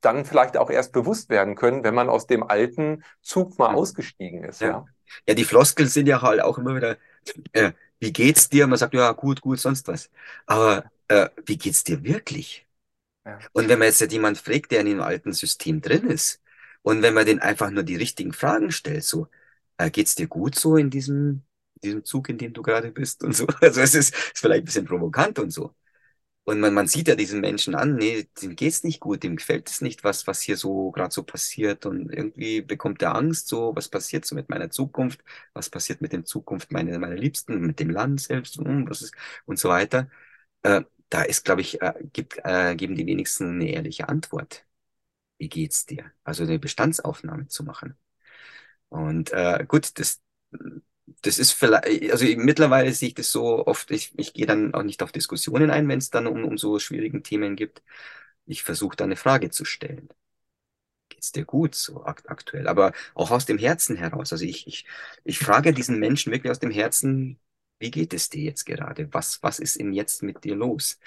dann 0.00 0.24
vielleicht 0.24 0.56
auch 0.56 0.68
erst 0.68 0.92
bewusst 0.92 1.30
werden 1.30 1.54
können, 1.54 1.84
wenn 1.84 1.94
man 1.94 2.08
aus 2.08 2.26
dem 2.26 2.42
alten 2.42 3.04
Zug 3.22 3.56
mal 3.56 3.72
ausgestiegen 3.72 4.42
ist. 4.42 4.60
Ja. 4.60 4.84
ja, 5.28 5.34
die 5.34 5.44
Floskeln 5.44 5.88
sind 5.88 6.08
ja 6.08 6.20
halt 6.20 6.42
auch 6.42 6.58
immer 6.58 6.74
wieder, 6.74 6.96
äh, 7.52 7.70
wie 8.00 8.12
geht's 8.12 8.48
dir? 8.48 8.66
Man 8.66 8.78
sagt, 8.78 8.94
ja, 8.94 9.12
gut, 9.12 9.40
gut, 9.40 9.60
sonst 9.60 9.86
was. 9.86 10.10
Aber 10.46 10.90
äh, 11.06 11.28
wie 11.46 11.56
geht's 11.56 11.84
dir 11.84 12.02
wirklich? 12.02 12.66
Und 13.52 13.68
wenn 13.68 13.78
man 13.78 13.88
jetzt 13.88 14.00
jemand 14.12 14.38
fragt, 14.38 14.72
der 14.72 14.80
in 14.80 14.86
dem 14.86 15.00
alten 15.00 15.32
System 15.32 15.80
drin 15.80 16.10
ist, 16.10 16.42
und 16.84 17.02
wenn 17.02 17.14
man 17.14 17.26
den 17.26 17.40
einfach 17.40 17.70
nur 17.72 17.84
die 17.84 17.96
richtigen 17.96 18.34
Fragen 18.34 18.72
stellt, 18.72 19.04
so, 19.04 19.28
äh, 19.78 19.90
geht's 19.90 20.16
dir 20.16 20.28
gut 20.28 20.56
so 20.56 20.76
in 20.78 20.90
diesem, 20.90 21.44
diesem 21.84 22.04
Zug, 22.04 22.30
in 22.30 22.38
dem 22.38 22.54
du 22.54 22.62
gerade 22.62 22.92
bist 22.92 23.24
und 23.24 23.34
so. 23.36 23.46
Also 23.62 23.82
es 23.82 23.94
ist, 23.96 24.14
ist 24.14 24.38
vielleicht 24.40 24.62
ein 24.64 24.66
bisschen 24.66 24.86
provokant 24.86 25.38
und 25.40 25.50
so. 25.52 25.74
Und 26.44 26.60
man, 26.60 26.74
man 26.74 26.86
sieht 26.88 27.08
ja 27.08 27.14
diesen 27.14 27.40
Menschen 27.40 27.74
an, 27.74 27.96
nee, 27.96 28.28
dem 28.42 28.54
geht's 28.54 28.84
nicht 28.84 29.00
gut, 29.00 29.22
dem 29.22 29.36
gefällt 29.36 29.70
es 29.70 29.80
nicht, 29.80 30.04
was, 30.04 30.26
was 30.26 30.42
hier 30.42 30.58
so 30.58 30.90
gerade 30.90 31.12
so 31.14 31.22
passiert. 31.22 31.86
Und 31.86 32.10
irgendwie 32.12 32.60
bekommt 32.60 33.00
er 33.02 33.14
Angst, 33.14 33.48
so, 33.48 33.74
was 33.74 33.88
passiert 33.88 34.26
so 34.26 34.34
mit 34.34 34.50
meiner 34.50 34.68
Zukunft, 34.70 35.22
was 35.54 35.70
passiert 35.70 36.02
mit 36.02 36.12
der 36.12 36.24
Zukunft 36.24 36.70
meiner, 36.70 36.98
meiner 36.98 37.16
Liebsten, 37.16 37.60
mit 37.60 37.80
dem 37.80 37.88
Land 37.90 38.20
selbst, 38.20 38.58
und, 38.58 38.66
hm, 38.66 38.90
was 38.90 39.00
ist, 39.02 39.14
und 39.46 39.58
so 39.58 39.70
weiter. 39.70 40.10
Äh, 40.62 40.82
da 41.10 41.22
ist, 41.22 41.44
glaube 41.44 41.62
ich, 41.62 41.80
äh, 41.82 41.94
gibt, 42.12 42.38
äh, 42.44 42.76
geben 42.76 42.96
die 42.96 43.06
wenigsten 43.06 43.50
eine 43.62 43.70
ehrliche 43.70 44.08
Antwort. 44.08 44.66
Wie 45.44 45.50
geht's 45.50 45.84
dir? 45.84 46.10
Also 46.24 46.44
eine 46.44 46.58
Bestandsaufnahme 46.58 47.48
zu 47.48 47.64
machen. 47.64 47.98
Und 48.88 49.32
äh, 49.32 49.64
gut, 49.68 49.98
das, 49.98 50.22
das 51.22 51.38
ist 51.38 51.52
vielleicht, 51.52 52.12
also 52.12 52.24
mittlerweile 52.36 52.92
sehe 52.92 53.08
ich 53.08 53.14
das 53.14 53.30
so 53.32 53.66
oft, 53.66 53.90
ich, 53.90 54.18
ich 54.18 54.32
gehe 54.34 54.46
dann 54.46 54.74
auch 54.74 54.82
nicht 54.82 55.02
auf 55.02 55.12
Diskussionen 55.12 55.70
ein, 55.70 55.88
wenn 55.88 55.98
es 55.98 56.10
dann 56.10 56.26
um, 56.26 56.44
um 56.44 56.58
so 56.58 56.78
schwierigen 56.78 57.22
Themen 57.22 57.56
gibt. 57.56 57.82
Ich 58.46 58.62
versuche 58.62 58.96
da 58.96 59.04
eine 59.04 59.16
Frage 59.16 59.50
zu 59.50 59.64
stellen. 59.64 60.08
Geht's 61.08 61.32
dir 61.32 61.44
gut 61.44 61.74
so 61.74 62.04
akt 62.04 62.28
aktuell? 62.30 62.68
Aber 62.68 62.92
auch 63.14 63.30
aus 63.30 63.46
dem 63.46 63.58
Herzen 63.58 63.96
heraus. 63.96 64.32
Also 64.32 64.44
ich, 64.44 64.66
ich, 64.66 64.86
ich 65.24 65.38
frage 65.38 65.72
diesen 65.72 65.98
Menschen 65.98 66.32
wirklich 66.32 66.50
aus 66.50 66.58
dem 66.58 66.70
Herzen, 66.70 67.38
wie 67.78 67.90
geht 67.90 68.14
es 68.14 68.28
dir 68.30 68.42
jetzt 68.44 68.64
gerade? 68.66 69.12
Was, 69.12 69.42
was 69.42 69.58
ist 69.58 69.78
denn 69.78 69.92
jetzt 69.92 70.22
mit 70.22 70.44
dir 70.44 70.56
los? 70.56 70.98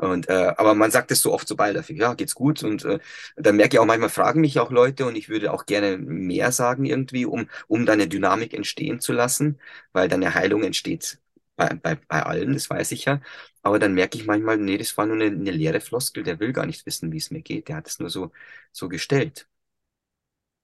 Und, 0.00 0.28
äh, 0.30 0.52
aber 0.56 0.74
man 0.74 0.90
sagt 0.90 1.10
es 1.10 1.20
so 1.20 1.32
oft 1.32 1.46
so 1.46 1.56
beiläufig, 1.56 1.98
ja, 1.98 2.14
geht's 2.14 2.34
gut. 2.34 2.62
Und 2.62 2.84
äh, 2.86 2.98
dann 3.36 3.56
merke 3.56 3.76
ich 3.76 3.80
auch 3.80 3.84
manchmal, 3.86 4.08
fragen 4.08 4.40
mich 4.40 4.58
auch 4.58 4.70
Leute 4.70 5.04
und 5.06 5.14
ich 5.16 5.28
würde 5.28 5.52
auch 5.52 5.66
gerne 5.66 5.98
mehr 5.98 6.52
sagen 6.52 6.84
irgendwie, 6.86 7.26
um, 7.26 7.48
um 7.68 7.84
deine 7.86 8.08
Dynamik 8.08 8.54
entstehen 8.54 9.00
zu 9.00 9.12
lassen, 9.12 9.60
weil 9.92 10.08
deine 10.08 10.34
Heilung 10.34 10.62
entsteht 10.62 11.18
bei, 11.56 11.68
bei, 11.74 11.96
bei 11.96 12.22
allen, 12.22 12.54
das 12.54 12.70
weiß 12.70 12.92
ich 12.92 13.04
ja. 13.04 13.20
Aber 13.62 13.78
dann 13.78 13.92
merke 13.94 14.16
ich 14.18 14.26
manchmal, 14.26 14.56
nee, 14.56 14.78
das 14.78 14.96
war 14.96 15.06
nur 15.06 15.16
eine, 15.16 15.26
eine 15.26 15.50
leere 15.50 15.80
Floskel, 15.82 16.22
der 16.22 16.40
will 16.40 16.52
gar 16.54 16.64
nicht 16.66 16.86
wissen, 16.86 17.12
wie 17.12 17.18
es 17.18 17.30
mir 17.30 17.42
geht. 17.42 17.68
Der 17.68 17.76
hat 17.76 17.86
es 17.88 17.98
nur 17.98 18.08
so, 18.10 18.32
so 18.72 18.88
gestellt. 18.88 19.46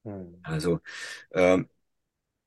Hm. 0.04 0.38
Also, 0.44 0.80
ähm, 1.32 1.68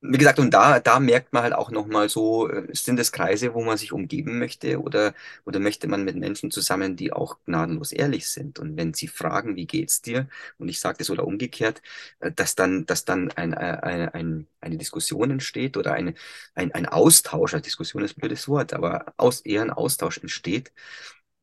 wie 0.02 0.18
gesagt, 0.18 0.39
und 0.39 0.54
da, 0.54 0.80
da 0.80 1.00
merkt 1.00 1.34
man 1.34 1.43
halt 1.43 1.54
auch 1.54 1.72
nochmal 1.72 2.08
so, 2.10 2.50
äh, 2.50 2.68
sind 2.74 3.00
es 3.00 3.12
Kreise, 3.12 3.54
wo 3.54 3.64
man 3.64 3.78
sich 3.78 3.91
umgeben 3.91 4.39
möchte 4.39 4.82
oder, 4.82 5.14
oder 5.45 5.60
möchte 5.60 5.88
man 5.89 6.06
mit 6.06 6.16
Menschen 6.16 6.52
zusammen, 6.52 6.95
die 6.95 7.12
auch 7.12 7.38
gnadenlos 7.45 7.91
ehrlich 7.91 8.28
sind? 8.30 8.60
Und 8.60 8.78
wenn 8.78 8.93
sie 8.93 9.08
fragen, 9.08 9.56
wie 9.58 9.68
geht's 9.68 10.02
dir? 10.02 10.30
Und 10.58 10.70
ich 10.70 10.80
sage 10.80 11.00
das 11.00 11.10
oder 11.10 11.26
umgekehrt, 11.28 11.82
äh, 12.20 12.32
dass 12.32 12.56
dann, 12.56 12.86
dass 12.86 13.04
dann 13.06 13.32
ein, 13.34 13.54
äh, 13.54 13.58
ein, 13.58 14.10
ein, 14.10 14.47
eine 14.62 14.78
Diskussion 14.78 15.32
entsteht 15.32 15.76
oder 15.78 15.93
eine, 15.93 16.14
ein, 16.56 16.72
ein 16.74 16.86
Austausch, 16.86 17.54
also 17.54 17.64
Diskussion 17.64 18.04
ist 18.04 18.18
ein 18.18 18.22
blödes 18.22 18.47
Wort, 18.47 18.74
aber 18.74 19.14
aus, 19.18 19.41
eher 19.41 19.62
ein 19.64 19.72
Austausch 19.72 20.18
entsteht, 20.20 20.72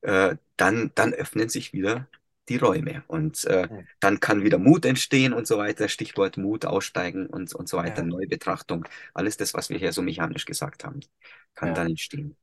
äh, 0.02 0.36
dann, 0.56 0.92
dann 0.94 1.12
öffnen 1.14 1.48
sich 1.48 1.72
wieder 1.72 2.08
die 2.48 2.56
Räume. 2.56 3.02
Und 3.06 3.44
äh, 3.44 3.68
dann 4.00 4.20
kann 4.20 4.42
wieder 4.42 4.58
Mut 4.58 4.84
entstehen 4.84 5.32
und 5.32 5.46
so 5.46 5.58
weiter. 5.58 5.88
Stichwort 5.88 6.36
Mut, 6.36 6.64
Aussteigen 6.64 7.26
und, 7.26 7.54
und 7.54 7.68
so 7.68 7.76
weiter, 7.76 8.02
ja. 8.02 8.08
Neubetrachtung. 8.08 8.84
Alles 9.14 9.36
das, 9.36 9.54
was 9.54 9.70
wir 9.70 9.78
hier 9.78 9.92
so 9.92 10.02
mechanisch 10.02 10.44
gesagt 10.44 10.84
haben, 10.84 11.00
kann 11.54 11.68
ja. 11.68 11.74
dann 11.74 11.88
entstehen. 11.88 12.36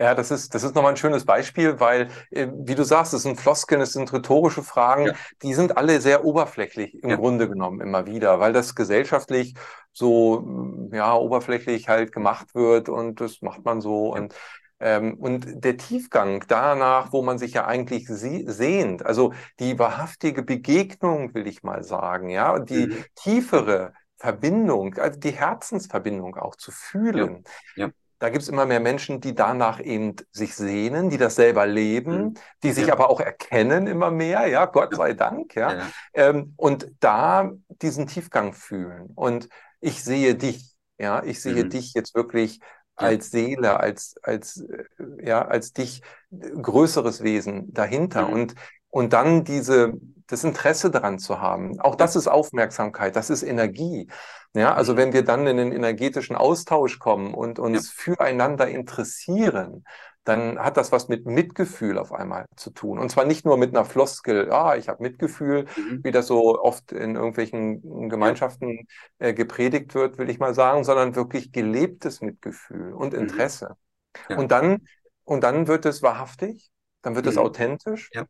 Ja, 0.00 0.14
das 0.14 0.30
ist, 0.30 0.54
das 0.54 0.62
ist 0.62 0.76
nochmal 0.76 0.92
ein 0.92 0.96
schönes 0.96 1.24
Beispiel, 1.24 1.80
weil, 1.80 2.08
äh, 2.30 2.46
wie 2.52 2.76
du 2.76 2.84
sagst, 2.84 3.12
es 3.14 3.22
sind 3.22 3.40
Floskeln, 3.40 3.80
es 3.80 3.92
sind 3.92 4.12
rhetorische 4.12 4.62
Fragen, 4.62 5.06
ja. 5.06 5.12
die 5.42 5.54
sind 5.54 5.76
alle 5.76 6.00
sehr 6.00 6.24
oberflächlich 6.24 7.02
im 7.02 7.10
ja. 7.10 7.16
Grunde 7.16 7.48
genommen 7.48 7.80
immer 7.80 8.06
wieder, 8.06 8.38
weil 8.38 8.52
das 8.52 8.76
gesellschaftlich 8.76 9.54
so, 9.92 10.88
ja, 10.92 11.16
oberflächlich 11.16 11.88
halt 11.88 12.12
gemacht 12.12 12.54
wird 12.54 12.88
und 12.88 13.20
das 13.20 13.42
macht 13.42 13.64
man 13.64 13.80
so 13.80 14.14
ja. 14.14 14.22
und 14.22 14.34
und 14.80 15.64
der 15.64 15.76
Tiefgang 15.76 16.44
danach, 16.46 17.12
wo 17.12 17.22
man 17.22 17.38
sich 17.38 17.54
ja 17.54 17.66
eigentlich 17.66 18.06
sehnt, 18.08 19.04
also 19.04 19.32
die 19.58 19.78
wahrhaftige 19.78 20.42
Begegnung, 20.42 21.34
will 21.34 21.48
ich 21.48 21.64
mal 21.64 21.82
sagen, 21.82 22.28
ja, 22.30 22.58
die 22.60 22.86
mhm. 22.86 23.04
tiefere 23.16 23.92
Verbindung, 24.16 24.94
also 24.94 25.18
die 25.18 25.32
Herzensverbindung 25.32 26.36
auch 26.36 26.56
zu 26.56 26.70
fühlen. 26.70 27.44
Ja. 27.76 27.86
Ja. 27.86 27.92
Da 28.20 28.30
gibt 28.30 28.42
es 28.42 28.48
immer 28.48 28.66
mehr 28.66 28.80
Menschen, 28.80 29.20
die 29.20 29.34
danach 29.34 29.80
eben 29.80 30.16
sich 30.32 30.56
sehnen, 30.56 31.08
die 31.08 31.18
das 31.18 31.36
selber 31.36 31.66
leben, 31.66 32.16
mhm. 32.16 32.34
die 32.64 32.72
sich 32.72 32.88
ja. 32.88 32.92
aber 32.92 33.10
auch 33.10 33.20
erkennen 33.20 33.86
immer 33.86 34.10
mehr, 34.10 34.48
ja, 34.48 34.66
Gott 34.66 34.96
sei 34.96 35.14
Dank, 35.14 35.54
ja. 35.54 35.88
Ähm, 36.14 36.54
und 36.56 36.90
da 36.98 37.52
diesen 37.80 38.08
Tiefgang 38.08 38.54
fühlen. 38.54 39.10
Und 39.14 39.48
ich 39.80 40.02
sehe 40.02 40.34
dich, 40.34 40.74
ja, 40.98 41.22
ich 41.22 41.40
sehe 41.40 41.64
mhm. 41.64 41.70
dich 41.70 41.94
jetzt 41.94 42.16
wirklich 42.16 42.58
als 42.98 43.30
Seele, 43.30 43.80
als, 43.80 44.16
als, 44.22 44.60
äh, 44.60 45.26
ja, 45.26 45.46
als 45.46 45.72
dich 45.72 46.02
größeres 46.30 47.22
Wesen 47.22 47.72
dahinter. 47.72 48.28
Mhm. 48.28 48.32
Und, 48.32 48.54
und 48.90 49.12
dann 49.12 49.44
diese, 49.44 49.94
das 50.26 50.44
Interesse 50.44 50.90
daran 50.90 51.18
zu 51.18 51.40
haben. 51.40 51.80
Auch 51.80 51.94
das 51.94 52.16
ist 52.16 52.28
Aufmerksamkeit, 52.28 53.16
das 53.16 53.30
ist 53.30 53.42
Energie. 53.42 54.08
Ja, 54.54 54.74
also 54.74 54.92
mhm. 54.92 54.96
wenn 54.96 55.12
wir 55.12 55.24
dann 55.24 55.46
in 55.46 55.56
den 55.56 55.72
energetischen 55.72 56.36
Austausch 56.36 56.98
kommen 56.98 57.34
und 57.34 57.58
uns 57.58 57.86
ja. 57.86 57.92
füreinander 57.94 58.68
interessieren, 58.68 59.84
dann 60.28 60.58
hat 60.58 60.76
das 60.76 60.92
was 60.92 61.08
mit 61.08 61.24
Mitgefühl 61.24 61.98
auf 61.98 62.12
einmal 62.12 62.44
zu 62.54 62.70
tun. 62.70 62.98
Und 62.98 63.10
zwar 63.10 63.24
nicht 63.24 63.46
nur 63.46 63.56
mit 63.56 63.74
einer 63.74 63.86
Floskel, 63.86 64.52
ah, 64.52 64.76
ich 64.76 64.88
habe 64.88 65.02
Mitgefühl, 65.02 65.64
mhm. 65.74 66.04
wie 66.04 66.10
das 66.10 66.26
so 66.26 66.60
oft 66.60 66.92
in 66.92 67.16
irgendwelchen 67.16 68.10
Gemeinschaften 68.10 68.86
äh, 69.18 69.32
gepredigt 69.32 69.94
wird, 69.94 70.18
will 70.18 70.28
ich 70.28 70.38
mal 70.38 70.54
sagen, 70.54 70.84
sondern 70.84 71.16
wirklich 71.16 71.50
gelebtes 71.50 72.20
Mitgefühl 72.20 72.92
und 72.92 73.14
mhm. 73.14 73.20
Interesse. 73.20 73.70
Mhm. 73.70 74.20
Ja. 74.28 74.38
Und 74.38 74.52
dann, 74.52 74.86
und 75.24 75.42
dann 75.42 75.66
wird 75.66 75.86
es 75.86 76.02
wahrhaftig, 76.02 76.70
dann 77.00 77.14
wird 77.14 77.24
mhm. 77.24 77.30
es 77.30 77.38
authentisch. 77.38 78.10
Ja. 78.12 78.26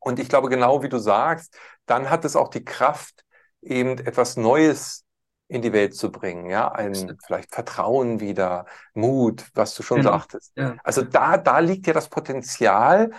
Und 0.00 0.18
ich 0.18 0.28
glaube, 0.28 0.48
genau 0.48 0.82
wie 0.82 0.88
du 0.88 0.98
sagst, 0.98 1.56
dann 1.86 2.10
hat 2.10 2.24
es 2.24 2.34
auch 2.34 2.48
die 2.48 2.64
Kraft, 2.64 3.24
eben 3.62 3.98
etwas 3.98 4.36
Neues 4.36 5.04
in 5.48 5.62
die 5.62 5.72
Welt 5.72 5.96
zu 5.96 6.12
bringen, 6.12 6.50
ja, 6.50 6.70
ein 6.70 7.18
vielleicht 7.24 7.52
Vertrauen 7.54 8.20
wieder, 8.20 8.66
Mut, 8.92 9.46
was 9.54 9.74
du 9.74 9.82
schon 9.82 9.98
genau. 9.98 10.12
sagtest. 10.12 10.52
Ja. 10.56 10.76
Also 10.84 11.02
da, 11.02 11.38
da 11.38 11.58
liegt 11.58 11.86
ja 11.86 11.94
das 11.94 12.10
Potenzial 12.10 13.10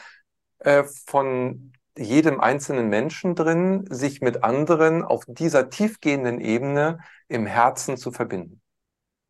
äh, 0.59 0.83
von 1.07 1.73
jedem 1.97 2.39
einzelnen 2.39 2.87
Menschen 2.87 3.35
drin, 3.35 3.85
sich 3.89 4.21
mit 4.21 4.43
anderen 4.43 5.03
auf 5.03 5.23
dieser 5.27 5.69
tiefgehenden 5.69 6.39
Ebene 6.39 6.99
im 7.27 7.45
Herzen 7.45 7.97
zu 7.97 8.11
verbinden. 8.11 8.61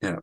Ja. 0.01 0.19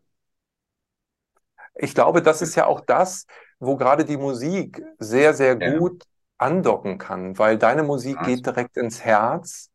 Ich 1.74 1.94
glaube, 1.94 2.22
das 2.22 2.42
ist 2.42 2.54
ja 2.54 2.66
auch 2.66 2.82
das, 2.82 3.26
wo 3.58 3.76
gerade 3.76 4.04
die 4.04 4.16
Musik 4.16 4.82
sehr, 4.98 5.34
sehr 5.34 5.56
gut 5.56 6.04
ja. 6.04 6.10
andocken 6.38 6.98
kann, 6.98 7.38
weil 7.38 7.58
deine 7.58 7.82
Musik 7.82 8.18
also. 8.18 8.30
geht 8.30 8.46
direkt 8.46 8.76
ins 8.76 9.02
Herz 9.02 9.70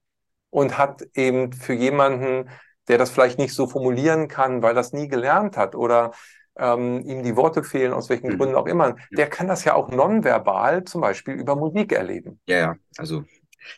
und 0.49 0.77
hat 0.77 1.03
eben 1.13 1.51
für 1.51 1.73
jemanden, 1.73 2.49
der 2.91 2.97
das 2.97 3.09
vielleicht 3.09 3.39
nicht 3.39 3.53
so 3.53 3.67
formulieren 3.67 4.27
kann, 4.27 4.61
weil 4.61 4.75
das 4.75 4.91
nie 4.91 5.07
gelernt 5.07 5.55
hat 5.55 5.75
oder 5.75 6.11
ähm, 6.57 7.01
ihm 7.05 7.23
die 7.23 7.37
Worte 7.37 7.63
fehlen, 7.63 7.93
aus 7.93 8.09
welchen 8.09 8.33
mhm. 8.33 8.37
Gründen 8.37 8.55
auch 8.55 8.65
immer, 8.65 8.97
der 9.11 9.29
kann 9.29 9.47
das 9.47 9.63
ja 9.63 9.75
auch 9.75 9.89
nonverbal 9.89 10.83
zum 10.83 10.99
Beispiel 10.99 11.35
über 11.35 11.55
Musik 11.55 11.93
erleben. 11.93 12.41
Ja, 12.47 12.57
ja, 12.57 12.75
also 12.97 13.23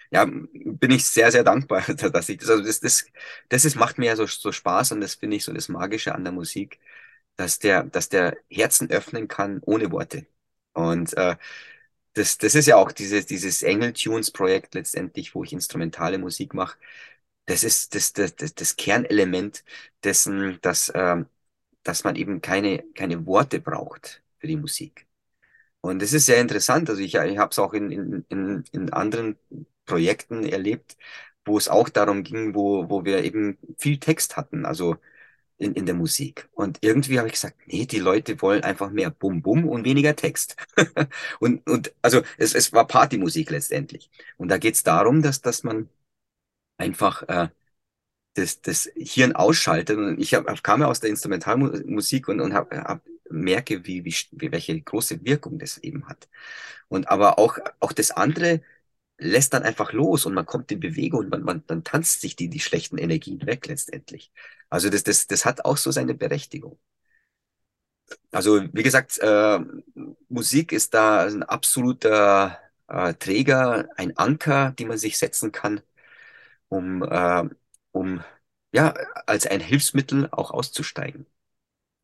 ja, 0.09 0.25
bin 0.25 0.89
ich 0.89 1.05
sehr, 1.05 1.31
sehr 1.31 1.43
dankbar, 1.43 1.81
dass 2.11 2.27
ich 2.27 2.39
das, 2.39 2.49
also 2.49 2.63
das, 2.63 2.79
das, 2.79 3.05
das 3.49 3.65
ist, 3.65 3.75
macht 3.75 3.99
mir 3.99 4.07
ja 4.07 4.15
so, 4.15 4.25
so 4.25 4.51
Spaß 4.51 4.93
und 4.93 5.01
das 5.01 5.13
finde 5.13 5.35
ich 5.35 5.43
so 5.43 5.53
das 5.53 5.69
Magische 5.69 6.15
an 6.15 6.23
der 6.23 6.33
Musik, 6.33 6.79
dass 7.35 7.59
der, 7.59 7.83
dass 7.83 8.09
der 8.09 8.35
Herzen 8.49 8.89
öffnen 8.89 9.27
kann 9.27 9.59
ohne 9.61 9.91
Worte. 9.91 10.25
Und 10.73 11.15
äh, 11.17 11.35
das, 12.13 12.39
das 12.39 12.55
ist 12.55 12.65
ja 12.65 12.77
auch 12.77 12.91
dieses, 12.91 13.27
dieses 13.27 13.61
Engel-Tunes-Projekt 13.61 14.73
letztendlich, 14.73 15.35
wo 15.35 15.43
ich 15.43 15.53
instrumentale 15.53 16.17
Musik 16.17 16.55
mache 16.55 16.77
das 17.45 17.63
ist 17.63 17.95
das, 17.95 18.13
das, 18.13 18.35
das, 18.35 18.55
das 18.55 18.75
Kernelement 18.75 19.63
dessen, 20.03 20.59
dass, 20.61 20.91
ähm, 20.95 21.27
dass 21.83 22.03
man 22.03 22.15
eben 22.15 22.41
keine, 22.41 22.83
keine 22.95 23.25
Worte 23.25 23.59
braucht 23.59 24.23
für 24.39 24.47
die 24.47 24.57
Musik. 24.57 25.07
Und 25.81 26.01
das 26.01 26.13
ist 26.13 26.25
sehr 26.27 26.39
interessant. 26.39 26.89
Also 26.89 27.01
ich, 27.01 27.15
ich 27.15 27.37
habe 27.37 27.51
es 27.51 27.59
auch 27.59 27.73
in, 27.73 27.91
in, 27.91 28.25
in, 28.29 28.63
in 28.71 28.93
anderen 28.93 29.37
Projekten 29.85 30.45
erlebt, 30.45 30.97
wo 31.45 31.57
es 31.57 31.67
auch 31.69 31.89
darum 31.89 32.23
ging, 32.23 32.55
wo, 32.55 32.89
wo 32.89 33.05
wir 33.05 33.23
eben 33.23 33.57
viel 33.77 33.97
Text 33.99 34.37
hatten, 34.37 34.65
also 34.65 34.97
in, 35.57 35.73
in 35.73 35.85
der 35.85 35.95
Musik. 35.95 36.49
Und 36.53 36.79
irgendwie 36.81 37.19
habe 37.19 37.27
ich 37.27 37.33
gesagt, 37.35 37.57
nee, 37.67 37.85
die 37.85 37.99
Leute 37.99 38.41
wollen 38.41 38.63
einfach 38.63 38.91
mehr 38.91 39.09
Bum 39.11 39.41
Bum 39.41 39.67
und 39.67 39.85
weniger 39.85 40.15
Text. 40.15 40.55
und, 41.39 41.67
und 41.69 41.93
also 42.01 42.21
es, 42.37 42.55
es 42.55 42.73
war 42.73 42.87
Partymusik 42.87 43.49
letztendlich. 43.49 44.09
Und 44.37 44.49
da 44.49 44.57
geht 44.57 44.75
es 44.75 44.83
darum, 44.83 45.21
dass, 45.21 45.41
dass 45.41 45.63
man 45.63 45.89
einfach 46.83 47.23
äh, 47.27 47.49
das, 48.35 48.61
das 48.61 48.89
Hirn 48.95 49.33
ausschaltet. 49.33 49.97
Und 49.97 50.19
ich 50.19 50.33
hab, 50.33 50.63
kam 50.63 50.81
ja 50.81 50.87
aus 50.87 50.99
der 50.99 51.09
Instrumentalmusik 51.09 52.27
und, 52.27 52.41
und 52.41 52.53
hab, 52.53 52.73
hab, 52.73 53.01
merke, 53.29 53.85
wie, 53.85 54.05
wie, 54.05 54.15
wie, 54.31 54.51
welche 54.51 54.79
große 54.81 55.23
Wirkung 55.25 55.59
das 55.59 55.77
eben 55.79 56.07
hat. 56.07 56.27
Und 56.89 57.09
aber 57.09 57.39
auch, 57.39 57.57
auch 57.79 57.93
das 57.93 58.11
andere 58.11 58.61
lässt 59.17 59.53
dann 59.53 59.63
einfach 59.63 59.93
los 59.93 60.25
und 60.25 60.33
man 60.33 60.45
kommt 60.45 60.71
in 60.71 60.79
Bewegung 60.79 61.21
und 61.21 61.29
man, 61.29 61.43
man, 61.43 61.63
dann 61.67 61.83
tanzt 61.83 62.21
sich 62.21 62.35
die, 62.35 62.49
die 62.49 62.59
schlechten 62.59 62.97
Energien 62.97 63.45
weg 63.45 63.67
letztendlich. 63.67 64.31
Also 64.69 64.89
das, 64.89 65.03
das, 65.03 65.27
das 65.27 65.45
hat 65.45 65.65
auch 65.65 65.77
so 65.77 65.91
seine 65.91 66.15
Berechtigung. 66.15 66.79
Also 68.31 68.61
wie 68.73 68.83
gesagt, 68.83 69.17
äh, 69.19 69.59
Musik 70.29 70.71
ist 70.71 70.93
da 70.93 71.25
ein 71.25 71.43
absoluter 71.43 72.59
äh, 72.87 73.13
Träger, 73.15 73.87
ein 73.95 74.17
Anker, 74.17 74.71
die 74.77 74.85
man 74.85 74.97
sich 74.97 75.17
setzen 75.17 75.51
kann 75.51 75.81
um, 76.73 77.03
äh, 77.03 77.43
um 77.91 78.23
ja, 78.73 78.93
als 79.27 79.45
ein 79.45 79.59
Hilfsmittel 79.59 80.29
auch 80.31 80.51
auszusteigen, 80.51 81.27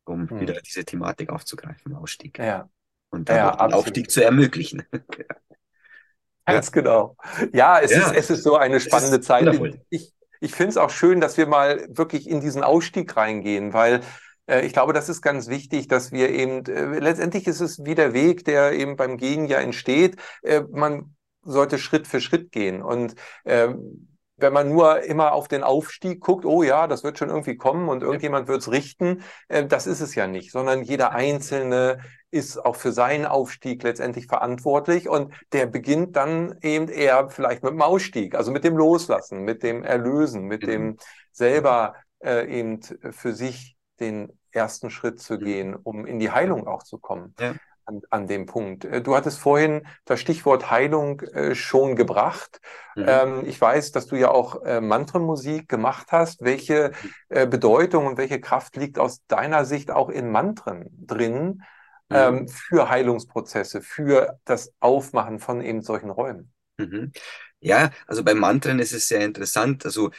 um 0.04 0.30
hm. 0.30 0.40
wieder 0.40 0.60
diese 0.60 0.84
Thematik 0.84 1.30
aufzugreifen, 1.30 1.94
Ausstieg. 1.94 2.38
Ja. 2.38 2.68
und 3.10 3.28
dadurch 3.28 3.58
ja, 3.58 3.66
den 3.66 3.74
Aufstieg 3.74 4.10
zu 4.10 4.22
ermöglichen. 4.22 4.84
Ganz 6.46 6.66
ja. 6.66 6.72
genau. 6.72 7.16
Ja, 7.52 7.80
es, 7.80 7.90
ja. 7.90 8.10
Ist, 8.10 8.16
es 8.16 8.30
ist 8.30 8.42
so 8.44 8.56
eine 8.56 8.80
spannende 8.80 9.20
Zeit. 9.20 9.60
Ich, 9.90 10.12
ich 10.40 10.52
finde 10.52 10.70
es 10.70 10.76
auch 10.76 10.90
schön, 10.90 11.20
dass 11.20 11.36
wir 11.36 11.46
mal 11.46 11.86
wirklich 11.90 12.28
in 12.28 12.40
diesen 12.40 12.62
Ausstieg 12.62 13.16
reingehen, 13.16 13.72
weil 13.72 14.00
äh, 14.46 14.64
ich 14.64 14.72
glaube, 14.72 14.92
das 14.92 15.08
ist 15.08 15.22
ganz 15.22 15.48
wichtig, 15.48 15.88
dass 15.88 16.12
wir 16.12 16.30
eben, 16.30 16.64
äh, 16.66 16.98
letztendlich 16.98 17.46
ist 17.46 17.60
es 17.60 17.84
wie 17.84 17.94
der 17.94 18.12
Weg, 18.12 18.44
der 18.44 18.72
eben 18.72 18.96
beim 18.96 19.16
Gehen 19.16 19.46
ja 19.46 19.58
entsteht. 19.58 20.16
Äh, 20.42 20.62
man 20.70 21.14
sollte 21.42 21.78
Schritt 21.78 22.06
für 22.06 22.20
Schritt 22.20 22.52
gehen. 22.52 22.82
Und 22.82 23.14
ähm, 23.44 24.09
wenn 24.40 24.52
man 24.52 24.68
nur 24.68 25.02
immer 25.02 25.32
auf 25.32 25.48
den 25.48 25.62
Aufstieg 25.62 26.20
guckt, 26.20 26.44
oh 26.44 26.62
ja, 26.62 26.86
das 26.86 27.04
wird 27.04 27.18
schon 27.18 27.28
irgendwie 27.28 27.56
kommen 27.56 27.88
und 27.88 28.02
irgendjemand 28.02 28.48
wird 28.48 28.60
es 28.60 28.70
richten, 28.70 29.22
äh, 29.48 29.66
das 29.66 29.86
ist 29.86 30.00
es 30.00 30.14
ja 30.14 30.26
nicht, 30.26 30.52
sondern 30.52 30.82
jeder 30.82 31.12
Einzelne 31.12 31.98
ist 32.30 32.58
auch 32.58 32.76
für 32.76 32.92
seinen 32.92 33.26
Aufstieg 33.26 33.82
letztendlich 33.82 34.26
verantwortlich 34.26 35.08
und 35.08 35.34
der 35.52 35.66
beginnt 35.66 36.16
dann 36.16 36.56
eben 36.62 36.88
eher 36.88 37.28
vielleicht 37.28 37.62
mit 37.62 37.72
dem 37.72 37.82
Ausstieg, 37.82 38.34
also 38.34 38.52
mit 38.52 38.64
dem 38.64 38.76
Loslassen, 38.76 39.42
mit 39.42 39.62
dem 39.62 39.82
Erlösen, 39.82 40.44
mit 40.44 40.66
dem 40.66 40.82
mhm. 40.82 40.96
selber 41.32 41.94
äh, 42.24 42.46
eben 42.46 42.80
für 42.82 43.32
sich 43.32 43.76
den 43.98 44.32
ersten 44.52 44.90
Schritt 44.90 45.20
zu 45.20 45.34
mhm. 45.34 45.44
gehen, 45.44 45.76
um 45.76 46.06
in 46.06 46.18
die 46.18 46.30
Heilung 46.30 46.66
auch 46.66 46.82
zu 46.82 46.98
kommen. 46.98 47.34
Ja 47.40 47.54
an, 47.90 48.02
an 48.10 48.26
dem 48.26 48.46
Punkt. 48.46 48.84
Äh, 48.84 49.02
du 49.02 49.16
hattest 49.16 49.38
vorhin 49.38 49.86
das 50.04 50.20
Stichwort 50.20 50.70
Heilung 50.70 51.20
äh, 51.20 51.54
schon 51.54 51.96
gebracht. 51.96 52.60
Mhm. 52.94 53.04
Ähm, 53.06 53.42
ich 53.46 53.60
weiß, 53.60 53.92
dass 53.92 54.06
du 54.06 54.16
ja 54.16 54.30
auch 54.30 54.62
äh, 54.64 54.80
Mantrenmusik 54.80 55.68
gemacht 55.68 56.08
hast. 56.10 56.42
Welche 56.42 56.92
äh, 57.28 57.46
Bedeutung 57.46 58.06
und 58.06 58.16
welche 58.16 58.40
Kraft 58.40 58.76
liegt 58.76 58.98
aus 58.98 59.24
deiner 59.26 59.64
Sicht 59.64 59.90
auch 59.90 60.08
in 60.08 60.30
Mantren 60.30 60.88
drin 61.06 61.62
mhm. 62.08 62.16
ähm, 62.16 62.48
für 62.48 62.88
Heilungsprozesse, 62.88 63.82
für 63.82 64.38
das 64.44 64.72
Aufmachen 64.80 65.40
von 65.40 65.60
eben 65.60 65.82
solchen 65.82 66.10
Räumen? 66.10 66.52
Mhm. 66.78 67.12
Ja, 67.60 67.90
also 68.06 68.24
bei 68.24 68.34
Mantren 68.34 68.78
ist 68.78 68.92
es 68.92 69.08
sehr 69.08 69.20
interessant. 69.20 69.84
Also 69.84 70.10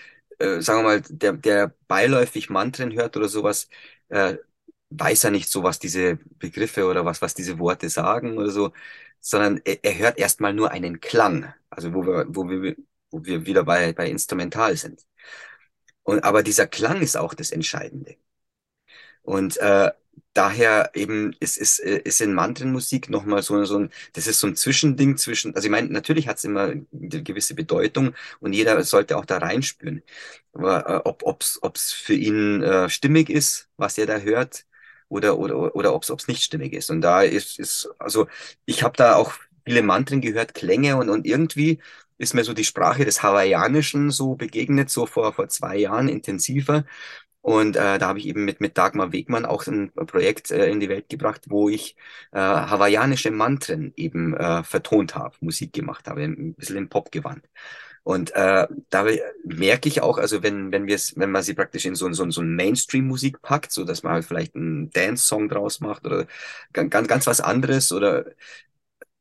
sagen 0.57 0.79
wir 0.79 0.83
mal, 0.83 1.01
der, 1.07 1.33
der 1.33 1.71
beiläufig 1.87 2.49
Mantren 2.49 2.91
hört 2.93 3.15
oder 3.15 3.27
sowas, 3.27 3.67
äh, 4.09 4.37
weiß 4.91 5.25
er 5.25 5.31
nicht 5.31 5.49
so, 5.49 5.63
was 5.63 5.79
diese 5.79 6.17
Begriffe 6.39 6.85
oder 6.85 7.05
was, 7.05 7.21
was 7.21 7.33
diese 7.33 7.59
Worte 7.59 7.89
sagen 7.89 8.37
oder 8.37 8.51
so, 8.51 8.73
sondern 9.21 9.61
er, 9.65 9.83
er 9.83 9.97
hört 9.97 10.19
erstmal 10.19 10.53
nur 10.53 10.71
einen 10.71 10.99
Klang, 10.99 11.53
also 11.69 11.93
wo 11.93 12.03
wir, 12.05 12.25
wo 12.29 12.49
wir, 12.49 12.75
wo 13.11 13.23
wir 13.25 13.45
wieder 13.45 13.63
bei, 13.63 13.93
bei 13.93 14.09
Instrumental 14.09 14.75
sind. 14.77 15.05
Und, 16.03 16.23
aber 16.23 16.43
dieser 16.43 16.67
Klang 16.67 17.01
ist 17.01 17.17
auch 17.17 17.33
das 17.33 17.51
Entscheidende. 17.51 18.17
Und 19.23 19.57
äh, 19.57 19.91
daher 20.33 20.91
eben 20.95 21.33
ist, 21.39 21.57
ist, 21.57 21.79
ist 21.79 22.21
in 22.21 22.33
Mantrenmusik 22.33 23.09
nochmal 23.09 23.43
so, 23.43 23.63
so 23.65 23.79
ein, 23.79 23.91
das 24.13 24.27
ist 24.27 24.39
so 24.39 24.47
ein 24.47 24.55
Zwischending 24.55 25.17
zwischen, 25.17 25.55
also 25.55 25.65
ich 25.65 25.71
meine, 25.71 25.89
natürlich 25.89 26.27
hat 26.27 26.37
es 26.37 26.43
immer 26.43 26.63
eine 26.63 26.83
gewisse 26.91 27.53
Bedeutung 27.55 28.15
und 28.39 28.53
jeder 28.53 28.81
sollte 28.83 29.17
auch 29.17 29.25
da 29.25 29.37
reinspüren. 29.37 30.03
Aber 30.53 30.89
äh, 30.89 31.01
ob 31.09 31.23
ob's, 31.23 31.59
ob's 31.61 31.91
für 31.91 32.13
ihn 32.13 32.63
äh, 32.63 32.89
stimmig 32.89 33.29
ist, 33.29 33.69
was 33.77 33.97
er 33.97 34.05
da 34.05 34.17
hört, 34.19 34.65
oder, 35.11 35.37
oder, 35.37 35.75
oder 35.75 35.93
ob 35.93 36.03
es 36.03 36.27
nicht 36.27 36.43
stimmig 36.43 36.73
ist. 36.73 36.89
Und 36.89 37.01
da 37.01 37.21
ist, 37.21 37.59
ist 37.59 37.89
also 37.99 38.27
ich 38.65 38.83
habe 38.83 38.97
da 38.97 39.15
auch 39.15 39.33
viele 39.65 39.83
Mantren 39.83 40.21
gehört, 40.21 40.53
Klänge 40.53 40.97
und, 40.97 41.09
und 41.09 41.25
irgendwie 41.25 41.79
ist 42.17 42.33
mir 42.33 42.43
so 42.43 42.53
die 42.53 42.63
Sprache 42.63 43.03
des 43.05 43.23
Hawaiianischen 43.23 44.11
so 44.11 44.35
begegnet, 44.35 44.89
so 44.89 45.05
vor, 45.05 45.33
vor 45.33 45.49
zwei 45.49 45.77
Jahren 45.77 46.07
intensiver. 46.07 46.85
Und 47.41 47.75
äh, 47.75 47.97
da 47.97 48.07
habe 48.07 48.19
ich 48.19 48.27
eben 48.27 48.45
mit, 48.45 48.61
mit 48.61 48.77
Dagmar 48.77 49.11
Wegmann 49.11 49.45
auch 49.45 49.65
ein 49.65 49.91
Projekt 49.93 50.51
äh, 50.51 50.69
in 50.69 50.79
die 50.79 50.89
Welt 50.89 51.09
gebracht, 51.09 51.45
wo 51.49 51.69
ich 51.69 51.95
äh, 52.31 52.39
hawaiianische 52.39 53.31
Mantren 53.31 53.93
eben 53.95 54.35
äh, 54.35 54.63
vertont 54.63 55.15
habe, 55.15 55.35
Musik 55.41 55.73
gemacht 55.73 56.07
habe, 56.07 56.23
ein 56.23 56.53
bisschen 56.53 56.77
im 56.77 56.89
Popgewand. 56.89 57.43
Und 58.03 58.31
äh, 58.35 58.67
da 58.89 59.05
merke 59.43 59.87
ich 59.87 60.01
auch, 60.01 60.17
also 60.17 60.41
wenn, 60.41 60.71
wenn 60.71 60.87
wir 60.87 60.95
es, 60.95 61.17
wenn 61.17 61.31
man 61.31 61.43
sie 61.43 61.53
praktisch 61.53 61.85
in 61.85 61.95
so, 61.95 62.11
so, 62.13 62.29
so 62.31 62.41
ein 62.41 62.55
Mainstream-Musik 62.55 63.41
packt, 63.43 63.71
so 63.71 63.83
dass 63.85 64.01
man 64.03 64.13
halt 64.13 64.25
vielleicht 64.25 64.55
einen 64.55 64.89
Dance-Song 64.91 65.49
draus 65.49 65.81
macht 65.81 66.05
oder 66.05 66.25
ganz, 66.73 67.07
ganz 67.07 67.27
was 67.27 67.41
anderes 67.41 67.91
oder 67.91 68.25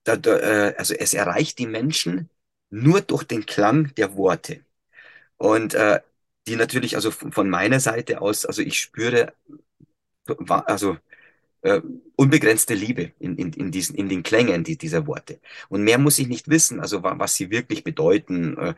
da, 0.05 0.17
da, 0.17 0.37
äh, 0.39 0.75
also 0.79 0.95
es 0.95 1.15
erreicht 1.15 1.59
die 1.59 1.67
Menschen 1.67 2.31
nur 2.71 3.01
durch 3.01 3.25
den 3.25 3.47
Klang 3.47 3.95
der 3.97 4.17
Worte. 4.17 4.65
Und 5.39 5.75
äh, 5.75 6.01
die 6.49 6.57
natürlich, 6.57 6.97
also 6.97 7.11
von 7.11 7.51
meiner 7.51 7.81
Seite 7.81 8.21
aus, 8.23 8.47
also 8.47 8.63
ich 8.63 8.81
spüre, 8.81 9.35
also 10.49 10.97
äh, 11.63 11.81
unbegrenzte 12.17 12.75
Liebe 12.75 13.13
in, 13.19 13.37
in, 13.37 13.53
in, 13.53 13.71
diesen, 13.71 13.97
in 13.97 14.09
den 14.09 14.23
Klängen 14.23 14.65
die, 14.65 14.77
dieser 14.79 15.07
Worte. 15.07 15.41
Und 15.69 15.83
mehr 15.85 15.99
muss 15.99 16.19
ich 16.19 16.29
nicht 16.29 16.49
wissen, 16.49 16.81
also 16.81 17.03
was 17.03 17.35
sie 17.35 17.51
wirklich 17.51 17.85
bedeuten. 17.85 18.57
Äh, 18.59 18.75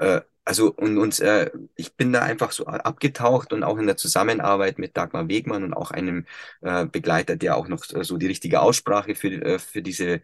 äh, 0.00 0.20
also 0.44 0.72
und, 0.72 0.98
und 0.98 1.20
äh, 1.20 1.50
ich 1.76 1.94
bin 1.96 2.12
da 2.12 2.22
einfach 2.22 2.52
so 2.52 2.66
abgetaucht 2.66 3.52
und 3.52 3.62
auch 3.62 3.78
in 3.78 3.86
der 3.86 3.96
Zusammenarbeit 3.96 4.78
mit 4.78 4.96
Dagmar 4.96 5.28
Wegmann 5.28 5.64
und 5.64 5.74
auch 5.74 5.90
einem 5.90 6.26
äh, 6.62 6.86
Begleiter, 6.86 7.36
der 7.36 7.56
auch 7.56 7.68
noch 7.68 7.84
so 7.84 8.16
die 8.16 8.26
richtige 8.26 8.60
Aussprache 8.60 9.14
für, 9.14 9.28
äh, 9.28 9.58
für 9.58 9.82
diese 9.82 10.22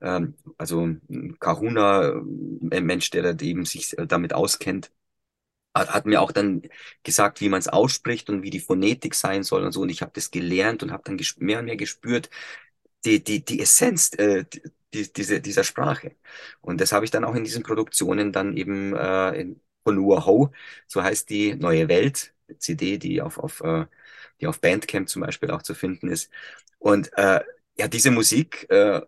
ähm, 0.00 0.34
also 0.58 0.88
Kahuna, 1.40 2.22
ein 2.70 2.86
Mensch, 2.86 3.10
der 3.10 3.34
da 3.34 3.44
eben 3.44 3.64
sich 3.64 3.94
damit 4.06 4.32
auskennt, 4.34 4.90
hat, 5.78 5.90
hat 5.90 6.06
mir 6.06 6.20
auch 6.20 6.32
dann 6.32 6.62
gesagt, 7.02 7.40
wie 7.40 7.48
man 7.48 7.60
es 7.60 7.68
ausspricht 7.68 8.28
und 8.30 8.42
wie 8.42 8.50
die 8.50 8.60
Phonetik 8.60 9.14
sein 9.14 9.42
soll 9.42 9.64
und 9.64 9.72
so. 9.72 9.82
Und 9.82 9.90
ich 9.90 10.02
habe 10.02 10.12
das 10.14 10.30
gelernt 10.30 10.82
und 10.82 10.92
habe 10.92 11.02
dann 11.04 11.18
mehr 11.38 11.60
und 11.60 11.66
mehr 11.66 11.76
gespürt, 11.76 12.30
die, 13.04 13.22
die, 13.22 13.44
die 13.44 13.60
Essenz 13.60 14.12
äh, 14.18 14.44
die, 14.94 15.12
diese, 15.12 15.40
dieser 15.40 15.64
Sprache. 15.64 16.16
Und 16.60 16.80
das 16.80 16.92
habe 16.92 17.04
ich 17.04 17.10
dann 17.10 17.24
auch 17.24 17.34
in 17.34 17.44
diesen 17.44 17.62
Produktionen 17.62 18.32
dann 18.32 18.56
eben 18.56 18.94
äh, 18.94 19.40
in, 19.40 19.60
von 19.84 19.98
Ho, 19.98 20.52
so 20.86 21.02
heißt 21.02 21.30
die 21.30 21.54
Neue 21.54 21.88
Welt, 21.88 22.34
CD, 22.58 22.98
die 22.98 23.22
auf, 23.22 23.38
auf, 23.38 23.60
äh, 23.60 23.86
die 24.40 24.46
auf 24.46 24.60
Bandcamp 24.60 25.08
zum 25.08 25.22
Beispiel 25.22 25.50
auch 25.50 25.62
zu 25.62 25.74
finden 25.74 26.08
ist. 26.08 26.30
Und 26.78 27.10
äh, 27.16 27.40
ja, 27.78 27.88
diese 27.88 28.10
Musik 28.10 28.66
äh, 28.70 29.00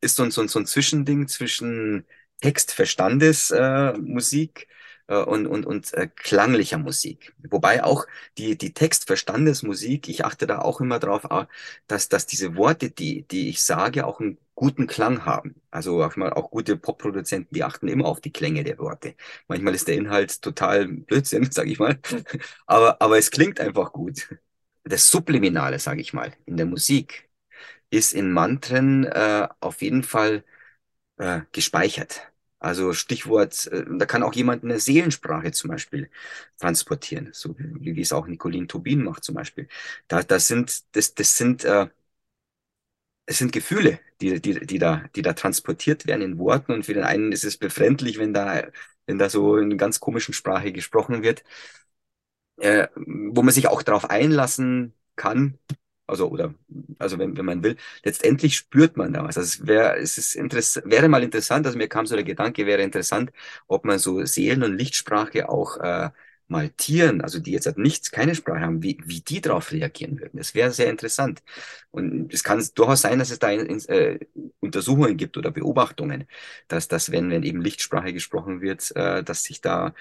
ist 0.00 0.16
so, 0.16 0.28
so, 0.30 0.46
so 0.46 0.58
ein 0.58 0.66
Zwischending 0.66 1.28
zwischen 1.28 2.06
Text-Verstandes-Musik 2.40 4.62
äh, 4.62 4.66
und, 5.08 5.46
und, 5.46 5.66
und 5.66 5.92
äh, 5.94 6.08
klanglicher 6.08 6.78
Musik. 6.78 7.34
Wobei 7.50 7.84
auch 7.84 8.06
die, 8.38 8.56
die 8.56 8.72
Textverstandesmusik, 8.72 10.08
ich 10.08 10.24
achte 10.24 10.46
da 10.46 10.60
auch 10.60 10.80
immer 10.80 10.98
drauf, 10.98 11.24
äh, 11.30 11.46
dass, 11.86 12.08
dass 12.08 12.26
diese 12.26 12.56
Worte, 12.56 12.90
die, 12.90 13.22
die 13.28 13.48
ich 13.50 13.62
sage, 13.62 14.06
auch 14.06 14.20
einen 14.20 14.38
guten 14.54 14.86
Klang 14.86 15.24
haben. 15.26 15.56
Also 15.70 16.02
auch, 16.02 16.16
mal, 16.16 16.32
auch 16.32 16.50
gute 16.50 16.76
Popproduzenten, 16.76 17.54
die 17.54 17.64
achten 17.64 17.88
immer 17.88 18.06
auf 18.06 18.20
die 18.20 18.32
Klänge 18.32 18.64
der 18.64 18.78
Worte. 18.78 19.14
Manchmal 19.48 19.74
ist 19.74 19.88
der 19.88 19.96
Inhalt 19.96 20.40
total 20.42 20.86
Blödsinn, 20.88 21.50
sage 21.50 21.70
ich 21.70 21.78
mal, 21.78 21.98
aber, 22.66 23.00
aber 23.00 23.18
es 23.18 23.30
klingt 23.30 23.60
einfach 23.60 23.92
gut. 23.92 24.28
Das 24.84 25.08
Subliminale, 25.10 25.78
sage 25.78 26.00
ich 26.00 26.12
mal, 26.12 26.32
in 26.46 26.56
der 26.56 26.66
Musik 26.66 27.28
ist 27.90 28.14
in 28.14 28.32
Mantren 28.32 29.04
äh, 29.04 29.48
auf 29.60 29.82
jeden 29.82 30.02
Fall 30.02 30.44
äh, 31.18 31.42
gespeichert. 31.52 32.32
Also 32.64 32.92
Stichwort, 32.94 33.66
äh, 33.68 33.84
da 33.98 34.06
kann 34.06 34.22
auch 34.22 34.34
jemand 34.34 34.64
eine 34.64 34.78
Seelensprache 34.80 35.52
zum 35.52 35.70
Beispiel 35.70 36.10
transportieren, 36.58 37.30
so 37.32 37.56
wie, 37.58 37.96
wie 37.96 38.00
es 38.00 38.12
auch 38.12 38.26
Nicolin 38.26 38.68
Tobin 38.68 39.04
macht 39.04 39.24
zum 39.24 39.34
Beispiel. 39.34 39.68
Da, 40.08 40.22
das 40.22 40.48
sind, 40.48 40.84
das, 40.96 41.14
das 41.14 41.36
sind, 41.36 41.64
äh, 41.64 41.88
es 43.26 43.38
sind 43.38 43.52
Gefühle, 43.52 44.00
die, 44.20 44.40
die, 44.40 44.66
die 44.66 44.78
da, 44.78 45.04
die 45.16 45.22
da 45.22 45.32
transportiert 45.32 46.06
werden 46.06 46.22
in 46.22 46.38
Worten. 46.38 46.72
Und 46.72 46.84
für 46.86 46.94
den 46.94 47.04
einen 47.04 47.32
ist 47.32 47.44
es 47.44 47.56
befremdlich, 47.56 48.18
wenn 48.18 48.34
da, 48.34 48.64
wenn 49.06 49.18
da 49.18 49.28
so 49.30 49.56
in 49.56 49.78
ganz 49.78 50.00
komischen 50.00 50.34
Sprache 50.34 50.72
gesprochen 50.72 51.22
wird, 51.22 51.42
äh, 52.58 52.88
wo 52.96 53.42
man 53.42 53.52
sich 53.54 53.68
auch 53.68 53.82
darauf 53.82 54.10
einlassen 54.10 54.94
kann, 55.16 55.58
also 56.06 56.28
oder 56.28 56.54
also 56.98 57.18
wenn, 57.18 57.36
wenn 57.36 57.44
man 57.46 57.62
will, 57.62 57.76
letztendlich 58.04 58.56
spürt 58.56 58.96
man 58.96 59.12
da 59.12 59.24
was. 59.24 59.36
Also 59.38 59.46
es 59.62 59.66
wäre 59.66 59.96
es 59.98 60.18
ist 60.18 60.34
interess 60.36 60.80
wäre 60.84 61.08
mal 61.08 61.22
interessant, 61.22 61.66
also 61.66 61.78
mir 61.78 61.88
kam 61.88 62.06
so 62.06 62.14
der 62.14 62.24
Gedanke, 62.24 62.66
wäre 62.66 62.82
interessant, 62.82 63.32
ob 63.66 63.84
man 63.84 63.98
so 63.98 64.24
Seelen- 64.24 64.62
und 64.62 64.76
Lichtsprache 64.76 65.48
auch 65.48 65.78
äh, 65.78 66.10
mal 66.48 66.68
Tieren, 66.70 67.22
also 67.22 67.38
die 67.40 67.52
jetzt 67.52 67.66
halt 67.66 67.78
nichts, 67.78 68.10
keine 68.10 68.34
Sprache 68.34 68.60
haben, 68.60 68.82
wie, 68.82 68.98
wie 69.06 69.20
die 69.22 69.40
darauf 69.40 69.72
reagieren 69.72 70.20
würden. 70.20 70.36
Das 70.36 70.54
wäre 70.54 70.70
sehr 70.72 70.90
interessant. 70.90 71.42
Und 71.90 72.32
es 72.34 72.44
kann 72.44 72.62
durchaus 72.74 73.00
sein, 73.02 73.18
dass 73.18 73.30
es 73.30 73.38
da 73.38 73.50
in, 73.50 73.80
äh, 73.88 74.18
Untersuchungen 74.60 75.16
gibt 75.16 75.36
oder 75.36 75.50
Beobachtungen, 75.50 76.26
dass, 76.68 76.88
dass 76.88 77.10
wenn, 77.12 77.30
wenn 77.30 77.42
eben 77.44 77.60
Lichtsprache 77.62 78.12
gesprochen 78.12 78.60
wird, 78.60 78.94
äh, 78.96 79.22
dass 79.24 79.44
sich 79.44 79.60
da 79.62 79.94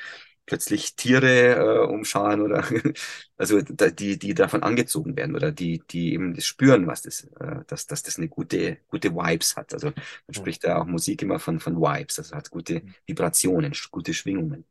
plötzlich 0.45 0.95
Tiere 0.95 1.55
äh, 1.55 1.87
umscharen 1.87 2.41
oder 2.41 2.63
also 3.37 3.61
die, 3.61 4.17
die 4.19 4.33
davon 4.33 4.63
angezogen 4.63 5.15
werden 5.15 5.35
oder 5.35 5.51
die, 5.51 5.81
die 5.89 6.13
eben 6.13 6.33
das 6.35 6.45
spüren, 6.45 6.87
was 6.87 7.01
das, 7.03 7.25
äh, 7.39 7.63
dass, 7.67 7.87
dass 7.87 8.03
das 8.03 8.17
eine 8.17 8.29
gute, 8.29 8.77
gute 8.87 9.13
Vibes 9.15 9.55
hat. 9.55 9.73
Also 9.73 9.87
man 10.27 10.33
spricht 10.33 10.63
ja 10.63 10.81
auch 10.81 10.85
Musik 10.85 11.21
immer 11.21 11.39
von, 11.39 11.59
von 11.59 11.77
Vibes, 11.77 12.19
also 12.19 12.35
hat 12.35 12.49
gute 12.49 12.81
Vibrationen, 13.05 13.73
gute 13.91 14.13
Schwingungen. 14.13 14.65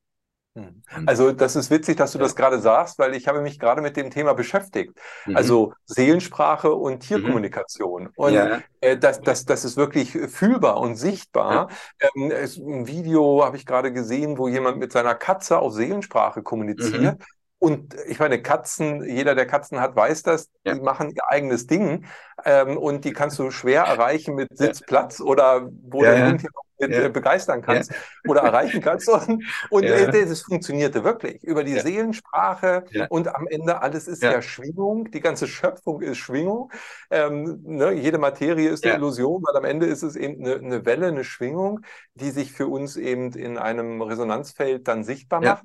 Hm. 0.55 0.83
Also 1.07 1.33
das 1.33 1.57
ist 1.57 1.71
witzig, 1.71 1.97
dass 1.97 2.13
du 2.13 2.19
ja. 2.19 2.25
das 2.25 2.37
gerade 2.37 2.61
sagst, 2.61 2.99
weil 2.99 3.15
ich 3.15 3.27
habe 3.27 3.41
mich 3.41 3.59
gerade 3.59 3.81
mit 3.81 3.97
dem 3.97 4.11
Thema 4.11 4.35
beschäftigt. 4.35 4.99
Mhm. 5.25 5.37
Also 5.37 5.73
Seelensprache 5.87 6.73
und 6.73 6.95
mhm. 6.95 7.01
Tierkommunikation. 7.01 8.03
Mhm. 8.05 8.11
Und 8.17 8.35
ja. 8.35 8.61
äh, 8.81 8.99
das, 8.99 9.23
das, 9.23 9.47
das 9.47 9.65
ist 9.65 9.79
wirklich 9.79 10.11
fühlbar 10.11 10.79
und 10.79 10.97
sichtbar. 10.97 11.71
Ja. 12.01 12.09
Ähm, 12.15 12.31
es, 12.31 12.59
ein 12.59 12.87
Video 12.87 13.45
habe 13.45 13.57
ich 13.57 13.65
gerade 13.65 13.93
gesehen, 13.93 14.37
wo 14.37 14.47
jemand 14.47 14.79
mit 14.79 14.93
seiner 14.93 15.15
Katze 15.15 15.59
auf 15.59 15.73
Seelensprache 15.73 16.43
kommuniziert. 16.43 17.19
Mhm. 17.19 17.25
Und 17.59 17.95
ich 18.09 18.19
meine, 18.19 18.43
Katzen, 18.43 19.05
jeder, 19.05 19.37
der 19.37 19.47
Katzen 19.47 19.81
hat, 19.81 19.95
weiß 19.95 20.25
das, 20.25 20.51
ja. 20.65 20.75
die 20.75 20.81
machen 20.81 21.11
ihr 21.11 21.29
eigenes 21.29 21.69
Ding. 21.69 22.07
Ähm, 22.45 22.77
und 22.77 23.05
die 23.05 23.13
kannst 23.13 23.39
du 23.39 23.53
schwer 23.53 23.85
erreichen 23.85 24.35
mit 24.35 24.49
Sitzplatz 24.59 25.21
ja. 25.21 25.25
oder 25.25 25.71
wo 25.89 26.03
ja, 26.03 26.11
du 26.11 26.17
den 26.17 26.33
mit 26.33 26.47
äh, 26.83 27.09
begeistern 27.09 27.63
kannst 27.63 27.93
oder 28.27 28.43
erreichen 28.43 28.81
kannst. 28.81 29.09
Und, 29.13 29.45
und 29.71 29.85
äh, 29.85 30.27
das 30.27 30.43
funktionierte 30.43 31.05
wirklich 31.05 31.43
über 31.45 31.65
die 31.65 31.79
Seelensprache. 31.79 32.85
Und 33.09 33.35
am 33.35 33.47
Ende 33.47 33.81
alles 33.83 34.09
ist 34.09 34.23
ja. 34.23 34.41
Schwingung. 34.43 35.11
Die 35.11 35.21
ganze 35.21 35.47
Schöpfung 35.47 36.03
ist 36.03 36.19
Schwingung. 36.19 36.73
Ähm, 37.11 37.61
ne? 37.65 37.93
Jede 37.93 38.19
Materie 38.19 38.69
ist 38.69 38.85
eine 38.85 38.95
Illusion, 38.95 39.43
weil 39.43 39.57
am 39.57 39.65
Ende 39.65 39.87
ist 39.87 40.03
es 40.03 40.17
eben 40.17 40.45
eine, 40.45 40.57
eine, 40.57 40.87
Welle, 40.87 41.09
eine 41.09 41.25
Schwingung, 41.25 41.81
die 42.15 42.31
sich 42.31 42.53
für 42.53 42.67
uns 42.67 42.97
eben 42.97 43.33
in 43.33 43.59
einem 43.59 44.01
Resonanzfeld 44.03 44.89
dann 44.89 45.05
sichtbar 45.05 45.41
macht. 45.41 45.65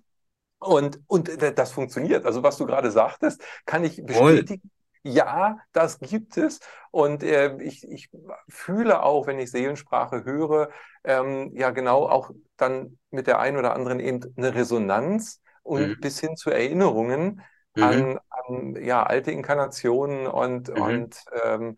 Und, 0.60 1.00
und 1.08 1.30
das 1.42 1.72
funktioniert. 1.72 2.26
Also 2.26 2.44
was 2.44 2.58
du 2.58 2.66
gerade 2.66 2.92
sagtest, 2.92 3.42
kann 3.66 3.84
ich 3.84 4.04
bestätigen. 4.04 4.62
Voll. 4.62 4.77
Ja, 5.08 5.60
das 5.72 6.00
gibt 6.00 6.36
es. 6.36 6.60
Und 6.92 7.24
äh, 7.24 7.56
ich, 7.62 7.88
ich 7.90 8.10
fühle 8.50 9.02
auch, 9.02 9.26
wenn 9.26 9.40
ich 9.40 9.52
Seelensprache 9.52 10.26
höre, 10.26 10.70
ähm, 11.06 11.52
ja 11.54 11.70
genau 11.72 12.10
auch 12.10 12.32
dann 12.58 12.98
mit 13.10 13.28
der 13.28 13.40
einen 13.40 13.56
oder 13.56 13.74
anderen 13.74 14.02
eben 14.02 14.34
eine 14.36 14.54
Resonanz 14.54 15.42
und 15.64 15.88
mhm. 15.88 16.00
bis 16.02 16.20
hin 16.20 16.36
zu 16.36 16.50
Erinnerungen 16.50 17.42
mhm. 17.76 17.84
an, 17.84 18.20
an, 18.30 18.84
ja, 18.84 19.04
alte 19.04 19.32
Inkarnationen 19.32 20.28
und, 20.28 20.70
mhm. 20.76 20.82
und 20.82 21.26
ähm, 21.44 21.78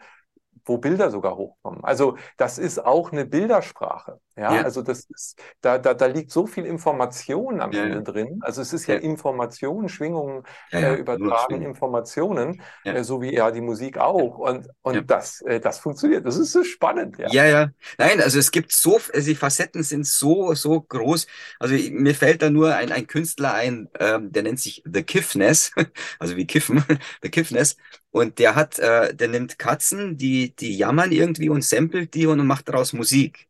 wo 0.65 0.77
Bilder 0.77 1.11
sogar 1.11 1.35
hochkommen. 1.35 1.83
Also 1.83 2.17
das 2.37 2.57
ist 2.57 2.83
auch 2.83 3.11
eine 3.11 3.25
Bildersprache. 3.25 4.19
Ja, 4.39 4.55
ja. 4.55 4.61
also 4.63 4.81
das 4.81 5.05
ist, 5.09 5.37
da, 5.59 5.77
da, 5.77 5.93
da 5.93 6.05
liegt 6.05 6.31
so 6.31 6.47
viel 6.47 6.65
Information 6.65 7.59
am 7.59 7.73
ja. 7.73 7.83
Ende 7.83 8.03
drin. 8.03 8.39
Also 8.41 8.61
es 8.61 8.71
ist 8.71 8.87
ja, 8.87 8.95
Information, 8.95 9.89
Schwingungen, 9.89 10.43
äh, 10.71 10.95
übertragen 10.95 11.61
Informationen, 11.61 12.61
äh, 12.85 13.03
so 13.03 13.21
wie 13.21 13.33
ja 13.33 13.51
die 13.51 13.59
Musik 13.59 13.97
auch. 13.97 14.37
Und, 14.37 14.69
und 14.81 15.11
das, 15.11 15.41
äh, 15.41 15.59
das 15.59 15.79
funktioniert. 15.79 16.25
Das 16.25 16.37
ist 16.37 16.53
so 16.53 16.63
spannend. 16.63 17.17
Ja. 17.17 17.27
ja, 17.31 17.45
ja. 17.45 17.69
Nein, 17.97 18.21
also 18.21 18.39
es 18.39 18.51
gibt 18.51 18.71
so, 18.71 18.99
also 19.13 19.27
die 19.27 19.35
Facetten 19.35 19.83
sind 19.83 20.07
so, 20.07 20.53
so 20.53 20.81
groß. 20.81 21.27
Also 21.59 21.75
mir 21.91 22.15
fällt 22.15 22.41
da 22.41 22.49
nur 22.49 22.75
ein, 22.75 22.93
ein 22.93 23.07
Künstler 23.07 23.53
ein, 23.53 23.89
ähm, 23.99 24.31
der 24.31 24.43
nennt 24.43 24.59
sich 24.59 24.83
The 24.85 25.03
Kiffness, 25.03 25.71
also 26.19 26.37
wie 26.37 26.47
Kiffen, 26.47 26.83
The 27.21 27.29
Kiffness. 27.29 27.75
Und 28.11 28.39
der 28.39 28.55
hat, 28.55 28.79
äh, 28.79 29.13
der 29.13 29.27
nimmt 29.27 29.59
Katzen, 29.59 30.17
die, 30.17 30.55
die 30.55 30.75
jammern 30.75 31.11
irgendwie 31.11 31.49
und 31.49 31.63
samplet 31.63 32.13
die 32.13 32.25
und 32.25 32.45
macht 32.45 32.67
daraus 32.67 32.93
Musik. 32.93 33.47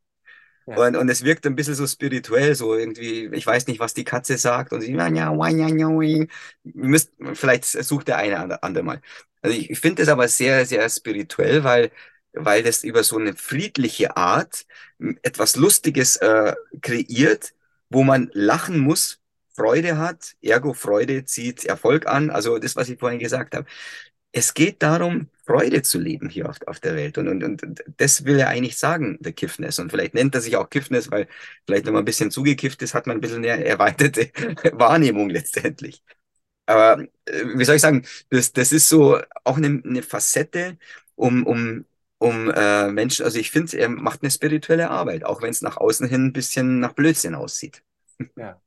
Ja. 0.68 0.76
Und, 0.76 0.96
und 0.98 1.10
es 1.10 1.24
wirkt 1.24 1.46
ein 1.48 1.56
bisschen 1.56 1.76
so 1.76 1.88
spirituell, 1.88 2.54
so 2.56 2.76
irgendwie, 2.76 3.30
ich 3.34 3.46
weiß 3.46 3.68
nicht, 3.68 3.80
was 3.80 3.94
die 3.94 4.04
Katze 4.04 4.38
sagt. 4.38 4.74
Und 4.74 4.82
sie, 4.82 4.94
müsst, 6.64 7.12
vielleicht 7.34 7.66
sucht 7.66 8.08
der 8.10 8.18
eine 8.18 8.62
andere 8.62 8.84
mal. 8.84 9.02
Also 9.42 9.58
ich, 9.58 9.70
ich 9.70 9.80
finde 9.80 10.04
das 10.04 10.10
aber 10.10 10.28
sehr, 10.28 10.66
sehr 10.66 10.88
spirituell, 10.90 11.64
weil, 11.64 11.92
weil 12.34 12.62
das 12.62 12.84
über 12.84 13.04
so 13.04 13.18
eine 13.18 13.36
friedliche 13.36 14.18
Art 14.18 14.66
etwas 15.24 15.56
Lustiges 15.56 16.18
äh, 16.18 16.54
kreiert, 16.82 17.54
wo 17.90 18.04
man 18.04 18.30
lachen 18.34 18.80
muss, 18.80 19.20
Freude 19.56 19.98
hat, 19.98 20.36
ergo 20.42 20.74
Freude 20.74 21.26
zieht 21.26 21.66
Erfolg 21.66 22.08
an. 22.08 22.30
Also 22.30 22.60
das, 22.60 22.76
was 22.76 22.90
ich 22.90 23.00
vorhin 23.00 23.20
gesagt 23.20 23.56
habe 23.56 23.66
es 24.32 24.54
geht 24.54 24.84
darum, 24.84 25.30
Freude 25.46 25.82
zu 25.82 26.00
leben 26.00 26.30
hier 26.30 26.50
auf, 26.50 26.58
auf 26.68 26.80
der 26.80 26.96
Welt. 26.96 27.18
Und, 27.18 27.28
und, 27.28 27.44
und 27.44 27.84
das 27.98 28.26
will 28.26 28.40
er 28.40 28.50
eigentlich 28.50 28.78
sagen, 28.78 29.18
der 29.22 29.34
Kiffness. 29.34 29.80
Und 29.80 29.90
vielleicht 29.92 30.14
nennt 30.14 30.36
er 30.36 30.42
sich 30.42 30.56
auch 30.58 30.70
Kiffness, 30.70 31.10
weil 31.12 31.28
vielleicht, 31.66 31.86
wenn 31.86 31.94
man 31.94 32.04
ein 32.04 32.06
bisschen 32.06 32.30
zugekifft 32.32 32.82
ist, 32.84 32.94
hat 32.94 33.08
man 33.08 33.18
ein 33.18 33.22
bisschen 33.22 33.44
eine 33.44 33.66
erweiterte 33.66 34.32
Wahrnehmung 34.74 35.30
letztendlich. 35.30 36.04
Aber 36.66 37.02
äh, 37.26 37.46
wie 37.56 37.66
soll 37.66 37.76
ich 37.76 37.82
sagen, 37.82 38.06
das, 38.30 38.54
das 38.54 38.72
ist 38.72 38.90
so 38.90 39.20
auch 39.44 39.58
eine, 39.58 39.82
eine 39.86 40.04
Facette, 40.04 40.78
um, 41.16 41.46
um, 41.46 41.86
um 42.20 42.52
äh, 42.52 42.90
Menschen, 42.92 43.26
also 43.26 43.40
ich 43.40 43.52
finde, 43.52 43.78
er 43.78 43.90
macht 43.90 44.22
eine 44.22 44.32
spirituelle 44.32 44.90
Arbeit, 44.90 45.26
auch 45.26 45.42
wenn 45.42 45.50
es 45.52 45.62
nach 45.62 45.78
außen 45.78 46.08
hin 46.08 46.28
ein 46.28 46.34
bisschen 46.34 46.80
nach 46.80 46.94
Blödsinn 46.94 47.36
aussieht. 47.36 47.84
Ja. 48.38 48.62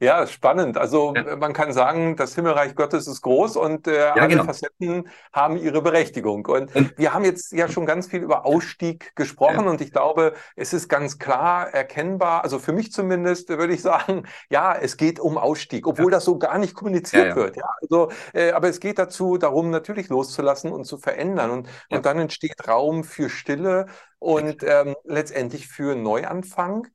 Ja, 0.00 0.26
spannend. 0.26 0.76
Also 0.76 1.14
ja. 1.14 1.36
man 1.36 1.54
kann 1.54 1.72
sagen, 1.72 2.14
das 2.16 2.34
Himmelreich 2.34 2.74
Gottes 2.74 3.06
ist 3.06 3.22
groß 3.22 3.56
und 3.56 3.86
äh, 3.86 4.00
ja, 4.00 4.12
alle 4.12 4.28
genau. 4.28 4.44
Facetten 4.44 5.08
haben 5.32 5.56
ihre 5.56 5.80
Berechtigung. 5.80 6.44
Und, 6.44 6.74
und, 6.76 6.98
wir 6.98 7.14
haben 7.14 7.24
jetzt 7.24 7.52
ja 7.52 7.68
schon 7.68 7.86
ganz 7.86 8.06
viel 8.06 8.20
über 8.20 8.44
Ausstieg 8.44 9.16
gesprochen 9.16 9.64
ja. 9.64 9.70
und 9.70 9.80
ich 9.80 9.90
glaube, 9.90 10.34
es 10.56 10.74
ist 10.74 10.90
ganz 10.90 11.18
klar 11.18 11.72
erkennbar, 11.72 12.44
also 12.44 12.58
für 12.58 12.72
mich 12.72 12.92
zumindest 12.92 13.48
würde 13.48 13.72
ich 13.72 13.80
sagen, 13.82 14.26
ja, 14.50 14.74
es 14.74 14.98
geht 14.98 15.18
um 15.18 15.38
Ausstieg, 15.38 15.86
obwohl 15.86 16.10
das 16.10 16.26
so 16.26 16.38
gar 16.38 16.58
nicht 16.58 16.74
kommuniziert 16.74 17.34
wird. 17.34 17.56
Ja, 17.56 17.68
also, 17.80 18.10
äh, 18.34 18.52
aber 18.52 18.68
es 18.68 18.78
geht 18.78 18.98
dazu, 18.98 19.38
darum 19.38 19.70
natürlich 19.70 20.08
loszulassen 20.10 20.70
und 20.70 20.84
zu 20.84 20.98
verändern. 20.98 21.50
Und, 21.50 21.68
und 21.90 22.04
dann 22.04 22.18
entsteht 22.18 22.68
Raum 22.68 23.04
für 23.04 23.30
Stille 23.30 23.86
und 24.18 24.62
ähm, 24.62 24.96
letztendlich 25.04 25.66
für 25.66 25.94
Neuanfang. 25.94 26.88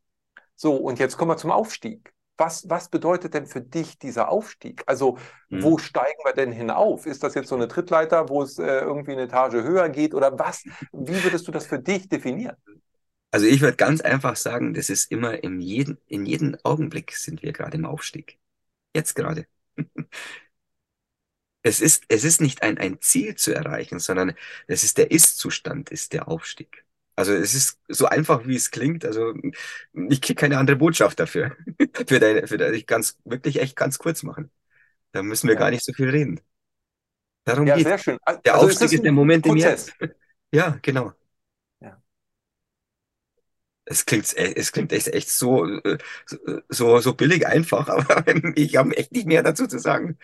So, 0.56 0.76
und 0.76 1.00
jetzt 1.00 1.18
kommen 1.18 1.32
wir 1.32 1.38
zum 1.38 1.52
Aufstieg 1.52 2.14
was, 2.38 2.70
was 2.70 2.90
bedeutet 2.90 3.34
denn 3.34 3.46
für 3.48 3.62
dich 3.62 3.98
dieser 3.98 4.30
Aufstieg? 4.30 4.84
Also, 4.86 5.18
mhm. 5.50 5.64
wo 5.64 5.78
steigen 5.78 6.20
wir 6.24 6.34
denn 6.34 6.52
hinauf? 6.52 7.06
Ist 7.06 7.24
das 7.24 7.34
jetzt 7.34 7.50
so 7.50 7.56
eine 7.56 7.68
Trittleiter, 7.68 8.30
wo 8.30 8.44
es 8.44 8.60
äh, 8.60 8.80
irgendwie 8.80 9.14
eine 9.14 9.24
Etage 9.24 9.56
höher 9.56 9.90
geht 9.90 10.14
oder 10.14 10.38
was? 10.38 10.64
Wie 10.92 11.24
würdest 11.24 11.48
du 11.48 11.52
das 11.52 11.66
für 11.66 11.80
dich 11.80 12.08
definieren? 12.10 12.56
Also, 13.32 13.46
ich 13.46 13.62
würde 13.62 13.78
ganz 13.78 14.02
einfach 14.02 14.36
sagen, 14.36 14.74
das 14.74 14.90
ist 14.90 15.12
immer 15.12 15.44
in 15.44 15.60
jedem, 15.60 15.98
in 16.08 16.26
jedem 16.26 16.56
Augenblick 16.64 17.12
sind 17.14 17.44
wir 17.44 17.54
gerade 17.54 17.78
im 17.78 17.86
Aufstieg. 17.86 18.38
Jetzt 18.94 19.16
gerade. 19.16 19.46
Es 21.64 21.82
ist, 21.82 22.06
es 22.08 22.24
ist 22.24 22.40
nicht 22.40 22.64
ein, 22.64 22.78
ein 22.78 23.02
Ziel 23.02 23.36
zu 23.36 23.54
erreichen, 23.54 24.00
sondern 24.00 24.34
es 24.68 24.86
ist 24.86 24.98
der 24.98 25.12
Ist-Zustand, 25.12 25.90
ist 25.90 26.14
der 26.14 26.30
Aufstieg. 26.30 26.86
Also 27.18 27.34
es 27.34 27.56
ist 27.56 27.80
so 27.88 28.06
einfach, 28.06 28.46
wie 28.46 28.56
es 28.56 28.70
klingt. 28.70 29.04
Also 29.04 29.34
ich 29.92 30.22
kriege 30.22 30.40
keine 30.40 30.60
andere 30.60 30.78
Botschaft 30.78 31.20
dafür. 31.20 31.58
für 32.08 32.20
deine, 32.20 32.46
für 32.46 32.60
deine, 32.60 32.76
ich 32.76 32.86
ganz 32.86 33.18
wirklich 33.26 33.60
echt 33.60 33.76
ganz 33.76 33.98
kurz 33.98 34.22
machen. 34.22 34.52
Da 35.14 35.24
müssen 35.24 35.48
wir 35.48 35.56
ja. 35.56 35.60
gar 35.60 35.72
nicht 35.72 35.84
so 35.84 35.94
viel 35.94 36.12
reden. 36.12 36.40
Darum 37.44 37.66
ja, 37.66 37.76
geht. 37.76 37.88
sehr 37.88 37.98
schön. 37.98 38.18
Der 38.46 38.54
also 38.54 38.68
Aufstieg 38.68 38.86
ist, 38.86 38.94
ist 38.94 39.04
der 39.04 39.12
Moment 39.12 39.46
im 39.48 39.58
Jetzt. 39.58 39.94
Ja, 40.50 40.80
genau. 40.82 41.12
Ja. 41.82 42.02
Es 43.84 44.06
klingt, 44.06 44.34
es 44.38 44.72
klingt 44.72 44.94
echt, 44.94 45.10
echt 45.10 45.30
so, 45.30 45.68
so, 46.70 47.00
so 47.00 47.14
billig 47.16 47.46
einfach, 47.46 47.90
aber 47.90 48.24
ich 48.56 48.78
habe 48.78 48.96
echt 48.96 49.12
nicht 49.12 49.28
mehr 49.28 49.44
dazu 49.44 49.68
zu 49.68 49.78
sagen. 49.78 50.18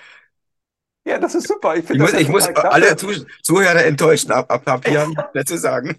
Ja, 1.05 1.17
das 1.19 1.35
ist 1.35 1.49
super. 1.49 1.75
Ich, 1.75 1.89
ich 1.89 1.99
muss, 1.99 2.13
ich 2.13 2.29
muss 2.29 2.47
alle 2.47 2.95
Zuhörer 2.95 3.83
enttäuschen. 3.83 4.31
Ab, 4.31 4.49
ab, 4.49 4.65
ab 4.65 4.87
hier 4.87 5.11
wir 5.33 5.45
zu 5.45 5.57
sagen 5.57 5.97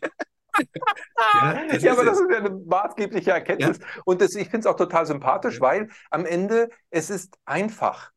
ja, 1.35 1.77
ja 1.77 1.93
aber 1.93 2.05
das 2.05 2.21
ist 2.21 2.31
ja 2.31 2.39
eine 2.39 2.51
maßgebliche 2.51 3.31
Erkenntnis. 3.31 3.79
Ja. 3.79 4.03
Und 4.05 4.21
das, 4.21 4.35
ich 4.35 4.49
finde 4.49 4.61
es 4.61 4.67
auch 4.67 4.77
total 4.77 5.07
sympathisch, 5.07 5.61
weil 5.61 5.89
am 6.11 6.27
Ende 6.27 6.71
es 6.91 7.11
ist 7.11 7.37
einfach. 7.45 8.13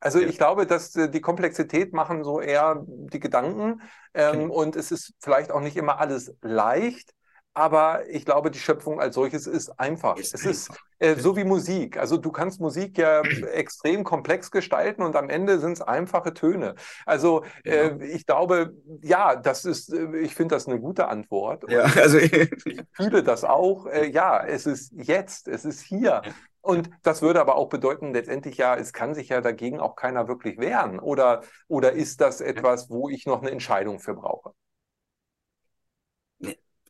Also 0.00 0.18
ja. 0.18 0.28
ich 0.28 0.38
glaube, 0.38 0.66
dass 0.66 0.96
äh, 0.96 1.10
die 1.10 1.20
Komplexität 1.20 1.92
machen 1.92 2.24
so 2.24 2.40
eher 2.40 2.84
die 2.86 3.20
Gedanken 3.20 3.82
ähm, 4.14 4.50
und 4.50 4.76
es 4.76 4.90
ist 4.90 5.14
vielleicht 5.20 5.50
auch 5.50 5.60
nicht 5.60 5.76
immer 5.76 6.00
alles 6.00 6.34
leicht, 6.40 7.12
aber 7.54 8.08
ich 8.08 8.24
glaube, 8.24 8.50
die 8.50 8.58
Schöpfung 8.58 9.00
als 9.00 9.14
solches 9.14 9.46
ist 9.46 9.78
einfach. 9.80 10.16
Ist 10.16 10.34
es 10.34 10.46
einfach. 10.46 10.50
ist 10.50 10.70
äh, 11.00 11.16
so 11.16 11.36
wie 11.36 11.44
Musik. 11.44 11.96
Also 11.96 12.16
du 12.16 12.30
kannst 12.30 12.60
Musik 12.60 12.96
ja 12.96 13.22
extrem 13.52 14.04
komplex 14.04 14.50
gestalten 14.50 15.02
und 15.02 15.16
am 15.16 15.28
Ende 15.28 15.58
sind 15.58 15.72
es 15.72 15.80
einfache 15.80 16.32
Töne. 16.32 16.76
Also 17.06 17.44
äh, 17.64 18.04
ich 18.04 18.24
glaube, 18.26 18.74
ja, 19.02 19.34
das 19.34 19.64
ist, 19.64 19.92
äh, 19.92 20.18
ich 20.18 20.34
finde 20.34 20.54
das 20.54 20.68
eine 20.68 20.80
gute 20.80 21.08
Antwort. 21.08 21.64
Ja, 21.68 21.82
also 21.82 22.18
ich 22.18 22.50
fühle 22.92 23.22
das 23.22 23.44
auch. 23.44 23.86
Äh, 23.86 24.10
ja, 24.10 24.44
es 24.44 24.66
ist 24.66 24.92
jetzt, 24.96 25.48
es 25.48 25.64
ist 25.64 25.80
hier. 25.80 26.22
Und 26.62 26.90
das 27.02 27.22
würde 27.22 27.40
aber 27.40 27.56
auch 27.56 27.68
bedeuten, 27.68 28.12
letztendlich 28.12 28.58
ja, 28.58 28.76
es 28.76 28.92
kann 28.92 29.14
sich 29.14 29.30
ja 29.30 29.40
dagegen 29.40 29.80
auch 29.80 29.96
keiner 29.96 30.28
wirklich 30.28 30.58
wehren. 30.58 31.00
Oder, 31.00 31.42
oder 31.68 31.92
ist 31.92 32.20
das 32.20 32.40
etwas, 32.40 32.90
wo 32.90 33.08
ich 33.08 33.26
noch 33.26 33.40
eine 33.40 33.50
Entscheidung 33.50 33.98
für 33.98 34.14
brauche? 34.14 34.52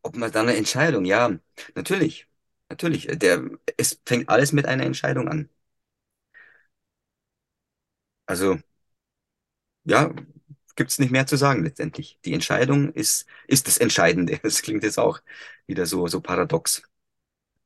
Ob 0.02 0.16
man 0.16 0.32
dann 0.32 0.48
eine 0.48 0.56
Entscheidung, 0.56 1.04
ja, 1.04 1.38
natürlich, 1.74 2.26
natürlich. 2.68 3.06
Der, 3.18 3.42
es 3.76 4.00
fängt 4.06 4.28
alles 4.28 4.52
mit 4.52 4.66
einer 4.66 4.84
Entscheidung 4.84 5.28
an. 5.28 5.48
Also, 8.26 8.58
ja, 9.84 10.12
gibt 10.76 10.90
es 10.90 10.98
nicht 10.98 11.10
mehr 11.10 11.26
zu 11.26 11.36
sagen 11.36 11.64
letztendlich. 11.64 12.18
Die 12.24 12.32
Entscheidung 12.32 12.92
ist, 12.92 13.26
ist 13.46 13.66
das 13.66 13.78
Entscheidende. 13.78 14.38
Das 14.42 14.62
klingt 14.62 14.82
jetzt 14.82 14.98
auch 14.98 15.20
wieder 15.66 15.86
so, 15.86 16.06
so 16.06 16.20
paradox. 16.20 16.82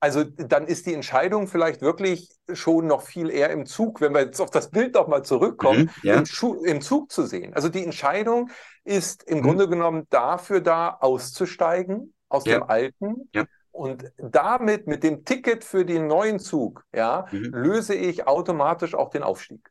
Also 0.01 0.25
dann 0.25 0.67
ist 0.67 0.87
die 0.87 0.95
Entscheidung 0.95 1.47
vielleicht 1.47 1.81
wirklich 1.81 2.29
schon 2.53 2.87
noch 2.87 3.03
viel 3.03 3.31
eher 3.31 3.51
im 3.51 3.67
Zug, 3.67 4.01
wenn 4.01 4.13
wir 4.13 4.23
jetzt 4.23 4.41
auf 4.41 4.51
das 4.51 4.71
Bild 4.71 4.95
noch 4.95 5.09
mal 5.09 5.23
zurückkommen, 5.23 5.91
mhm, 6.03 6.09
ja. 6.09 6.15
im, 6.17 6.65
im, 6.65 6.81
Zug 6.83 7.11
zu 7.11 7.25
sehen. 7.25 7.55
Also 7.55 7.69
die 7.69 7.85
Entscheidung 7.85 8.51
ist 8.85 9.23
im 9.23 9.39
mhm. 9.39 9.43
Grunde 9.43 9.69
genommen 9.69 10.07
dafür 10.11 10.61
da, 10.61 10.91
auszusteigen 10.91 12.14
aus 12.29 12.45
ja. 12.45 12.59
dem 12.59 12.63
Alten. 12.65 13.29
Ja. 13.35 13.47
Und 13.73 14.13
damit, 14.19 14.87
mit 14.87 15.03
dem 15.03 15.25
Ticket 15.25 15.65
für 15.65 15.85
den 15.85 16.07
neuen 16.07 16.39
Zug, 16.39 16.85
ja, 16.95 17.27
mhm. 17.33 17.51
löse 17.53 17.95
ich 17.95 18.27
automatisch 18.27 18.95
auch 18.95 19.11
den 19.11 19.25
Aufstieg. 19.25 19.69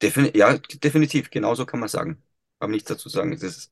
Defin 0.00 0.30
ja, 0.34 0.56
definitiv, 0.56 1.30
genauso 1.30 1.66
kann 1.66 1.80
man 1.80 1.90
sagen. 1.90 2.22
Aber 2.58 2.72
nichts 2.72 2.88
dazu 2.88 3.08
sagen. 3.08 3.32
Es 3.32 3.42
ist, 3.42 3.70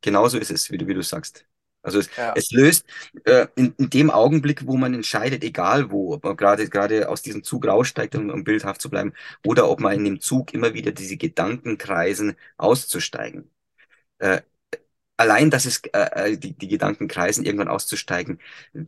genauso 0.00 0.38
ist 0.38 0.50
es, 0.50 0.70
wie 0.70 0.78
du, 0.78 0.86
wie 0.88 0.94
du 0.94 1.02
sagst. 1.02 1.46
Also 1.82 2.00
es, 2.00 2.14
ja. 2.16 2.34
es 2.36 2.50
löst 2.50 2.84
äh, 3.24 3.46
in, 3.54 3.74
in, 3.78 3.90
dem 3.90 4.10
Augenblick, 4.10 4.66
wo 4.66 4.76
man 4.76 4.94
entscheidet, 4.94 5.44
egal 5.44 5.90
wo, 5.90 6.14
ob 6.14 6.24
man 6.24 6.36
gerade 6.36 6.68
gerade 6.68 7.08
aus 7.08 7.22
diesem 7.22 7.44
Zug 7.44 7.66
raussteigt, 7.66 8.16
um, 8.16 8.30
um 8.30 8.44
bildhaft 8.44 8.82
zu 8.82 8.90
bleiben, 8.90 9.12
oder 9.46 9.70
ob 9.70 9.80
man 9.80 9.94
in 9.94 10.04
dem 10.04 10.20
Zug 10.20 10.52
immer 10.52 10.74
wieder 10.74 10.92
diese 10.92 11.16
Gedanken 11.16 11.78
kreisen, 11.78 12.36
auszusteigen. 12.56 13.50
Äh, 14.18 14.42
allein, 15.18 15.50
dass 15.50 15.66
es 15.66 15.82
äh, 15.92 16.32
äh 16.32 16.36
die, 16.38 16.54
die 16.54 16.68
Gedanken 16.68 17.08
kreisen, 17.08 17.44
irgendwann 17.44 17.68
auszusteigen, 17.68 18.40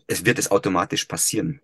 es 0.07 0.24
wird 0.24 0.39
es 0.39 0.51
automatisch 0.51 1.05
passieren. 1.05 1.61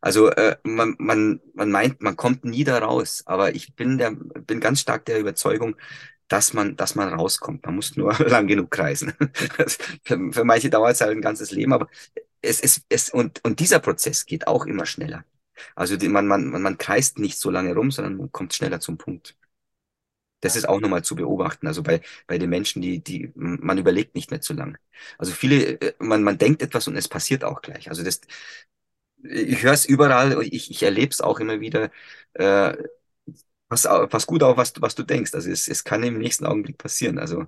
Also 0.00 0.30
äh, 0.30 0.56
man, 0.64 0.96
man, 0.98 1.40
man 1.54 1.70
meint, 1.70 2.02
man 2.02 2.16
kommt 2.16 2.44
nie 2.44 2.64
da 2.64 2.78
raus, 2.78 3.22
aber 3.26 3.54
ich 3.54 3.74
bin 3.74 3.98
der, 3.98 4.12
bin 4.12 4.60
ganz 4.60 4.80
stark 4.80 5.06
der 5.06 5.18
Überzeugung, 5.18 5.76
dass 6.28 6.52
man, 6.52 6.76
dass 6.76 6.94
man 6.94 7.08
rauskommt. 7.08 7.64
Man 7.66 7.76
muss 7.76 7.96
nur 7.96 8.12
lang 8.28 8.46
genug 8.46 8.70
kreisen. 8.70 9.14
für, 10.04 10.32
für 10.32 10.44
manche 10.44 10.70
dauert 10.70 10.94
es 10.94 11.00
halt 11.00 11.12
ein 11.12 11.22
ganzes 11.22 11.50
Leben, 11.52 11.72
aber 11.72 11.88
es, 12.42 12.60
es, 12.60 12.82
es, 12.88 13.10
und, 13.10 13.40
und 13.44 13.60
dieser 13.60 13.78
Prozess 13.80 14.26
geht 14.26 14.46
auch 14.46 14.66
immer 14.66 14.86
schneller. 14.86 15.24
Also 15.74 15.96
die, 15.96 16.08
man, 16.08 16.26
man, 16.26 16.50
man 16.50 16.78
kreist 16.78 17.18
nicht 17.18 17.38
so 17.38 17.50
lange 17.50 17.74
rum, 17.74 17.90
sondern 17.90 18.16
man 18.16 18.32
kommt 18.32 18.54
schneller 18.54 18.80
zum 18.80 18.98
Punkt. 18.98 19.36
Das 20.40 20.56
ist 20.56 20.68
auch 20.68 20.80
nochmal 20.80 21.02
zu 21.04 21.16
beobachten. 21.16 21.66
Also 21.66 21.82
bei, 21.82 22.00
bei 22.26 22.38
den 22.38 22.50
Menschen, 22.50 22.82
die, 22.82 23.02
die, 23.02 23.32
man 23.34 23.78
überlegt 23.78 24.14
nicht 24.14 24.30
mehr 24.30 24.40
zu 24.42 24.52
lang. 24.54 24.76
Also 25.18 25.32
viele, 25.32 25.80
äh, 25.80 25.94
man, 25.98 26.22
man 26.22 26.38
denkt 26.38 26.62
etwas 26.62 26.86
und 26.88 26.96
es 26.96 27.08
passiert 27.08 27.44
auch 27.44 27.62
gleich. 27.62 27.88
Also 27.88 28.02
das, 28.04 28.20
ich 29.22 29.62
höre 29.62 29.72
es 29.72 29.86
überall, 29.86 30.42
ich, 30.42 30.70
ich 30.70 30.82
erlebe 30.82 31.10
es 31.10 31.20
auch 31.20 31.40
immer 31.40 31.60
wieder. 31.60 31.90
Äh, 32.34 32.76
pass, 33.68 33.84
pass 34.10 34.26
gut 34.26 34.42
auf, 34.42 34.56
was, 34.56 34.72
was 34.80 34.94
du 34.94 35.02
denkst. 35.02 35.34
Also 35.34 35.50
es, 35.50 35.68
es 35.68 35.84
kann 35.84 36.02
im 36.02 36.18
nächsten 36.18 36.46
Augenblick 36.46 36.78
passieren. 36.78 37.18
Also 37.18 37.46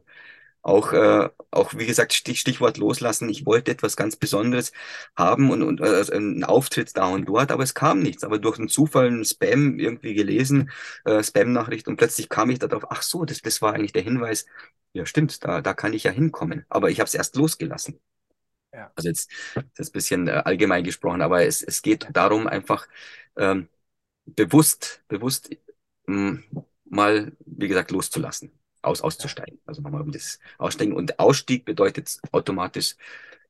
auch, 0.66 0.92
äh, 0.92 1.28
auch 1.50 1.74
wie 1.74 1.86
gesagt, 1.86 2.12
Stich, 2.14 2.40
Stichwort 2.40 2.76
loslassen. 2.78 3.28
Ich 3.28 3.46
wollte 3.46 3.70
etwas 3.72 3.96
ganz 3.96 4.16
Besonderes 4.16 4.72
haben 5.16 5.50
und, 5.50 5.62
und 5.62 5.80
äh, 5.80 6.04
einen 6.12 6.44
Auftritt 6.44 6.96
da 6.96 7.06
und 7.08 7.26
dort, 7.28 7.52
aber 7.52 7.62
es 7.64 7.74
kam 7.74 8.00
nichts. 8.00 8.24
Aber 8.24 8.38
durch 8.38 8.58
einen 8.58 8.68
Zufall, 8.68 9.06
einen 9.08 9.24
Spam 9.24 9.78
irgendwie 9.78 10.14
gelesen, 10.14 10.70
äh, 11.04 11.22
Spam-Nachricht 11.22 11.88
und 11.88 11.96
plötzlich 11.96 12.28
kam 12.28 12.50
ich 12.50 12.58
darauf, 12.58 12.90
ach 12.90 13.02
so, 13.02 13.24
das, 13.24 13.42
das 13.42 13.62
war 13.62 13.74
eigentlich 13.74 13.92
der 13.92 14.02
Hinweis. 14.02 14.46
Ja, 14.92 15.06
stimmt, 15.06 15.44
da, 15.44 15.60
da 15.62 15.74
kann 15.74 15.92
ich 15.92 16.04
ja 16.04 16.10
hinkommen. 16.10 16.64
Aber 16.68 16.90
ich 16.90 17.00
habe 17.00 17.06
es 17.08 17.14
erst 17.14 17.36
losgelassen. 17.36 18.00
Ja. 18.72 18.90
Also 18.94 19.08
jetzt 19.08 19.30
das 19.54 19.64
ist 19.78 19.90
ein 19.90 19.92
bisschen 19.92 20.28
äh, 20.28 20.32
allgemein 20.44 20.84
gesprochen, 20.84 21.22
aber 21.22 21.44
es, 21.46 21.62
es 21.62 21.82
geht 21.82 22.08
darum, 22.12 22.46
einfach 22.46 22.88
ähm, 23.36 23.68
bewusst, 24.26 25.02
bewusst 25.08 25.50
mh, 26.06 26.40
mal, 26.86 27.32
wie 27.46 27.68
gesagt, 27.68 27.90
loszulassen, 27.92 28.52
aus, 28.87 29.03
auszusteigen. 29.03 29.61
Also 29.66 29.82
nochmal 29.82 30.03
um 30.03 30.12
das 30.12 30.39
Aussteigen. 30.59 30.95
Und 30.95 31.18
Ausstieg 31.18 31.64
bedeutet 31.64 32.18
automatisch, 32.32 32.97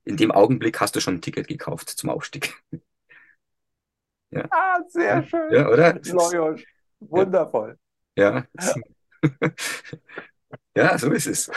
in 0.04 0.16
dem 0.16 0.30
Augenblick 0.30 0.80
hast 0.80 0.96
du 0.96 1.00
schon 1.00 1.14
ein 1.14 1.20
Ticket 1.20 1.48
gekauft 1.48 1.90
zum 1.90 2.10
Aufstieg. 2.10 2.54
ja. 4.30 4.44
Ah, 4.50 4.80
sehr 4.88 5.22
schön. 5.24 5.52
Ja, 5.52 5.68
oder? 5.68 6.00
Lojos. 6.04 6.62
Wundervoll. 7.00 7.78
Ja. 8.16 8.46
ja, 10.76 10.98
so 10.98 11.12
ist 11.12 11.26
es. 11.26 11.50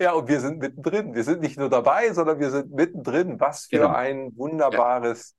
Ja, 0.00 0.12
und 0.12 0.28
wir 0.28 0.40
sind 0.40 0.60
mittendrin. 0.60 1.14
Wir 1.14 1.24
sind 1.24 1.40
nicht 1.40 1.58
nur 1.58 1.68
dabei, 1.68 2.12
sondern 2.12 2.38
wir 2.38 2.50
sind 2.50 2.72
mittendrin. 2.72 3.40
Was 3.40 3.66
für 3.66 3.78
genau. 3.78 3.92
ein 3.92 4.36
wunderbares 4.36 5.36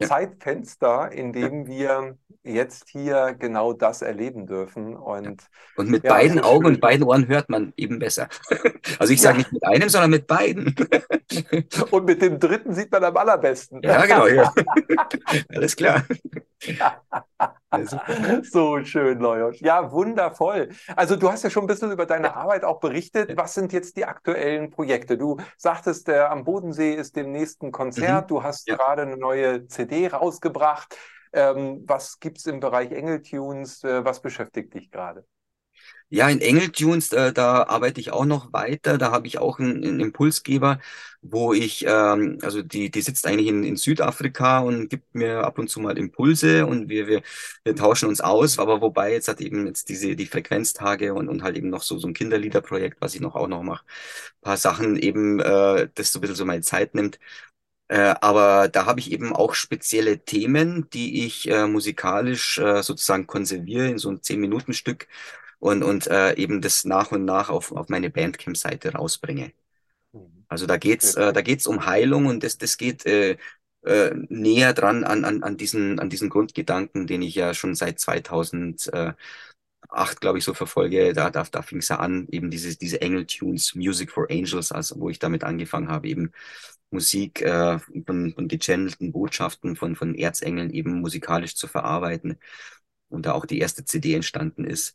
ja. 0.00 0.08
Zeitfenster, 0.08 1.12
in 1.12 1.32
dem 1.32 1.66
wir 1.66 2.16
jetzt 2.42 2.88
hier 2.88 3.34
genau 3.38 3.72
das 3.72 4.02
erleben 4.02 4.46
dürfen. 4.46 4.96
Und, 4.96 5.42
und 5.76 5.90
mit 5.90 6.04
ja, 6.04 6.12
beiden 6.12 6.40
Augen 6.40 6.66
und 6.66 6.80
beiden 6.80 7.04
Ohren 7.04 7.28
hört 7.28 7.48
man 7.48 7.72
eben 7.76 7.98
besser. 7.98 8.28
Also 8.98 9.12
ich 9.12 9.22
sage 9.22 9.38
nicht 9.38 9.52
mit 9.52 9.64
einem, 9.64 9.88
sondern 9.88 10.10
mit 10.10 10.26
beiden. 10.26 10.74
Und 11.90 12.04
mit 12.04 12.20
dem 12.20 12.38
dritten 12.38 12.74
sieht 12.74 12.90
man 12.90 13.04
am 13.04 13.16
allerbesten. 13.16 13.80
Ja, 13.82 14.04
genau. 14.04 14.26
Ja. 14.26 14.52
Alles 15.54 15.76
klar. 15.76 16.04
so 18.42 18.84
schön, 18.84 19.18
Leuosch. 19.18 19.60
Ja, 19.60 19.90
wundervoll. 19.90 20.68
Also 20.94 21.16
du 21.16 21.30
hast 21.30 21.42
ja 21.42 21.50
schon 21.50 21.64
ein 21.64 21.68
bisschen 21.68 21.90
über 21.90 22.06
deine 22.06 22.36
Arbeit 22.36 22.64
auch 22.64 22.80
berichtet. 22.80 23.36
Was 23.36 23.54
sind 23.54 23.72
jetzt 23.72 23.96
die 23.96 24.04
aktuellen 24.04 24.70
Projekte? 24.70 25.16
Du 25.16 25.38
sagtest, 25.56 26.08
der 26.08 26.30
am 26.30 26.44
Bodensee 26.44 26.94
ist 26.94 27.16
dem 27.16 27.32
nächsten 27.32 27.72
Konzert. 27.72 28.24
Mhm. 28.24 28.28
Du 28.28 28.42
hast 28.42 28.68
ja. 28.68 28.76
gerade 28.76 29.02
eine 29.02 29.16
neue 29.16 29.66
CD 29.66 30.08
rausgebracht. 30.08 30.96
Ähm, 31.32 31.84
was 31.86 32.18
gibt 32.18 32.38
es 32.38 32.46
im 32.46 32.60
Bereich 32.60 32.90
Engeltunes? 32.90 33.84
Äh, 33.84 34.04
was 34.04 34.20
beschäftigt 34.20 34.74
dich 34.74 34.90
gerade? 34.90 35.24
Ja, 36.12 36.28
in 36.28 36.40
Engeltunes, 36.40 37.12
äh, 37.12 37.32
da 37.32 37.62
arbeite 37.68 38.00
ich 38.00 38.10
auch 38.10 38.24
noch 38.24 38.52
weiter. 38.52 38.98
Da 38.98 39.12
habe 39.12 39.28
ich 39.28 39.38
auch 39.38 39.60
einen, 39.60 39.84
einen 39.84 40.00
Impulsgeber, 40.00 40.80
wo 41.22 41.52
ich, 41.52 41.84
ähm, 41.86 42.38
also 42.42 42.62
die, 42.62 42.90
die 42.90 43.00
sitzt 43.02 43.26
eigentlich 43.28 43.46
in, 43.46 43.62
in 43.62 43.76
Südafrika 43.76 44.58
und 44.58 44.88
gibt 44.88 45.14
mir 45.14 45.44
ab 45.44 45.58
und 45.58 45.68
zu 45.70 45.78
mal 45.78 45.96
Impulse 45.96 46.66
und 46.66 46.88
wir, 46.88 47.06
wir, 47.06 47.22
wir 47.62 47.76
tauschen 47.76 48.08
uns 48.08 48.20
aus. 48.20 48.58
Aber 48.58 48.80
wobei 48.80 49.12
jetzt 49.12 49.28
hat 49.28 49.40
eben 49.40 49.66
jetzt 49.68 49.88
diese 49.88 50.16
die 50.16 50.26
Frequenztage 50.26 51.14
und, 51.14 51.28
und 51.28 51.44
halt 51.44 51.56
eben 51.56 51.70
noch 51.70 51.82
so, 51.82 51.96
so 51.98 52.08
ein 52.08 52.14
Kinderliederprojekt, 52.14 53.00
was 53.00 53.14
ich 53.14 53.20
noch 53.20 53.36
auch 53.36 53.46
noch 53.46 53.62
mache. 53.62 53.84
Paar 54.40 54.56
Sachen 54.56 54.96
eben, 54.96 55.38
äh, 55.38 55.88
das 55.94 56.10
so 56.12 56.18
ein 56.18 56.22
bisschen 56.22 56.36
so 56.36 56.44
meine 56.44 56.62
Zeit 56.62 56.94
nimmt. 56.96 57.20
Äh, 57.88 58.14
aber 58.20 58.68
da 58.68 58.86
habe 58.86 59.00
ich 59.00 59.10
eben 59.12 59.34
auch 59.34 59.54
spezielle 59.54 60.20
Themen, 60.24 60.88
die 60.90 61.26
ich 61.26 61.48
äh, 61.50 61.66
musikalisch 61.66 62.58
äh, 62.58 62.82
sozusagen 62.82 63.26
konserviere 63.26 63.88
in 63.88 63.98
so 63.98 64.10
ein 64.10 64.22
Zehn-Minuten-Stück 64.22 65.08
und, 65.60 65.82
und 65.84 66.08
äh, 66.08 66.34
eben 66.34 66.60
das 66.60 66.84
nach 66.84 67.12
und 67.12 67.24
nach 67.24 67.50
auf, 67.50 67.72
auf 67.72 67.88
meine 67.88 68.10
Bandcamp-Seite 68.10 68.94
rausbringe. 68.94 69.52
Mhm. 70.12 70.44
Also 70.48 70.66
da 70.66 70.76
geht's, 70.78 71.14
äh, 71.14 71.32
da 71.32 71.42
geht's 71.42 71.66
um 71.66 71.86
Heilung 71.86 72.26
und 72.26 72.42
das, 72.42 72.58
das 72.58 72.76
geht 72.78 73.06
äh, 73.06 73.36
äh, 73.82 74.10
näher 74.28 74.72
dran 74.74 75.04
an, 75.04 75.24
an, 75.24 75.42
an, 75.42 75.56
diesen, 75.56 76.00
an 76.00 76.10
diesen 76.10 76.30
Grundgedanken, 76.30 77.06
den 77.06 77.22
ich 77.22 77.34
ja 77.34 77.54
schon 77.54 77.74
seit 77.74 78.00
2008, 78.00 79.16
glaube 80.20 80.38
ich, 80.38 80.44
so 80.44 80.54
verfolge. 80.54 81.12
Da, 81.12 81.30
da, 81.30 81.44
da 81.44 81.62
fing 81.62 81.78
es 81.78 81.88
ja 81.88 81.98
an, 81.98 82.26
eben 82.30 82.50
diese, 82.50 82.76
diese 82.76 83.00
Engel-Tunes, 83.00 83.74
Music 83.74 84.10
for 84.10 84.26
Angels, 84.30 84.72
also 84.72 84.98
wo 85.00 85.10
ich 85.10 85.18
damit 85.18 85.44
angefangen 85.44 85.88
habe, 85.88 86.08
eben 86.08 86.32
Musik 86.90 87.42
äh, 87.42 87.78
von, 88.06 88.32
von 88.34 88.48
gechannelten 88.48 89.12
Botschaften 89.12 89.76
von, 89.76 89.94
von 89.96 90.14
Erzengeln 90.14 90.70
eben 90.70 91.00
musikalisch 91.00 91.54
zu 91.54 91.68
verarbeiten. 91.68 92.38
Und 93.08 93.26
da 93.26 93.32
auch 93.32 93.46
die 93.46 93.58
erste 93.58 93.84
CD 93.84 94.14
entstanden 94.14 94.64
ist. 94.64 94.94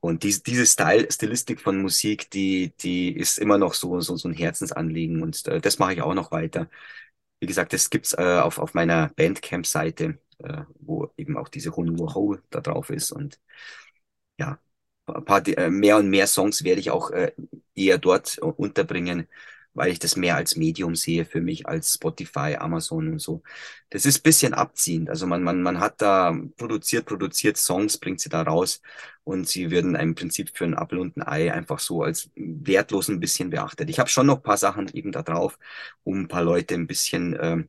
Und 0.00 0.22
dies, 0.22 0.42
diese 0.42 0.66
Style, 0.66 1.10
Stilistik 1.12 1.60
von 1.60 1.80
Musik, 1.82 2.30
die, 2.30 2.72
die 2.80 3.14
ist 3.16 3.38
immer 3.38 3.58
noch 3.58 3.74
so, 3.74 4.00
so, 4.00 4.16
so 4.16 4.28
ein 4.28 4.34
Herzensanliegen 4.34 5.22
und 5.22 5.46
äh, 5.46 5.60
das 5.60 5.78
mache 5.78 5.94
ich 5.94 6.02
auch 6.02 6.14
noch 6.14 6.32
weiter. 6.32 6.68
Wie 7.40 7.46
gesagt, 7.46 7.72
das 7.72 7.90
gibt's 7.90 8.14
äh, 8.14 8.40
auf, 8.42 8.58
auf 8.58 8.74
meiner 8.74 9.08
Bandcamp-Seite, 9.16 10.18
äh, 10.38 10.62
wo 10.80 11.10
eben 11.16 11.36
auch 11.36 11.48
diese 11.48 11.76
Hunwo 11.76 12.14
Ho 12.14 12.36
da 12.50 12.60
drauf 12.60 12.90
ist 12.90 13.12
und 13.12 13.40
ja, 14.38 14.58
ein 15.06 15.24
paar 15.24 15.46
äh, 15.48 15.70
mehr 15.70 15.96
und 15.98 16.08
mehr 16.10 16.26
Songs 16.26 16.64
werde 16.64 16.80
ich 16.80 16.90
auch 16.90 17.10
äh, 17.10 17.32
eher 17.74 17.98
dort 17.98 18.38
unterbringen 18.38 19.28
weil 19.80 19.92
ich 19.92 19.98
das 19.98 20.14
mehr 20.14 20.36
als 20.36 20.56
Medium 20.56 20.94
sehe 20.94 21.24
für 21.24 21.40
mich 21.40 21.66
als 21.66 21.94
Spotify, 21.94 22.56
Amazon 22.58 23.12
und 23.12 23.18
so. 23.18 23.42
Das 23.88 24.04
ist 24.04 24.22
bisschen 24.22 24.52
abziehend. 24.52 25.08
Also 25.08 25.26
man, 25.26 25.42
man, 25.42 25.62
man 25.62 25.80
hat 25.80 26.02
da 26.02 26.38
produziert, 26.58 27.06
produziert 27.06 27.56
Songs, 27.56 27.96
bringt 27.96 28.20
sie 28.20 28.28
da 28.28 28.42
raus 28.42 28.82
und 29.24 29.48
sie 29.48 29.70
werden 29.70 29.94
im 29.94 30.14
Prinzip 30.14 30.50
für 30.54 30.66
ein 30.66 30.76
Apfel 30.76 30.98
und 30.98 31.16
ein 31.16 31.26
Ei 31.26 31.50
einfach 31.50 31.78
so 31.78 32.02
als 32.02 32.28
wertlos 32.36 33.08
ein 33.08 33.20
bisschen 33.20 33.48
beachtet. 33.48 33.88
Ich 33.88 33.98
habe 33.98 34.10
schon 34.10 34.26
noch 34.26 34.42
paar 34.42 34.58
Sachen 34.58 34.88
eben 34.92 35.12
da 35.12 35.22
drauf, 35.22 35.58
um 36.04 36.20
ein 36.20 36.28
paar 36.28 36.44
Leute 36.44 36.74
ein 36.74 36.86
bisschen 36.86 37.32
äh, 37.36 37.64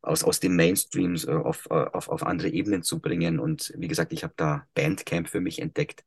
aus, 0.00 0.24
aus 0.24 0.40
dem 0.40 0.56
Mainstreams 0.56 1.26
äh, 1.26 1.30
auf, 1.30 1.66
äh, 1.70 1.74
auf, 1.74 2.08
auf 2.08 2.26
andere 2.26 2.48
Ebenen 2.48 2.82
zu 2.82 2.98
bringen. 2.98 3.38
Und 3.38 3.72
wie 3.76 3.86
gesagt, 3.86 4.12
ich 4.12 4.24
habe 4.24 4.34
da 4.36 4.66
Bandcamp 4.74 5.28
für 5.28 5.40
mich 5.40 5.60
entdeckt 5.60 6.04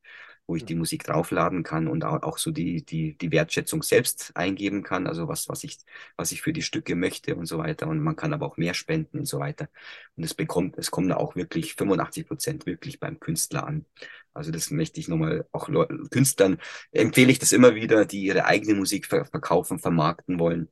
wo 0.47 0.55
ich 0.55 0.65
die 0.65 0.75
Musik 0.75 1.03
draufladen 1.03 1.63
kann 1.63 1.87
und 1.87 2.03
auch, 2.03 2.37
so 2.37 2.51
die, 2.51 2.83
die, 2.83 3.17
die 3.17 3.31
Wertschätzung 3.31 3.81
selbst 3.81 4.31
eingeben 4.35 4.83
kann, 4.83 5.07
also 5.07 5.27
was, 5.27 5.49
was 5.49 5.63
ich, 5.63 5.77
was 6.17 6.31
ich 6.31 6.41
für 6.41 6.53
die 6.53 6.61
Stücke 6.61 6.95
möchte 6.95 7.35
und 7.35 7.45
so 7.45 7.57
weiter. 7.57 7.87
Und 7.87 7.99
man 8.01 8.15
kann 8.15 8.33
aber 8.33 8.45
auch 8.45 8.57
mehr 8.57 8.73
spenden 8.73 9.19
und 9.19 9.25
so 9.25 9.39
weiter. 9.39 9.69
Und 10.15 10.23
es 10.23 10.33
bekommt, 10.33 10.77
es 10.77 10.91
kommen 10.91 11.09
da 11.09 11.17
auch 11.17 11.35
wirklich 11.35 11.75
85 11.75 12.27
Prozent 12.27 12.65
wirklich 12.65 12.99
beim 12.99 13.19
Künstler 13.19 13.65
an. 13.65 13.85
Also 14.33 14.51
das 14.51 14.69
möchte 14.69 14.99
ich 14.99 15.07
nochmal 15.07 15.47
auch 15.51 15.69
Le 15.69 15.87
Künstlern 16.11 16.57
empfehle 16.91 17.31
ich 17.31 17.39
das 17.39 17.53
immer 17.53 17.73
wieder, 17.73 18.05
die 18.05 18.23
ihre 18.23 18.45
eigene 18.45 18.75
Musik 18.75 19.07
ver 19.07 19.25
verkaufen, 19.25 19.79
vermarkten 19.79 20.39
wollen. 20.39 20.69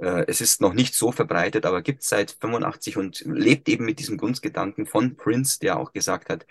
Äh, 0.00 0.24
es 0.28 0.40
ist 0.40 0.60
noch 0.62 0.72
nicht 0.72 0.94
so 0.94 1.12
verbreitet, 1.12 1.66
aber 1.66 1.82
gibt 1.82 2.02
es 2.02 2.08
seit 2.08 2.30
85 2.40 2.96
und 2.96 3.20
lebt 3.26 3.68
eben 3.68 3.84
mit 3.84 3.98
diesem 3.98 4.16
Grundgedanken 4.16 4.86
von 4.86 5.16
Prince, 5.16 5.58
der 5.60 5.78
auch 5.78 5.92
gesagt 5.92 6.30
hat, 6.30 6.46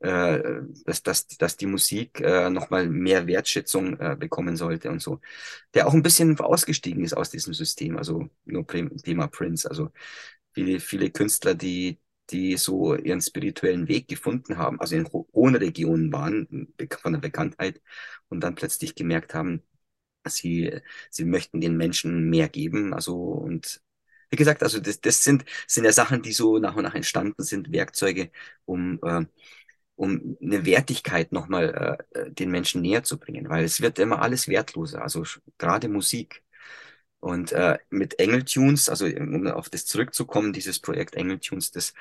äh, 0.00 0.60
dass, 0.84 1.02
dass, 1.02 1.26
dass 1.28 1.56
die 1.56 1.66
Musik 1.66 2.20
äh, 2.20 2.50
nochmal 2.50 2.88
mehr 2.88 3.26
Wertschätzung 3.26 3.96
bekommen 4.18 4.56
sollte 4.56 4.90
und 4.90 5.00
so. 5.00 5.20
Der 5.74 5.86
auch 5.86 5.94
ein 5.94 6.02
bisschen 6.02 6.38
ausgestiegen 6.40 7.04
ist 7.04 7.16
aus 7.16 7.30
diesem 7.30 7.54
System, 7.54 7.96
also 7.96 8.28
nur 8.44 8.66
Thema 8.66 9.26
Prince. 9.28 9.68
Also 9.68 9.90
viele, 10.52 10.80
viele 10.80 11.10
Künstler, 11.10 11.54
die, 11.54 11.98
die 12.30 12.56
so 12.56 12.94
ihren 12.94 13.20
spirituellen 13.20 13.88
Weg 13.88 14.08
gefunden 14.08 14.58
haben, 14.58 14.80
also 14.80 14.96
in 14.96 15.08
hohen 15.08 15.56
Regionen 15.56 16.12
waren, 16.12 16.74
von 17.02 17.12
der 17.12 17.20
Bekanntheit, 17.20 17.80
und 18.28 18.40
dann 18.40 18.54
plötzlich 18.54 18.94
gemerkt 18.94 19.34
haben, 19.34 19.62
sie, 20.28 20.72
sie 21.10 21.24
möchten 21.24 21.60
den 21.60 21.76
Menschen 21.76 22.28
mehr 22.30 22.48
geben. 22.48 22.94
Also, 22.94 23.16
und 23.16 23.80
wie 24.30 24.36
gesagt, 24.36 24.62
also 24.62 24.80
das, 24.80 25.00
das 25.00 25.24
sind, 25.24 25.44
sind 25.66 25.84
ja 25.84 25.92
Sachen, 25.92 26.22
die 26.22 26.32
so 26.32 26.58
nach 26.58 26.76
und 26.76 26.84
nach 26.84 26.94
entstanden 26.94 27.42
sind, 27.42 27.72
Werkzeuge, 27.72 28.30
um, 28.64 28.98
äh, 29.02 29.24
um 29.96 30.36
eine 30.42 30.64
Wertigkeit 30.66 31.32
nochmal 31.32 31.98
äh, 32.14 32.30
den 32.32 32.50
Menschen 32.50 32.82
näher 32.82 33.02
zu 33.04 33.18
bringen, 33.18 33.48
weil 33.50 33.64
es 33.64 33.80
wird 33.80 33.98
immer 33.98 34.22
alles 34.22 34.48
wertloser, 34.48 35.02
also 35.02 35.24
gerade 35.58 35.88
Musik. 35.88 36.42
Und 37.20 37.52
äh, 37.52 37.78
mit 37.90 38.18
Engeltunes, 38.18 38.88
also 38.88 39.04
um 39.06 39.46
auf 39.48 39.68
das 39.68 39.84
zurückzukommen, 39.86 40.52
dieses 40.54 40.80
Projekt 40.80 41.14
Engeltunes, 41.16 41.70
das, 41.70 41.92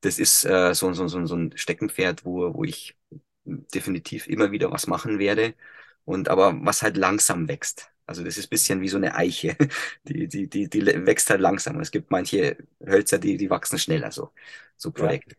das 0.00 0.18
ist 0.18 0.44
äh, 0.44 0.74
so, 0.74 0.92
so, 0.94 1.06
so, 1.08 1.24
so 1.26 1.36
ein 1.36 1.52
Steckenpferd, 1.56 2.24
wo, 2.24 2.52
wo 2.54 2.64
ich 2.64 2.96
definitiv 3.44 4.26
immer 4.28 4.50
wieder 4.52 4.72
was 4.72 4.86
machen 4.88 5.18
werde. 5.20 5.54
Und 6.04 6.28
aber 6.28 6.54
was 6.64 6.82
halt 6.82 6.96
langsam 6.96 7.48
wächst. 7.48 7.90
Also 8.06 8.22
das 8.24 8.36
ist 8.36 8.48
bisschen 8.50 8.80
wie 8.82 8.88
so 8.88 8.98
eine 8.98 9.14
Eiche. 9.16 9.56
Die, 10.08 10.28
die, 10.28 10.48
die, 10.48 10.68
die 10.68 10.84
wächst 11.06 11.30
halt 11.30 11.40
langsam. 11.40 11.80
Es 11.80 11.90
gibt 11.90 12.10
manche 12.10 12.56
Hölzer, 12.86 13.18
die, 13.18 13.36
die 13.38 13.48
wachsen 13.50 13.78
schneller, 13.78 14.10
so, 14.12 14.32
so 14.76 14.90
Projekte. 14.92 15.36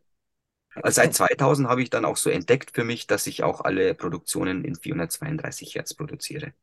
Ja. 0.75 0.81
Also 0.83 0.95
seit 1.01 1.13
2000 1.15 1.69
habe 1.69 1.83
ich 1.83 1.89
dann 1.89 2.05
auch 2.05 2.17
so 2.17 2.29
entdeckt 2.29 2.71
für 2.75 2.83
mich, 2.85 3.07
dass 3.07 3.27
ich 3.27 3.43
auch 3.43 3.61
alle 3.61 3.95
Produktionen 3.95 4.65
in 4.65 4.75
432 4.75 5.75
Hertz 5.75 5.93
produziere. 5.93 6.53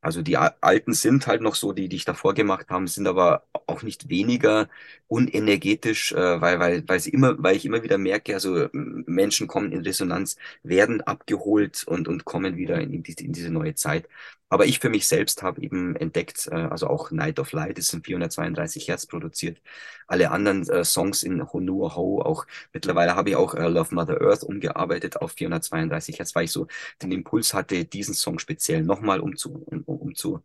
Also 0.00 0.22
die 0.22 0.36
alten 0.36 0.94
sind 0.94 1.26
halt 1.26 1.42
noch 1.42 1.54
so, 1.54 1.72
die, 1.72 1.88
die 1.88 1.96
ich 1.96 2.04
davor 2.04 2.32
gemacht 2.34 2.70
haben, 2.70 2.86
sind 2.86 3.06
aber 3.06 3.44
auch 3.66 3.82
nicht 3.82 4.08
weniger 4.08 4.68
unenergetisch, 5.08 6.12
äh, 6.12 6.40
weil, 6.40 6.58
weil, 6.60 6.88
weil 6.88 7.00
sie 7.00 7.10
immer, 7.10 7.42
weil 7.42 7.56
ich 7.56 7.66
immer 7.66 7.82
wieder 7.82 7.98
merke, 7.98 8.34
also 8.34 8.68
Menschen 8.72 9.46
kommen 9.46 9.72
in 9.72 9.80
Resonanz, 9.82 10.36
werden 10.62 11.00
abgeholt 11.02 11.84
und, 11.86 12.08
und 12.08 12.24
kommen 12.24 12.56
wieder 12.56 12.80
in, 12.80 13.02
die, 13.02 13.12
in 13.24 13.32
diese 13.32 13.50
neue 13.50 13.74
Zeit. 13.74 14.08
Aber 14.50 14.66
ich 14.66 14.80
für 14.80 14.90
mich 14.90 15.06
selbst 15.08 15.42
habe 15.42 15.62
eben 15.62 15.96
entdeckt, 15.96 16.48
äh, 16.50 16.56
also 16.56 16.88
auch 16.88 17.10
Night 17.12 17.38
of 17.38 17.52
Light 17.52 17.78
ist 17.78 17.94
in 17.94 18.02
432 18.02 18.88
Hertz 18.88 19.06
produziert. 19.06 19.60
Alle 20.08 20.30
anderen 20.32 20.68
äh, 20.68 20.84
Songs 20.84 21.22
in 21.22 21.52
Honua 21.52 21.94
Ho, 21.96 22.20
auch 22.22 22.46
mittlerweile 22.72 23.14
habe 23.16 23.30
ich 23.30 23.36
auch 23.36 23.54
äh, 23.54 23.68
Love 23.68 23.94
Mother 23.94 24.20
Earth 24.20 24.42
umgearbeitet 24.44 25.16
auf 25.18 25.32
432 25.32 26.18
Hertz, 26.18 26.34
weil 26.34 26.44
ich 26.44 26.52
so 26.52 26.66
den 27.02 27.12
Impuls 27.12 27.54
hatte, 27.54 27.84
diesen 27.84 28.14
Song 28.14 28.38
speziell 28.40 28.82
nochmal 28.82 29.20
umzu, 29.20 29.62
um, 29.66 29.82
um, 29.84 30.14
zu, 30.14 30.42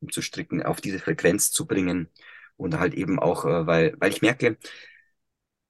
um 0.00 0.10
zu 0.10 0.22
stricken, 0.22 0.62
auf 0.62 0.80
diese 0.80 0.98
Frequenz 0.98 1.50
zu 1.52 1.66
bringen. 1.66 2.08
Und 2.56 2.78
halt 2.78 2.94
eben 2.94 3.18
auch, 3.18 3.44
äh, 3.44 3.66
weil, 3.66 3.94
weil 3.98 4.10
ich 4.12 4.22
merke, 4.22 4.56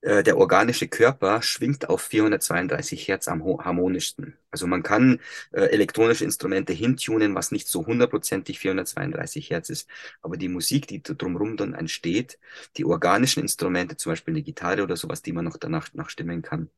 äh, 0.03 0.23
der 0.25 0.37
organische 0.37 0.89
Körper 0.89 1.43
schwingt 1.43 1.89
auf 1.89 2.03
432 2.03 3.07
Hertz 3.09 3.29
am 3.29 3.45
harmonischsten. 3.65 4.37
Also 4.51 4.67
man 4.67 4.83
kann 4.83 5.21
äh, 5.53 5.63
elektronische 5.63 6.25
Instrumente 6.25 6.73
hintunen, 6.73 7.35
was 7.35 7.53
nicht 7.53 7.69
so 7.69 7.87
hundertprozentig 7.87 8.59
432 8.59 9.51
Hertz 9.51 9.71
ist, 9.71 9.89
aber 10.21 10.37
die 10.37 10.49
Musik, 10.49 10.89
die 10.89 11.03
drumherum 11.03 11.57
dann 11.57 11.75
entsteht, 11.75 12.39
die 12.77 12.85
organischen 12.85 13.43
Instrumente, 13.43 13.97
zum 13.97 14.13
Beispiel 14.13 14.35
eine 14.35 14.43
Gitarre 14.43 14.83
oder 14.83 14.97
sowas, 14.97 15.23
die 15.23 15.33
man 15.33 15.45
noch 15.45 15.57
danach 15.57 15.93
nachstimmen 15.95 16.43
kann, 16.43 16.69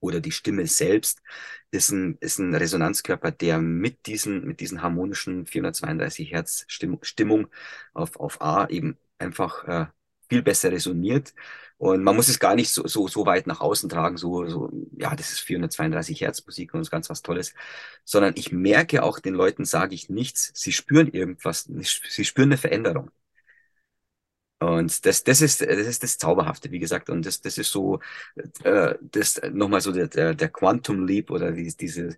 oder 0.00 0.20
die 0.20 0.32
Stimme 0.32 0.66
selbst, 0.66 1.22
ist 1.70 1.90
ein, 1.90 2.16
ist 2.20 2.38
ein 2.38 2.54
Resonanzkörper, 2.54 3.30
der 3.32 3.58
mit 3.58 4.06
diesen, 4.06 4.44
mit 4.46 4.60
diesen 4.60 4.82
harmonischen 4.82 5.46
432 5.46 6.32
Hertz 6.32 6.64
Stimmung 6.68 7.48
auf, 7.94 8.16
auf 8.18 8.40
A 8.40 8.66
eben 8.68 8.98
einfach 9.18 9.64
äh, 9.66 9.86
viel 10.28 10.42
besser 10.42 10.72
resoniert 10.72 11.34
und 11.82 12.04
man 12.04 12.14
muss 12.14 12.28
es 12.28 12.38
gar 12.38 12.54
nicht 12.54 12.70
so, 12.72 12.86
so, 12.86 13.08
so 13.08 13.26
weit 13.26 13.48
nach 13.48 13.60
außen 13.60 13.88
tragen, 13.88 14.16
so, 14.16 14.46
so, 14.46 14.70
ja, 14.96 15.16
das 15.16 15.32
ist 15.32 15.40
432 15.40 16.20
Hertz 16.20 16.44
Musik 16.46 16.72
und 16.74 16.80
ist 16.80 16.92
ganz 16.92 17.10
was 17.10 17.22
Tolles, 17.22 17.54
sondern 18.04 18.34
ich 18.36 18.52
merke 18.52 19.02
auch 19.02 19.18
den 19.18 19.34
Leuten, 19.34 19.64
sage 19.64 19.94
ich 19.96 20.08
nichts, 20.08 20.52
sie 20.54 20.70
spüren 20.72 21.08
irgendwas, 21.08 21.64
sie 22.08 22.24
spüren 22.24 22.50
eine 22.50 22.56
Veränderung. 22.58 23.10
Und 24.60 25.04
das, 25.06 25.24
das 25.24 25.40
ist, 25.40 25.60
das 25.60 25.68
ist 25.88 26.02
das 26.04 26.18
Zauberhafte, 26.18 26.70
wie 26.70 26.78
gesagt. 26.78 27.10
Und 27.10 27.26
das, 27.26 27.40
das 27.40 27.58
ist 27.58 27.72
so, 27.72 27.98
äh, 28.64 28.94
das 29.02 29.40
nochmal 29.52 29.80
so 29.80 29.90
der, 29.92 30.06
der, 30.08 30.34
der 30.34 30.48
Quantum 30.50 31.04
Leap 31.06 31.30
oder 31.32 31.50
die, 31.52 31.74
diese, 31.76 32.16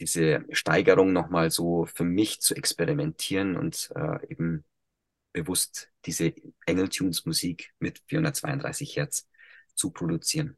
diese 0.00 0.44
Steigerung 0.52 1.12
nochmal 1.12 1.50
so 1.50 1.86
für 1.86 2.04
mich 2.04 2.40
zu 2.40 2.54
experimentieren 2.56 3.56
und 3.56 3.90
äh, 3.96 4.26
eben 4.30 4.64
bewusst 5.32 5.90
diese 6.04 6.32
Engeltunes-Musik 6.66 7.72
mit 7.78 8.02
432 8.06 8.96
Hertz 8.96 9.28
zu 9.74 9.90
produzieren. 9.90 10.56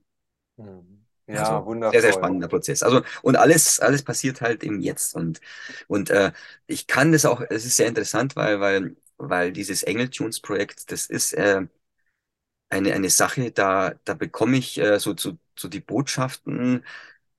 Mhm. 0.57 1.05
Ja, 1.27 1.43
also, 1.43 1.66
wundervoll. 1.66 2.01
Sehr, 2.01 2.12
sehr 2.12 2.18
spannender 2.18 2.49
Prozess. 2.49 2.83
Also, 2.83 3.03
und 3.23 3.37
alles, 3.37 3.79
alles 3.79 4.03
passiert 4.03 4.41
halt 4.41 4.64
im 4.64 4.81
Jetzt. 4.81 5.14
Und, 5.14 5.41
und 5.87 6.11
äh, 6.11 6.33
ich 6.66 6.87
kann 6.87 7.12
das 7.12 7.25
auch, 7.25 7.41
es 7.51 7.64
ist 7.64 7.77
sehr 7.77 7.87
interessant, 7.87 8.35
weil, 8.37 8.61
weil, 8.61 8.97
weil 9.16 9.53
dieses 9.53 9.83
Engeltunes-Projekt, 9.85 10.91
das 10.91 11.07
ist 11.07 11.33
äh, 11.35 11.62
eine, 12.68 12.93
eine 12.95 13.11
Sache, 13.11 13.51
da, 13.53 13.95
da 14.05 14.14
bekomme 14.14 14.57
ich 14.57 14.79
äh, 14.79 14.99
so, 14.99 15.16
so, 15.16 15.39
so 15.59 15.68
die 15.68 15.81
Botschaften 15.81 16.85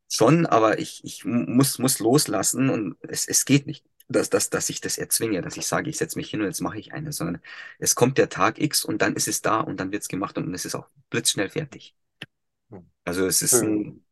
schon, 0.09 0.45
aber 0.45 0.79
ich, 0.79 1.03
ich 1.03 1.25
muss, 1.25 1.79
muss 1.79 1.99
loslassen 1.99 2.69
und 2.69 2.97
es, 3.01 3.27
es 3.27 3.45
geht 3.45 3.65
nicht 3.67 3.85
dass, 4.11 4.29
dass, 4.29 4.49
dass 4.49 4.69
ich 4.69 4.81
das 4.81 4.97
erzwinge, 4.97 5.41
dass 5.41 5.57
ich 5.57 5.65
sage, 5.65 5.89
ich 5.89 5.97
setze 5.97 6.17
mich 6.17 6.29
hin 6.29 6.41
und 6.41 6.47
jetzt 6.47 6.61
mache 6.61 6.79
ich 6.79 6.93
eine, 6.93 7.11
sondern 7.11 7.41
es 7.79 7.95
kommt 7.95 8.17
der 8.17 8.29
Tag 8.29 8.59
X 8.59 8.85
und 8.85 9.01
dann 9.01 9.15
ist 9.15 9.27
es 9.27 9.41
da 9.41 9.59
und 9.59 9.79
dann 9.79 9.91
wird 9.91 10.03
es 10.03 10.07
gemacht 10.07 10.37
und 10.37 10.53
es 10.53 10.65
ist 10.65 10.75
auch 10.75 10.87
blitzschnell 11.09 11.49
fertig. 11.49 11.95
Hm. 12.69 12.89
Also 13.05 13.25
es 13.25 13.41
ist 13.41 13.61
ein, 13.61 14.03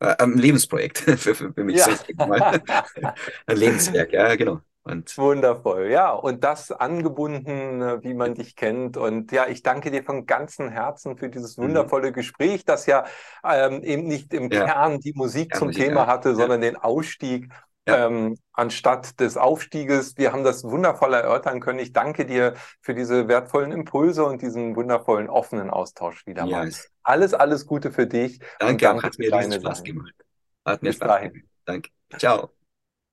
äh, 0.00 0.16
ein 0.18 0.36
Lebensprojekt 0.36 0.98
für, 0.98 1.16
für, 1.16 1.52
für 1.52 1.64
mich 1.64 1.76
ja. 1.76 1.88
ein 3.46 3.56
Lebenswerk, 3.56 4.12
ja, 4.12 4.34
genau. 4.36 4.60
Und 4.84 5.16
Wundervoll, 5.16 5.90
ja. 5.90 6.10
Und 6.10 6.42
das 6.42 6.72
angebunden, 6.72 7.80
äh, 7.80 8.02
wie 8.02 8.14
man 8.14 8.34
dich 8.34 8.56
kennt. 8.56 8.96
Und 8.96 9.30
ja, 9.30 9.46
ich 9.46 9.62
danke 9.62 9.92
dir 9.92 10.02
von 10.02 10.26
ganzem 10.26 10.70
Herzen 10.70 11.16
für 11.16 11.28
dieses 11.28 11.56
mhm. 11.56 11.64
wundervolle 11.64 12.08
mhm. 12.08 12.14
Gespräch, 12.14 12.64
das 12.64 12.86
ja 12.86 13.04
ähm, 13.44 13.84
eben 13.84 14.08
nicht 14.08 14.34
im 14.34 14.50
ja. 14.50 14.64
Kern 14.64 14.98
die 14.98 15.12
Musik 15.14 15.52
ja, 15.52 15.58
zum 15.58 15.68
Musik, 15.68 15.84
Thema 15.84 16.08
hatte, 16.08 16.34
sondern 16.34 16.60
den 16.60 16.76
Ausstieg 16.76 17.48
ja. 17.86 18.06
ähm, 18.06 18.38
anstatt 18.52 19.18
des 19.20 19.36
Aufstieges. 19.36 20.16
Wir 20.16 20.32
haben 20.32 20.44
das 20.44 20.64
wundervoll 20.64 21.14
erörtern 21.14 21.60
können. 21.60 21.78
Ich 21.78 21.92
danke 21.92 22.26
dir 22.26 22.54
für 22.80 22.94
diese 22.94 23.28
wertvollen 23.28 23.72
Impulse 23.72 24.24
und 24.24 24.42
diesen 24.42 24.76
wundervollen 24.76 25.28
offenen 25.28 25.70
Austausch 25.70 26.26
wieder 26.26 26.46
mal. 26.46 26.66
Yes. 26.66 26.90
Alles, 27.02 27.34
alles 27.34 27.66
Gute 27.66 27.90
für 27.90 28.06
dich. 28.06 28.38
Danke, 28.58 28.84
danke 28.84 29.06
hat 29.06 29.18
mir 29.18 29.30
deine 29.30 29.60
Spaß 29.60 29.82
gemacht. 29.82 30.14
Hat 30.64 30.82
mir 30.82 30.90
Bis 30.90 30.96
Spaß 30.96 31.08
dahin. 31.08 31.32
gemacht. 31.32 31.48
Danke. 31.64 31.90
Ciao. 32.18 32.50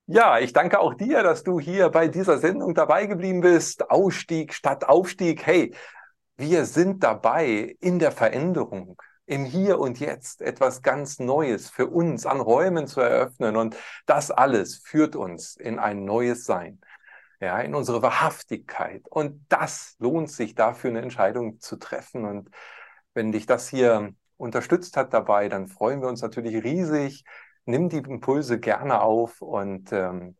Ja, 0.06 0.40
ich 0.40 0.52
danke 0.52 0.80
auch 0.80 0.94
dir, 0.94 1.22
dass 1.22 1.44
du 1.44 1.60
hier 1.60 1.88
bei 1.88 2.08
dieser 2.08 2.38
Sendung 2.38 2.74
dabei 2.74 3.06
geblieben 3.06 3.40
bist. 3.40 3.90
Ausstieg 3.90 4.54
statt 4.54 4.84
Aufstieg. 4.88 5.46
Hey, 5.46 5.72
wir 6.36 6.64
sind 6.64 7.04
dabei 7.04 7.76
in 7.80 7.98
der 7.98 8.10
Veränderung 8.10 9.00
im 9.30 9.44
Hier 9.44 9.78
und 9.78 10.00
Jetzt 10.00 10.42
etwas 10.42 10.82
ganz 10.82 11.20
Neues 11.20 11.70
für 11.70 11.86
uns 11.86 12.26
an 12.26 12.40
Räumen 12.40 12.88
zu 12.88 13.00
eröffnen. 13.00 13.56
Und 13.56 13.76
das 14.04 14.32
alles 14.32 14.78
führt 14.78 15.14
uns 15.14 15.54
in 15.54 15.78
ein 15.78 16.04
neues 16.04 16.44
Sein, 16.44 16.80
ja, 17.40 17.60
in 17.60 17.76
unsere 17.76 18.02
Wahrhaftigkeit. 18.02 19.06
Und 19.08 19.46
das 19.48 19.94
lohnt 20.00 20.30
sich 20.32 20.56
dafür, 20.56 20.90
eine 20.90 21.02
Entscheidung 21.02 21.60
zu 21.60 21.76
treffen. 21.76 22.24
Und 22.24 22.50
wenn 23.14 23.30
dich 23.30 23.46
das 23.46 23.68
hier 23.68 24.12
unterstützt 24.36 24.96
hat 24.96 25.14
dabei, 25.14 25.48
dann 25.48 25.68
freuen 25.68 26.00
wir 26.00 26.08
uns 26.08 26.22
natürlich 26.22 26.64
riesig. 26.64 27.22
Nimm 27.66 27.88
die 27.88 27.98
Impulse 27.98 28.58
gerne 28.58 29.00
auf 29.00 29.42
und 29.42 29.92
ähm, 29.92 30.36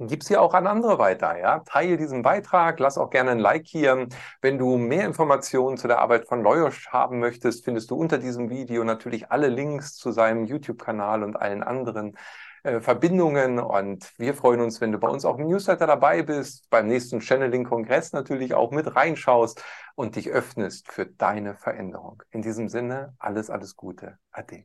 Gib 0.00 0.22
sie 0.22 0.36
auch 0.36 0.54
an 0.54 0.68
andere 0.68 1.00
weiter, 1.00 1.36
ja. 1.38 1.58
Teile 1.66 1.96
diesen 1.96 2.22
Beitrag, 2.22 2.78
lass 2.78 2.96
auch 2.98 3.10
gerne 3.10 3.32
ein 3.32 3.40
Like 3.40 3.66
hier. 3.66 4.06
Wenn 4.40 4.56
du 4.56 4.76
mehr 4.76 5.04
Informationen 5.04 5.76
zu 5.76 5.88
der 5.88 5.98
Arbeit 5.98 6.28
von 6.28 6.40
Leuosch 6.40 6.88
haben 6.90 7.18
möchtest, 7.18 7.64
findest 7.64 7.90
du 7.90 7.96
unter 7.96 8.18
diesem 8.18 8.48
Video 8.48 8.84
natürlich 8.84 9.32
alle 9.32 9.48
Links 9.48 9.96
zu 9.96 10.12
seinem 10.12 10.44
YouTube-Kanal 10.44 11.24
und 11.24 11.34
allen 11.34 11.64
anderen 11.64 12.16
äh, 12.62 12.80
Verbindungen. 12.80 13.58
Und 13.58 14.12
wir 14.18 14.34
freuen 14.34 14.60
uns, 14.60 14.80
wenn 14.80 14.92
du 14.92 14.98
bei 14.98 15.08
uns 15.08 15.24
auch 15.24 15.36
im 15.36 15.48
Newsletter 15.48 15.88
dabei 15.88 16.22
bist, 16.22 16.70
beim 16.70 16.86
nächsten 16.86 17.20
Channeling-Kongress 17.20 18.12
natürlich 18.12 18.54
auch 18.54 18.70
mit 18.70 18.94
reinschaust 18.94 19.64
und 19.96 20.14
dich 20.14 20.30
öffnest 20.30 20.92
für 20.92 21.06
deine 21.06 21.56
Veränderung. 21.56 22.22
In 22.30 22.42
diesem 22.42 22.68
Sinne, 22.68 23.16
alles, 23.18 23.50
alles 23.50 23.74
Gute. 23.74 24.18
Ade. 24.30 24.64